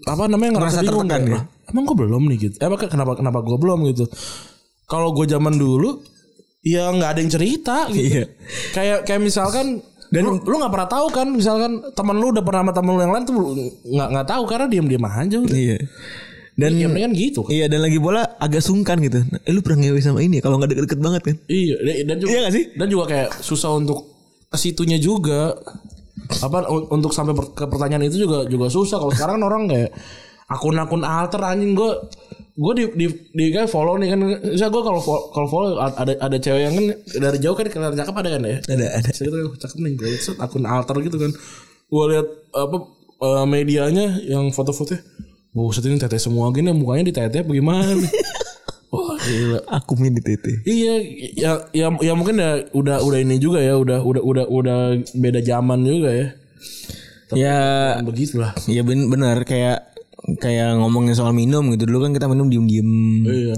apa 0.08 0.24
namanya 0.24 0.56
ngerasa 0.56 0.80
Ngerasa 0.80 1.04
tertekan 1.04 1.22
"Lah, 1.28 1.44
Emang 1.68 1.84
gue 1.84 1.96
belum 2.00 2.22
nih 2.32 2.38
gitu. 2.48 2.56
Eh 2.64 2.66
apa 2.68 2.76
kenapa 2.88 3.12
kenapa 3.12 3.38
gue 3.44 3.58
belum 3.60 3.78
gitu. 3.92 4.08
Kalau 4.88 5.12
gue 5.12 5.28
zaman 5.28 5.60
dulu 5.60 6.00
ya 6.64 6.88
nggak 6.96 7.10
ada 7.12 7.20
yang 7.20 7.32
cerita 7.32 7.76
gitu. 7.92 8.08
Iya. 8.08 8.24
Kayak 8.72 8.98
kayak 9.04 9.20
misalkan 9.20 9.84
dan 10.08 10.22
lu, 10.24 10.40
lu 10.40 10.56
gak 10.56 10.72
pernah 10.72 10.88
tahu 10.88 11.06
kan 11.08 11.26
misalkan 11.28 11.72
temen 11.92 12.16
lu 12.16 12.32
udah 12.32 12.40
pernah 12.40 12.60
sama 12.64 12.72
temen 12.72 12.90
lu 12.90 13.00
yang 13.00 13.12
lain 13.12 13.24
tuh 13.24 13.34
nggak 13.84 14.08
nggak 14.08 14.26
tahu 14.26 14.42
karena 14.44 14.66
diam-diam 14.66 15.04
aja 15.04 15.36
udah. 15.36 15.52
Iya. 15.54 15.78
Dan 16.58 16.74
Ya, 16.74 16.90
mendingan 16.90 17.14
gitu 17.14 17.46
kan. 17.46 17.54
Iya 17.54 17.66
dan 17.70 17.80
lagi 17.80 17.98
bola 17.98 18.34
agak 18.36 18.58
sungkan 18.58 18.98
gitu. 18.98 19.22
Eh, 19.46 19.52
lu 19.52 19.62
pernah 19.62 19.86
ngewe 19.86 20.00
sama 20.00 20.18
ini 20.20 20.38
ya? 20.38 20.42
Kalau 20.42 20.58
nggak 20.58 20.74
deket-deket 20.74 20.98
banget 20.98 21.22
kan? 21.22 21.36
Iya 21.46 21.74
dan 22.02 22.16
juga 22.18 22.28
Iya 22.28 22.40
gak 22.42 22.52
sih? 22.52 22.64
dan 22.74 22.86
juga 22.88 23.04
kayak 23.06 23.28
susah 23.38 23.70
untuk 23.72 23.98
ke 24.48 24.58
situnya 24.58 24.98
juga 24.98 25.54
apa 26.42 26.66
un- 26.66 26.88
untuk 26.90 27.12
sampai 27.12 27.30
per- 27.30 27.54
ke 27.54 27.64
pertanyaan 27.64 28.04
itu 28.04 28.26
juga 28.26 28.42
juga 28.44 28.66
susah 28.66 28.98
kalau 28.98 29.12
sekarang 29.12 29.38
kan 29.38 29.44
orang 29.44 29.62
kayak 29.70 29.90
akun-akun 30.46 31.04
alter 31.04 31.40
anjing 31.42 31.72
gue 31.72 31.90
gue 32.58 32.72
di 32.74 32.84
di 32.98 33.06
di 33.38 33.44
kayak 33.54 33.70
follow 33.70 33.94
nih 34.02 34.10
kan 34.10 34.20
saya 34.58 34.66
gue 34.66 34.82
kalau 34.82 34.98
kalau 35.30 35.46
follow 35.46 35.78
ada 35.78 36.18
ada 36.18 36.36
cewek 36.42 36.62
yang 36.66 36.74
kan 36.74 36.86
dari 37.22 37.38
jauh 37.38 37.54
kan 37.54 37.70
kelihatan 37.70 37.94
cakep 37.94 38.14
ada 38.18 38.28
kan 38.34 38.42
ya 38.42 38.58
Ada 38.66 38.86
ada. 38.98 39.08
saya 39.14 39.30
gitu 39.30 39.54
cakep 39.54 39.78
nih 39.78 39.92
gue 39.94 40.10
set, 40.18 40.36
akun 40.42 40.66
alter 40.66 40.98
gitu 41.06 41.22
kan 41.22 41.30
gue 41.88 42.04
lihat 42.10 42.26
apa 42.58 42.76
eh, 43.22 43.46
medianya 43.46 44.18
yang 44.26 44.50
foto-fotonya 44.50 45.06
Buset 45.48 45.86
ini 45.88 45.96
tete 45.96 46.20
semua 46.20 46.52
gini 46.52 46.70
mukanya 46.74 47.08
di 47.08 47.14
tete 47.14 47.40
bagaimana 47.46 47.94
Wah 48.88 49.20
gila 49.20 49.60
Aku 49.68 50.00
main 50.00 50.16
di 50.16 50.24
TT. 50.24 50.64
Iya, 50.64 50.94
ya, 51.36 51.52
ya, 51.76 51.86
ya 51.92 52.12
mungkin 52.16 52.40
ya 52.40 52.64
udah 52.72 53.04
udah 53.04 53.18
ini 53.20 53.36
juga 53.36 53.60
ya, 53.60 53.76
udah 53.76 54.00
udah 54.00 54.22
udah 54.24 54.44
udah 54.48 54.78
beda 55.12 55.44
zaman 55.44 55.84
juga 55.84 56.08
ya. 56.08 56.28
Ya 57.36 57.58
Kan 58.00 58.08
begitulah. 58.08 58.56
Iya 58.64 58.80
ben 58.88 59.12
benar 59.12 59.44
kayak 59.44 59.92
kayak 60.36 60.76
ngomongin 60.76 61.16
soal 61.16 61.32
minum 61.32 61.64
gitu 61.72 61.88
dulu 61.88 62.04
kan 62.04 62.12
kita 62.12 62.28
minum 62.28 62.52
diem-diem. 62.52 62.90
Iya. 63.24 63.56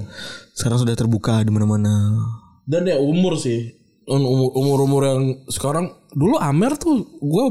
Sekarang 0.55 0.79
sudah 0.79 0.95
terbuka 0.95 1.43
di 1.43 1.51
mana-mana. 1.51 2.14
Dan 2.62 2.87
ya 2.87 2.97
umur 2.97 3.35
sih. 3.35 3.75
Umur 4.07 4.51
umur 4.55 4.79
umur 4.87 5.03
yang 5.07 5.23
sekarang 5.47 5.87
dulu 6.11 6.35
Amer 6.39 6.75
tuh 6.75 6.99
gue 7.14 7.45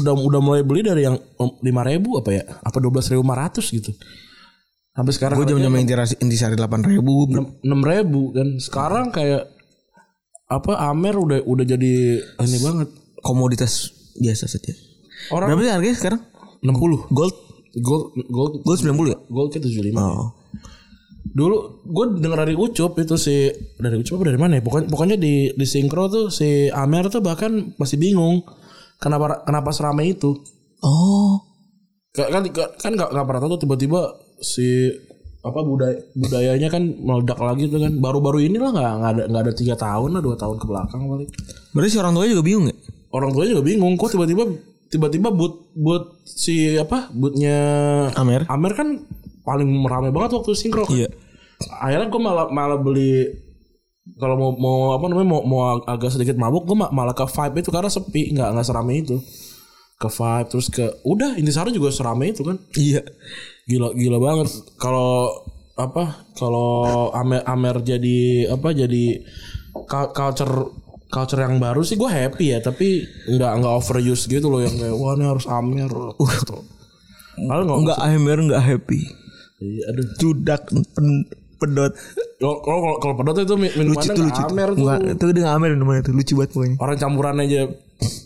udah 0.00 0.12
udah 0.12 0.40
mulai 0.44 0.60
beli 0.60 0.84
dari 0.84 1.08
yang 1.08 1.16
lima 1.64 1.80
ribu 1.80 2.20
apa 2.20 2.28
ya 2.28 2.44
apa 2.60 2.76
dua 2.76 2.92
belas 2.92 3.08
ribu 3.08 3.24
lima 3.24 3.40
ratus 3.40 3.72
gitu 3.72 3.96
sampai 4.92 5.12
sekarang 5.16 5.40
Gue 5.40 5.48
jam-jam 5.48 5.72
intisari 5.72 6.20
intisari 6.20 6.52
delapan 6.52 6.84
ribu. 6.84 7.32
enam 7.64 7.80
ribu 7.80 8.28
kan 8.36 8.60
sekarang 8.60 9.08
kayak 9.08 9.48
apa 10.52 10.92
Amer 10.92 11.16
udah 11.16 11.40
udah 11.40 11.64
jadi 11.64 12.20
ini 12.20 12.58
banget 12.60 12.92
Komoditas 13.24 13.88
biasa 14.20 14.44
saja. 14.44 14.76
orang 15.32 15.48
Berapa 15.48 15.62
sih 15.64 15.72
harganya 15.72 15.96
sekarang? 15.96 16.20
60 16.60 17.08
Gold 17.08 17.36
gold 17.74 18.04
gold 18.26 18.52
Gold 18.60 18.78
90 18.78 19.08
ya? 19.08 19.18
gold 19.26 19.48
ke 19.48 19.58
75 19.58 19.94
Oh. 19.94 20.28
Dulu 21.24 21.56
gue 21.82 22.04
denger 22.18 22.38
dari 22.40 22.52
Ucup 22.52 22.98
itu 22.98 23.14
si 23.16 23.48
dari 23.76 23.96
Ucup 23.96 24.18
apa 24.18 24.24
dari 24.26 24.36
mana 24.36 24.52
ya? 24.54 24.62
Pokoknya 24.62 24.86
pokoknya 24.86 25.16
di 25.16 25.34
di 25.50 25.64
sinkro 25.64 26.04
tuh 26.06 26.28
si 26.28 26.68
Amer 26.68 27.08
tuh 27.08 27.18
bahkan 27.18 27.48
masih 27.74 27.96
bingung 27.96 28.44
kenapa 28.98 29.40
kenapa 29.40 29.70
seramai 29.70 30.12
itu. 30.12 30.36
Oh. 30.80 31.40
Ka- 32.10 32.28
Kan 32.28 32.44
kan 32.46 32.68
kan 32.76 32.92
nggak 32.92 33.08
nggak 33.08 33.24
pernah 33.24 33.40
tahu 33.40 33.50
tuh 33.54 33.60
tiba-tiba 33.60 34.00
si 34.38 34.92
apa 35.40 35.58
budaya 35.58 35.98
budayanya 36.12 36.68
kan 36.68 36.82
meledak 36.84 37.34
lagi 37.36 37.66
tuh 37.66 37.80
kan 37.80 37.96
baru-baru 37.96 38.44
inilah 38.44 38.70
nggak 38.70 38.92
nggak 38.92 39.10
ada 39.10 39.22
nggak 39.26 39.42
ada 39.42 39.52
tiga 39.52 39.74
tahun 39.74 40.10
lah 40.12 40.20
dua 40.20 40.36
tahun 40.36 40.54
ke 40.54 40.66
belakang 40.66 41.00
paling 41.02 41.28
Berarti 41.72 41.88
si 41.88 41.98
orang 41.98 42.12
tuanya 42.12 42.30
juga 42.30 42.44
bingung 42.44 42.66
ya? 42.68 42.76
orang 43.10 43.30
tuanya 43.30 43.50
juga 43.52 43.64
bingung 43.64 43.94
kok 43.96 44.10
tiba-tiba 44.10 44.42
tiba-tiba 44.92 45.32
but 45.32 45.72
but 45.72 46.04
si 46.22 46.76
apa 46.76 47.08
butnya 47.10 47.56
Amer. 48.12 48.44
Amer 48.46 48.72
kan 48.72 48.88
paling 49.42 49.66
ramai 49.82 50.12
banget 50.12 50.36
waktu 50.36 50.52
sinkro 50.52 50.84
kan. 50.84 50.92
Iya. 50.94 51.08
akhirnya 51.78 52.06
gue 52.06 52.20
malah 52.20 52.46
malah 52.48 52.76
beli 52.76 53.26
kalau 54.18 54.34
mau 54.34 54.50
mau 54.52 54.78
apa 54.92 55.06
namanya 55.06 55.28
mau 55.30 55.40
mau 55.42 55.60
ag- 55.72 55.86
agak 55.88 56.10
sedikit 56.10 56.34
mabuk 56.34 56.66
gue 56.66 56.74
malah 56.74 57.10
ke 57.10 57.24
vibe 57.24 57.56
itu 57.58 57.70
karena 57.70 57.86
sepi 57.86 58.34
nggak 58.34 58.48
nggak 58.52 58.66
serame 58.66 58.98
itu 58.98 59.16
ke 59.94 60.10
Vibe 60.10 60.50
terus 60.50 60.66
ke 60.66 60.82
udah 61.06 61.38
Intisari 61.38 61.70
juga 61.70 61.94
serame 61.94 62.34
itu 62.34 62.42
kan. 62.42 62.58
Iya. 62.74 63.06
Gila 63.64 63.94
gila 63.94 64.18
banget. 64.18 64.50
Kalau 64.74 65.30
apa? 65.78 66.26
Kalau 66.34 66.82
Amer 67.14 67.46
Amer 67.46 67.78
jadi 67.80 68.50
apa 68.50 68.74
jadi 68.74 69.22
cu- 69.70 70.10
culture 70.10 70.74
culture 71.12 71.44
yang 71.44 71.60
baru 71.60 71.84
sih 71.84 72.00
gue 72.00 72.08
happy 72.08 72.56
ya 72.56 72.58
tapi 72.64 73.04
nggak 73.28 73.52
nggak 73.60 73.72
overuse 73.76 74.24
gitu 74.24 74.48
loh 74.48 74.64
yang 74.64 74.72
kayak 74.74 74.96
wah 74.96 75.12
ini 75.12 75.28
harus 75.28 75.44
Amer 75.44 75.92
gitu. 76.32 76.56
Kalau 77.36 77.62
nggak 77.68 77.78
Enggak 77.84 77.98
Amer 78.00 78.38
enggak 78.40 78.62
happy. 78.64 79.00
Iya, 79.60 79.82
aduh. 79.92 80.06
Cudak 80.16 80.62
pen- 80.72 81.28
pedot. 81.60 81.92
Kalau 82.40 82.58
kalau 82.64 82.96
kalau 82.98 83.14
pedot 83.14 83.36
itu 83.38 83.54
min- 83.54 83.76
Lucu 83.76 84.08
tuh 84.08 84.16
nggak 84.16 84.26
lucu. 84.26 84.42
Amer 84.48 84.68
tuh. 84.72 84.80
Enggak, 84.80 84.98
itu 85.12 85.24
dia 85.36 85.42
nggak 85.44 85.56
Amer 85.60 85.70
namanya 85.76 86.00
tuh 86.02 86.14
lucu 86.16 86.32
banget 86.34 86.50
pokoknya. 86.56 86.76
Orang 86.80 86.96
campuran 86.98 87.36
aja 87.44 87.60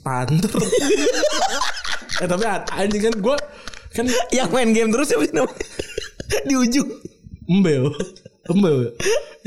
panter. 0.00 0.52
eh 2.22 2.24
tapi 2.24 2.44
anjing 2.48 3.02
kan 3.12 3.14
gue 3.20 3.36
kan 3.92 4.06
Yang 4.32 4.50
main 4.56 4.70
game 4.72 4.88
terus 4.88 5.12
sih 5.12 5.18
namanya? 5.36 5.52
Di 6.48 6.54
ujung. 6.56 6.88
embel 7.46 7.94
embel 8.50 8.90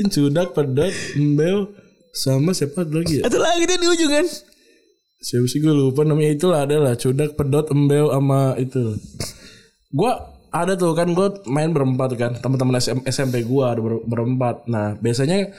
cudak 0.08 0.56
pedot 0.56 0.88
embel 1.12 1.68
sama 2.12 2.50
siapa 2.50 2.82
lagi 2.84 3.18
ya? 3.18 3.22
Atau 3.24 3.38
lagi 3.38 3.64
dia 3.64 3.76
di 3.76 3.86
ujung 3.86 4.10
kan? 4.10 4.26
siapa 5.20 5.44
sih 5.44 5.60
gue 5.60 5.68
lupa 5.68 6.00
namanya 6.00 6.32
itulah 6.32 6.64
adalah 6.64 6.96
cudak 6.96 7.36
pedot 7.36 7.68
embel 7.68 8.08
sama 8.08 8.56
itu. 8.56 8.96
Gue 9.90 10.12
ada 10.48 10.72
tuh 10.74 10.96
kan 10.96 11.12
gue 11.12 11.44
main 11.44 11.70
berempat 11.70 12.16
kan? 12.16 12.32
Teman-teman 12.34 12.76
SM, 12.76 13.04
SMP 13.04 13.44
gue 13.44 13.60
ada 13.62 13.76
ber- 13.78 14.00
berempat. 14.02 14.64
Nah 14.64 14.96
biasanya 14.96 15.52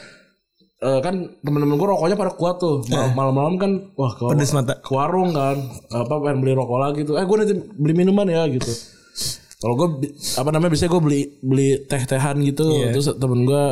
eh, 0.82 1.00
kan 1.00 1.14
teman-teman 1.40 1.78
gue 1.78 1.88
rokoknya 1.88 2.18
pada 2.18 2.34
kuat 2.34 2.58
tuh. 2.58 2.82
Mal- 2.90 3.14
malam-malam 3.14 3.56
kan 3.56 3.72
wah 3.94 4.10
ke, 4.12 4.34
Pedes 4.34 4.50
mata. 4.50 4.82
ke 4.82 4.92
warung 4.92 5.30
kan. 5.30 5.62
Apa 5.88 6.14
pengen 6.20 6.42
beli 6.42 6.58
rokok 6.58 6.80
lagi 6.82 7.02
tuh. 7.06 7.22
Eh 7.22 7.24
gue 7.24 7.38
nanti 7.38 7.54
beli 7.78 7.94
minuman 7.94 8.26
ya 8.26 8.50
gitu 8.50 8.74
kalau 9.62 9.74
gue 9.78 10.10
apa 10.36 10.50
namanya 10.50 10.74
biasanya 10.74 10.90
gue 10.90 11.02
beli 11.02 11.22
beli 11.40 11.70
teh 11.86 12.02
tehan 12.02 12.42
gitu 12.42 12.66
terus 12.90 13.14
temen 13.14 13.46
gue 13.46 13.66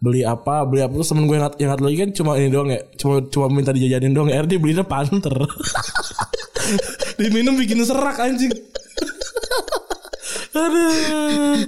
beli 0.00 0.26
apa 0.26 0.66
beli 0.66 0.82
apa 0.82 0.90
terus 0.90 1.06
temen 1.06 1.30
gue 1.30 1.38
yang, 1.38 1.46
yang 1.54 1.70
satu 1.70 1.82
lagi 1.86 1.96
kan 2.00 2.10
cuma 2.10 2.30
ini 2.34 2.48
doang 2.50 2.68
ya 2.68 2.80
cuma 2.98 3.22
cuma 3.28 3.46
minta 3.46 3.70
dijajanin 3.70 4.10
doang 4.10 4.26
ya. 4.26 4.42
Dia 4.42 4.58
belinya 4.58 4.82
panter. 4.82 5.30
Diminum 7.20 7.54
bikin 7.54 7.84
serak 7.84 8.16
anjing. 8.16 8.48
Aduh. 10.50 11.62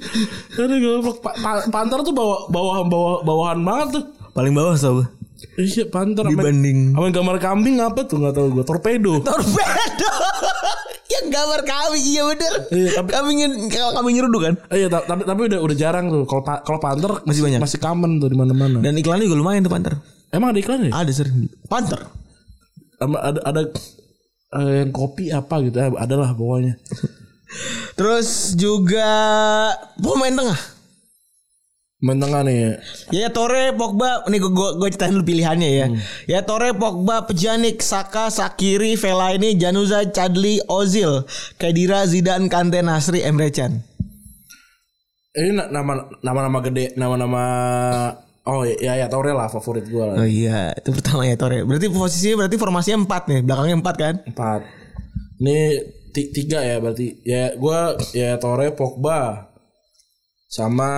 Aduh 0.59 0.77
goblok. 0.81 1.19
Pa- 1.23 1.37
pa- 1.37 1.67
panter 1.69 2.03
tuh 2.03 2.15
bawa 2.17 2.49
bawahan 2.49 2.87
bawa 2.89 3.13
bawahan 3.23 3.61
banget 3.63 3.89
tuh. 4.01 4.05
Paling 4.33 4.53
bawah 4.57 4.75
gue. 4.75 5.07
Iya 5.57 5.85
panter 5.87 6.25
Dibanding- 6.25 6.93
sama 6.93 7.09
gambar 7.09 7.37
kambing 7.39 7.77
apa 7.79 8.01
tuh 8.05 8.17
nggak 8.19 8.35
tahu 8.35 8.47
gue 8.53 8.65
torpedo 8.65 9.21
Torpedo. 9.29 10.11
yang 11.13 11.27
gambar 11.29 11.61
kambing 11.63 12.05
iya 12.09 12.23
bener. 12.25 12.53
Iya, 12.73 12.89
tapi- 12.97 13.13
Kambingnya 13.13 13.49
kalau 13.69 13.93
kambing 13.93 14.15
nyeruduk 14.17 14.41
kan. 14.43 14.55
Iya, 14.73 14.89
ta- 14.89 15.05
tapi 15.05 15.23
tapi 15.23 15.41
udah 15.45 15.61
udah 15.61 15.77
jarang 15.77 16.09
tuh. 16.09 16.25
Kalau 16.25 16.41
kalau 16.43 16.79
Panther 16.81 17.13
Masih 17.23 17.45
banyak. 17.45 17.61
Masih 17.61 17.79
common 17.79 18.17
tuh 18.17 18.33
di 18.33 18.37
mana-mana. 18.37 18.81
Dan 18.81 18.97
iklannya 18.97 19.29
juga 19.29 19.37
lumayan 19.37 19.61
tuh 19.61 19.69
Panther. 19.69 19.95
Emang 20.33 20.57
ada 20.57 20.59
iklan 20.59 20.89
ya? 20.89 20.93
Ada 20.97 21.13
sering. 21.13 21.53
Panther. 21.69 22.01
Sama 22.97 23.21
ada 23.21 23.41
ada 23.45 23.61
eh, 24.57 24.73
yang 24.81 24.91
kopi 24.91 25.29
apa 25.29 25.61
gitu. 25.61 25.77
Eh, 25.77 25.93
ada 25.93 26.15
lah 26.17 26.33
pokoknya. 26.33 26.81
Terus 28.01 28.57
juga 28.57 29.05
pemain 30.01 30.33
tengah. 30.33 30.57
Main 32.03 32.19
tengah 32.19 32.43
nih. 32.43 32.83
Ya 33.15 33.31
Tore, 33.31 33.71
Pogba, 33.73 34.27
nih 34.27 34.43
gue 34.43 34.51
gue 34.51 34.89
ceritain 34.91 35.15
dulu 35.15 35.23
pilihannya 35.23 35.71
ya. 35.71 35.87
Ya 36.27 36.43
Tore, 36.43 36.75
Pogba, 36.75 37.23
Pjanic, 37.25 37.79
Saka, 37.79 38.27
Sakiri, 38.27 38.99
Fellaini, 38.99 39.55
Januza, 39.55 40.03
Chadli, 40.11 40.59
Ozil, 40.67 41.23
Kedira, 41.55 42.03
Zidane, 42.03 42.51
Kante, 42.51 42.83
Nasri, 42.83 43.23
Emre 43.23 43.55
Can. 43.55 43.87
Ini 45.33 45.55
na- 45.55 45.71
nama 45.71 45.93
nama-nama 46.21 46.59
gede, 46.61 46.93
nama-nama 46.93 47.43
Oh 48.43 48.67
ya 48.67 48.99
ya 48.99 49.07
Torre 49.07 49.31
lah 49.31 49.47
favorit 49.47 49.87
gue 49.87 50.03
lah. 50.03 50.19
Oh 50.19 50.27
iya, 50.27 50.75
itu 50.75 50.91
pertama 50.91 51.23
ya 51.23 51.39
Tore. 51.39 51.63
Berarti 51.63 51.87
posisinya 51.87 52.43
berarti 52.43 52.57
formasinya 52.59 52.99
4 53.07 53.23
nih, 53.31 53.41
belakangnya 53.47 53.77
4 53.79 53.95
kan? 53.95 54.15
Empat. 54.27 54.61
Ini 55.39 55.59
ti- 56.11 56.35
tiga 56.35 56.59
ya 56.59 56.83
berarti. 56.83 57.23
Ya 57.23 57.55
gue 57.55 57.81
ya 58.11 58.35
Torre, 58.43 58.75
Pogba, 58.75 59.47
sama 60.51 60.91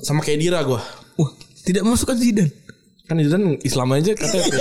sama 0.00 0.20
Kedira 0.20 0.60
gue. 0.62 0.80
Wah, 1.16 1.30
tidak 1.62 1.84
masukkan 1.84 2.16
Zidane. 2.16 2.52
Kan 3.04 3.18
itu 3.18 3.30
kan 3.30 3.42
Islam 3.66 3.88
aja 3.96 4.14
katanya. 4.14 4.46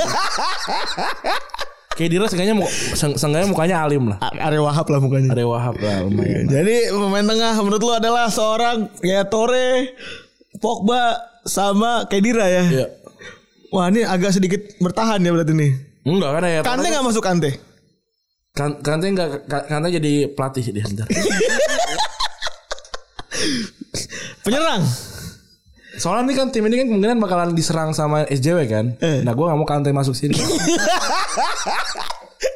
Seenggaknya 1.99 2.55
mu- 2.55 2.71
seng- 2.95 3.19
seenggaknya 3.19 3.51
mukanya 3.51 3.83
alim 3.83 4.07
lah. 4.07 4.23
Arya 4.23 4.63
Wahab 4.63 4.87
lah 4.87 5.03
mukanya. 5.03 5.35
Ada 5.35 5.43
Wahab 5.43 5.75
lah 5.83 6.07
lumayan. 6.07 6.47
Jadi 6.47 6.95
pemain 6.95 7.27
tengah 7.27 7.59
menurut 7.59 7.83
lu 7.83 7.91
adalah 7.91 8.31
seorang 8.31 8.87
ya 9.03 9.27
Tore, 9.27 9.99
Pogba 10.63 11.19
sama 11.43 12.07
Kedira 12.07 12.47
ya. 12.47 12.63
Iya. 12.63 12.87
Wah 13.75 13.91
ini 13.91 14.07
agak 14.07 14.31
sedikit 14.31 14.63
bertahan 14.79 15.19
ya 15.19 15.35
berarti 15.35 15.51
nih. 15.51 15.71
Enggak 16.07 16.31
kan 16.39 16.43
ya. 16.47 16.61
Kante 16.63 16.87
nggak 16.87 17.03
masuk 17.03 17.19
Kante? 17.19 17.51
Kan 18.55 18.79
Kante 18.79 19.11
enggak 19.11 19.43
Ka- 19.43 19.67
Kante 19.67 19.91
jadi 19.91 20.31
pelatih 20.31 20.71
dia 20.71 20.87
ntar. 20.87 21.07
Penyerang. 24.49 24.81
Soalnya 26.01 26.25
nih 26.25 26.35
kan 26.41 26.47
tim 26.49 26.65
ini 26.65 26.81
kan 26.81 26.89
kemungkinan 26.89 27.21
bakalan 27.21 27.53
diserang 27.53 27.93
sama 27.93 28.25
SJW 28.25 28.65
kan. 28.65 28.97
Eh. 28.97 29.21
Nah 29.21 29.37
gue 29.37 29.45
gak 29.45 29.57
mau 29.61 29.69
Kante 29.69 29.93
masuk 29.93 30.17
sini. 30.17 30.33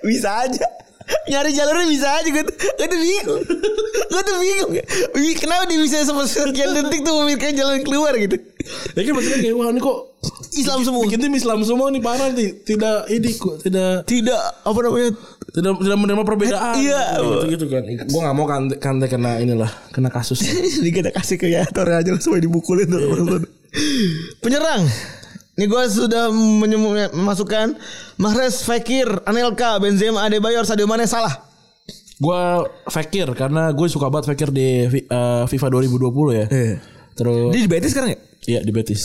bisa 0.10 0.42
aja. 0.42 0.66
Nyari 1.24 1.52
jalurnya 1.56 1.88
bisa 1.88 2.08
aja 2.20 2.30
gue 2.30 2.44
tuh, 2.44 2.56
gue 2.56 2.88
tuh 2.88 3.00
bingung. 3.00 3.42
gue 4.12 4.22
tuh 4.24 4.36
bingung. 4.40 4.72
Kenapa 5.40 5.64
dia 5.68 5.80
bisa 5.80 6.04
sama 6.04 6.28
sekian 6.28 6.76
detik 6.76 7.04
tuh 7.04 7.14
memikirkan 7.24 7.56
jalan 7.56 7.80
keluar 7.84 8.14
gitu. 8.20 8.38
ya 8.96 9.02
kan 9.04 9.12
maksudnya 9.12 9.40
kayak 9.44 9.56
wah 9.60 9.68
ini 9.68 9.80
kok 9.84 9.98
Islam 10.56 10.80
semua. 10.88 11.02
bikin 11.04 11.20
tim 11.20 11.36
Islam 11.36 11.60
semua 11.68 11.88
nih 11.92 12.02
parah 12.04 12.30
nih. 12.32 12.50
Tidak 12.64 12.98
ini 13.12 13.30
kok 13.36 13.56
tidak 13.64 14.08
Tidak 14.08 14.42
apa 14.64 14.80
namanya? 14.80 15.12
tidak 15.54 15.72
tidak 15.86 15.98
menerima 16.02 16.24
perbedaan. 16.26 16.76
Iya. 16.82 17.04
Gitu, 17.22 17.46
gitu 17.54 17.66
kan. 17.70 17.82
Gue 17.86 18.20
gak 18.26 18.36
mau 18.36 18.46
Kante, 18.50 18.76
Kante 18.82 19.06
kena 19.06 19.38
inilah 19.38 19.70
kena 19.94 20.10
kasus. 20.10 20.42
Jadi 20.82 20.90
kita 20.90 21.10
kasih 21.14 21.38
ke 21.38 21.48
Yator 21.54 21.86
aja 21.94 22.10
supaya 22.18 22.42
dibukulin 22.42 22.90
tuh. 22.90 23.46
Penyerang. 24.44 24.86
Ini 25.54 25.70
gue 25.70 25.84
sudah 25.86 26.34
memasukkan 27.14 27.78
Mahrez, 28.18 28.66
Fekir, 28.66 29.06
Anelka, 29.30 29.78
Benzema, 29.78 30.26
Adebayor, 30.26 30.66
Sadio 30.66 30.90
Mane 30.90 31.06
salah. 31.06 31.54
gue 32.14 32.42
Fekir 32.88 33.28
karena 33.36 33.74
gue 33.76 33.88
suka 33.90 34.08
banget 34.08 34.32
Fekir 34.34 34.50
di 34.50 34.88
eh, 34.90 35.44
FIFA 35.46 35.68
2020 35.78 36.40
ya. 36.40 36.46
Iya. 36.50 36.78
Terus 37.14 37.52
Dia 37.54 37.62
di 37.62 37.70
Betis 37.70 37.92
sekarang 37.94 38.10
ya? 38.16 38.20
Iya 38.50 38.60
di 38.66 38.72
Betis. 38.74 39.02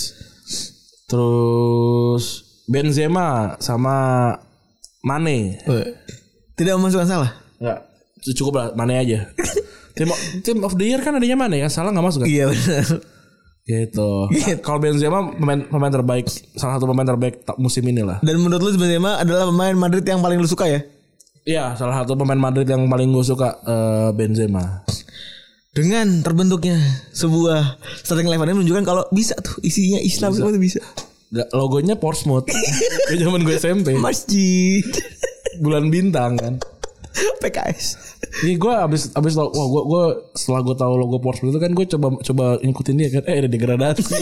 Terus 1.04 2.24
Benzema 2.64 3.58
sama 3.60 3.96
Mane. 5.04 5.60
Tidak 6.56 6.74
memasukkan 6.80 7.08
salah. 7.08 7.30
Enggak, 7.60 7.78
cukup 8.38 8.54
lah 8.56 8.66
Mane 8.72 8.94
aja. 8.96 9.28
tim, 9.98 10.08
tim 10.40 10.58
of 10.64 10.78
the 10.80 10.86
year 10.88 11.00
kan 11.04 11.12
adanya 11.12 11.36
Mane 11.36 11.60
yang 11.60 11.72
salah 11.72 11.92
nggak 11.92 12.06
masuk 12.06 12.24
kan? 12.24 12.28
Iya 12.32 12.44
benar. 12.48 12.86
Gitu. 13.68 14.10
Kalau 14.64 14.80
Benzema 14.80 15.28
pemain 15.36 15.60
pemain 15.68 15.92
terbaik, 15.92 16.24
salah 16.56 16.80
satu 16.80 16.88
pemain 16.88 17.04
terbaik 17.04 17.44
musim 17.60 17.84
ini 17.84 18.00
lah. 18.00 18.16
Dan 18.24 18.40
menurut 18.40 18.64
lu 18.64 18.72
Benzema 18.80 19.20
adalah 19.20 19.52
pemain 19.52 19.76
Madrid 19.76 20.08
yang 20.08 20.24
paling 20.24 20.40
lu 20.40 20.48
suka 20.48 20.64
ya? 20.64 20.80
Iya, 21.44 21.76
salah 21.76 22.00
satu 22.00 22.16
pemain 22.16 22.40
Madrid 22.40 22.64
yang 22.64 22.88
paling 22.88 23.12
gue 23.12 23.24
suka 23.24 23.60
eh, 23.60 24.10
Benzema. 24.16 24.88
Dengan 25.76 26.24
terbentuknya 26.24 26.80
sebuah 27.12 27.76
starting 28.02 28.26
eleven 28.26 28.50
ini 28.50 28.56
menunjukkan 28.64 28.84
kalau 28.88 29.04
bisa 29.12 29.36
tuh 29.36 29.60
isinya 29.60 30.00
Islam 30.00 30.32
semua 30.32 30.50
tuh 30.50 30.60
bisa. 30.64 30.80
Gak, 31.28 31.52
logonya 31.52 32.00
Portsmouth. 32.00 32.48
Kayak 33.12 33.20
zaman 33.20 33.44
gue 33.44 33.54
SMP. 33.60 33.88
Masjid. 34.00 34.80
Bulan 35.60 35.92
bintang 35.92 36.40
kan. 36.40 36.56
PKS. 37.42 37.86
Ini 38.44 38.54
gue 38.56 38.74
abis 38.74 39.10
abis 39.12 39.32
tau, 39.34 39.48
wah 39.48 39.66
gue 39.66 39.82
gue 39.84 40.04
setelah 40.34 40.60
gue 40.62 40.74
tahu 40.74 40.92
logo 40.94 41.18
Portsmouth 41.18 41.50
itu 41.50 41.60
kan 41.60 41.72
gue 41.72 41.86
coba 41.88 42.06
coba 42.20 42.44
ngikutin 42.60 42.94
dia 42.94 43.08
kan, 43.10 43.22
eh 43.26 43.36
ada 43.40 43.48
degradasi. 43.48 44.02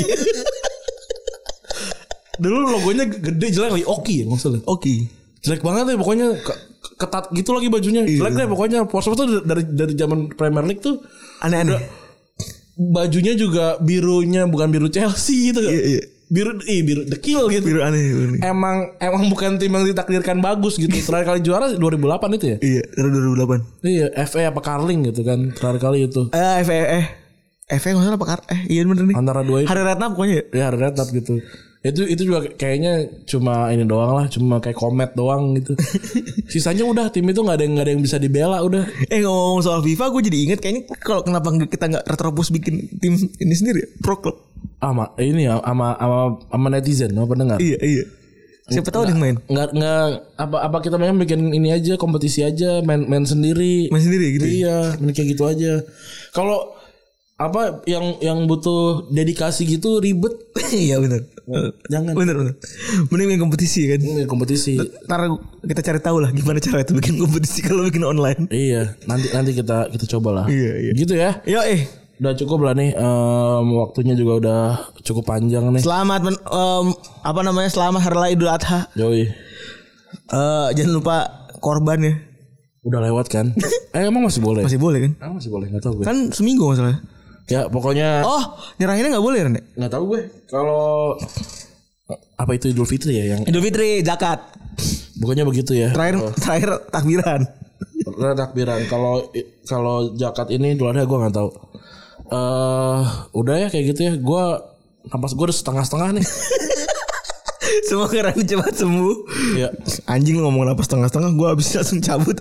Dulu 2.36 2.58
logonya 2.68 3.08
gede 3.08 3.46
jelek 3.48 3.80
lagi 3.80 3.86
Oki 3.88 4.14
ya 4.22 4.24
maksudnya. 4.28 4.60
Oke. 4.68 5.08
Jelek 5.40 5.64
banget 5.64 5.94
ya 5.94 5.96
pokoknya 5.96 6.28
ke- 6.36 6.60
ketat 6.96 7.32
gitu 7.32 7.50
lagi 7.56 7.68
bajunya. 7.72 8.02
Jelek 8.04 8.34
deh 8.36 8.48
pokoknya 8.48 8.84
Portsmouth 8.84 9.16
tuh 9.16 9.40
dari 9.40 9.64
dari 9.64 9.94
zaman 9.96 10.28
Premier 10.32 10.64
League 10.64 10.84
tuh 10.84 11.00
Aneh-aneh. 11.40 11.80
bajunya 12.76 13.32
juga 13.32 13.80
birunya 13.80 14.44
bukan 14.44 14.68
biru 14.68 14.92
Chelsea 14.92 15.48
gitu. 15.48 15.64
Iya, 15.64 15.82
iya. 15.96 16.02
Biru 16.26 16.58
ih 16.66 16.82
biru 16.82 17.02
the 17.06 17.18
kill 17.22 17.46
gitu. 17.46 17.62
Biru 17.62 17.80
aneh. 17.86 18.02
Biru 18.02 18.22
aneh. 18.34 18.40
Emang 18.42 18.76
emang 18.98 19.30
bukan 19.30 19.62
tim 19.62 19.70
yang 19.70 19.86
ditakdirkan 19.86 20.42
bagus 20.42 20.74
gitu. 20.74 20.90
Terakhir 20.90 21.36
kali 21.36 21.40
juara 21.46 21.70
2008 21.70 22.36
itu 22.38 22.46
ya. 22.50 22.58
Iya, 22.58 22.82
dari 22.98 23.08
2008. 23.14 23.86
Iya, 23.86 24.06
FA 24.26 24.42
apa 24.50 24.60
Carling 24.62 25.00
gitu 25.14 25.22
kan 25.22 25.54
terakhir 25.54 25.80
kali 25.80 26.10
itu. 26.10 26.26
Eh, 26.34 26.56
FE 26.66 26.80
eh. 27.02 27.06
FE 27.66 27.88
nggak 27.94 28.04
salah 28.06 28.18
apa 28.18 28.26
kar? 28.26 28.40
Eh, 28.50 28.60
iya 28.70 28.86
bener 28.86 29.10
nih. 29.10 29.16
Antara 29.18 29.42
dua 29.42 29.62
itu. 29.62 29.68
Hari 29.70 29.82
Retna 29.82 30.06
pokoknya 30.14 30.34
ya. 30.34 30.44
Ya 30.54 30.64
hari 30.70 30.78
retap 30.82 31.08
gitu. 31.10 31.42
Itu 31.92 32.02
itu 32.06 32.22
juga 32.26 32.46
kayaknya 32.56 33.06
cuma 33.28 33.70
ini 33.70 33.84
doang 33.86 34.12
lah, 34.18 34.26
cuma 34.26 34.58
kayak 34.58 34.78
komet 34.78 35.10
doang 35.14 35.54
gitu. 35.58 35.76
Sisanya 36.52 36.86
udah 36.86 37.06
tim 37.10 37.26
itu 37.28 37.40
nggak 37.42 37.56
ada 37.58 37.64
yang 37.64 37.74
nggak 37.76 37.86
ada 37.86 37.92
yang 37.92 38.02
bisa 38.04 38.16
dibela 38.16 38.58
udah. 38.62 38.84
Eh 39.12 39.22
ngomong 39.22 39.62
soal 39.62 39.80
FIFA 39.84 40.04
gue 40.12 40.22
jadi 40.32 40.38
inget 40.50 40.58
kayaknya 40.62 40.82
kalau 41.02 41.22
kenapa 41.22 41.52
kita 41.66 41.84
nggak 41.90 42.04
Retropus 42.06 42.48
bikin 42.54 42.88
tim 42.98 43.14
ini 43.16 43.54
sendiri 43.54 43.78
ya? 43.84 43.88
Pro 44.00 44.18
Club. 44.18 44.36
Ama 44.82 45.16
ini 45.18 45.48
ya 45.48 45.56
ama 45.64 45.96
ama 45.96 46.36
ama 46.52 46.66
netizen, 46.68 47.12
sama 47.16 47.26
pendengar. 47.26 47.58
Iya 47.58 47.80
iya. 47.80 48.04
Siapa 48.66 48.90
tahu 48.90 49.06
yang 49.06 49.22
main. 49.22 49.36
Nggak 49.46 49.68
nggak 49.78 50.06
apa 50.42 50.56
apa 50.58 50.76
kita 50.82 50.98
main 50.98 51.14
bikin 51.14 51.54
ini 51.54 51.70
aja 51.70 51.94
kompetisi 51.94 52.42
aja 52.42 52.82
main 52.82 53.06
main 53.06 53.22
sendiri. 53.22 53.86
Main 53.94 54.02
sendiri 54.02 54.26
gitu. 54.34 54.44
ya? 54.44 54.50
Iya, 54.50 54.78
main 54.98 55.14
kayak 55.14 55.28
gitu 55.38 55.46
aja. 55.46 55.72
Kalau 56.34 56.75
apa 57.36 57.84
yang 57.84 58.16
yang 58.24 58.48
butuh 58.48 59.12
dedikasi 59.12 59.68
gitu 59.68 60.00
ribet, 60.00 60.32
Iya 60.72 60.96
benar. 61.04 61.20
jangan 61.86 62.16
Bener 62.16 62.34
bener. 62.34 62.54
Mending 63.12 63.28
main 63.28 63.40
kompetisi 63.44 63.84
kan. 63.92 64.00
Ini 64.00 64.24
kompetisi. 64.24 64.80
Ntar 64.80 65.36
kita 65.62 65.84
cari 65.84 66.00
tahu 66.00 66.16
lah 66.24 66.32
gimana 66.32 66.58
cara 66.64 66.80
itu 66.80 66.96
bikin 66.96 67.20
kompetisi 67.20 67.60
kalau 67.60 67.84
bikin 67.84 68.02
online. 68.08 68.48
Iya, 68.48 68.96
nanti 69.04 69.28
nanti 69.36 69.52
kita 69.52 69.92
kita 69.92 70.04
coba 70.16 70.42
lah. 70.42 70.46
Iya, 70.48 70.72
iya. 70.80 70.92
Gitu 70.96 71.12
ya. 71.14 71.30
Yo 71.44 71.60
eh. 71.60 71.84
Udah 72.16 72.32
cukup 72.32 72.64
lah 72.64 72.72
nih. 72.72 72.96
em, 72.96 73.66
waktunya 73.76 74.16
juga 74.16 74.32
udah 74.40 74.60
cukup 75.04 75.28
panjang 75.28 75.68
nih. 75.76 75.84
Selamat 75.84 76.24
men, 76.24 76.40
em, 76.40 76.86
apa 77.20 77.40
namanya? 77.44 77.68
Selamat 77.68 78.00
Hari 78.08 78.16
Raya 78.16 78.32
Idul 78.32 78.48
Adha. 78.48 78.88
Yoi. 78.96 79.28
Eh 80.32 80.66
jangan 80.72 80.92
lupa 80.96 81.16
korban 81.60 82.00
ya. 82.00 82.14
Udah 82.88 83.04
lewat 83.04 83.28
kan? 83.28 83.52
eh 83.94 84.08
emang 84.08 84.24
masih 84.24 84.40
boleh? 84.40 84.64
Masih 84.64 84.80
boleh 84.80 84.98
kan? 85.04 85.12
Ah, 85.20 85.30
masih 85.36 85.52
boleh 85.52 85.68
nggak 85.68 85.84
tahu 85.84 86.00
gue. 86.00 86.04
Kan 86.08 86.32
seminggu 86.32 86.64
masalahnya. 86.72 87.04
Ya 87.46 87.66
pokoknya 87.66 88.22
Oh, 88.22 88.42
nyerahinnya 88.76 89.14
nggak 89.14 89.22
boleh 89.22 89.40
Rene? 89.44 89.60
nggak 89.72 89.90
tahu 89.90 90.04
gue. 90.10 90.20
Kalau 90.46 91.14
apa 92.36 92.50
itu 92.52 92.70
Idul 92.70 92.84
Fitri 92.84 93.16
ya 93.16 93.34
yang 93.34 93.42
Idul 93.42 93.62
Fitri, 93.62 94.02
zakat. 94.02 94.42
bukannya 95.16 95.42
begitu 95.42 95.72
ya? 95.72 95.90
Terakhir 95.90 96.36
terakhir 96.36 96.70
takbiran. 96.90 97.40
Pernah 98.02 98.34
takbiran. 98.34 98.80
Kalau 98.86 99.14
kalau 99.62 99.96
zakat 100.14 100.50
ini 100.50 100.74
Idul 100.74 100.90
Adha 100.90 101.02
gue 101.02 101.18
nggak 101.18 101.34
tahu. 101.34 101.50
Eh 102.26 103.00
udah 103.32 103.54
ya 103.56 103.68
kayak 103.70 103.84
gitu 103.90 104.00
ya. 104.02 104.12
Gue 104.16 104.42
napas 105.06 105.32
gue 105.32 105.44
udah 105.44 105.54
setengah-setengah 105.54 106.08
nih. 106.18 106.26
Semoga 107.84 108.32
Rani 108.32 108.42
cepat 108.42 108.72
sembuh. 108.72 109.14
ya 109.60 109.68
Anjing 110.08 110.40
ngomong 110.40 110.64
apa 110.66 110.80
setengah-setengah 110.80 111.36
gue 111.36 111.48
habis 111.52 111.68
langsung 111.76 112.00
cabut. 112.00 112.36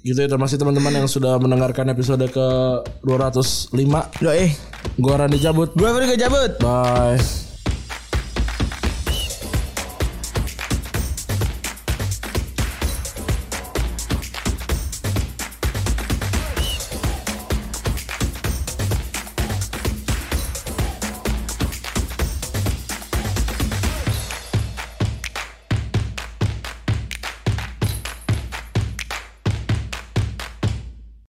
gitu 0.00 0.16
ya 0.16 0.28
terima 0.32 0.48
kasih 0.48 0.56
teman-teman 0.56 1.04
yang 1.04 1.08
sudah 1.08 1.36
mendengarkan 1.36 1.92
episode 1.92 2.24
ke 2.32 2.46
205 3.04 3.76
Yo 4.24 4.30
eh, 4.32 4.56
Gua 4.96 5.20
Randy 5.20 5.36
cabut 5.36 5.76
gue 5.76 5.88
Feri 5.88 6.16
cabut. 6.16 6.56
bye 6.56 7.49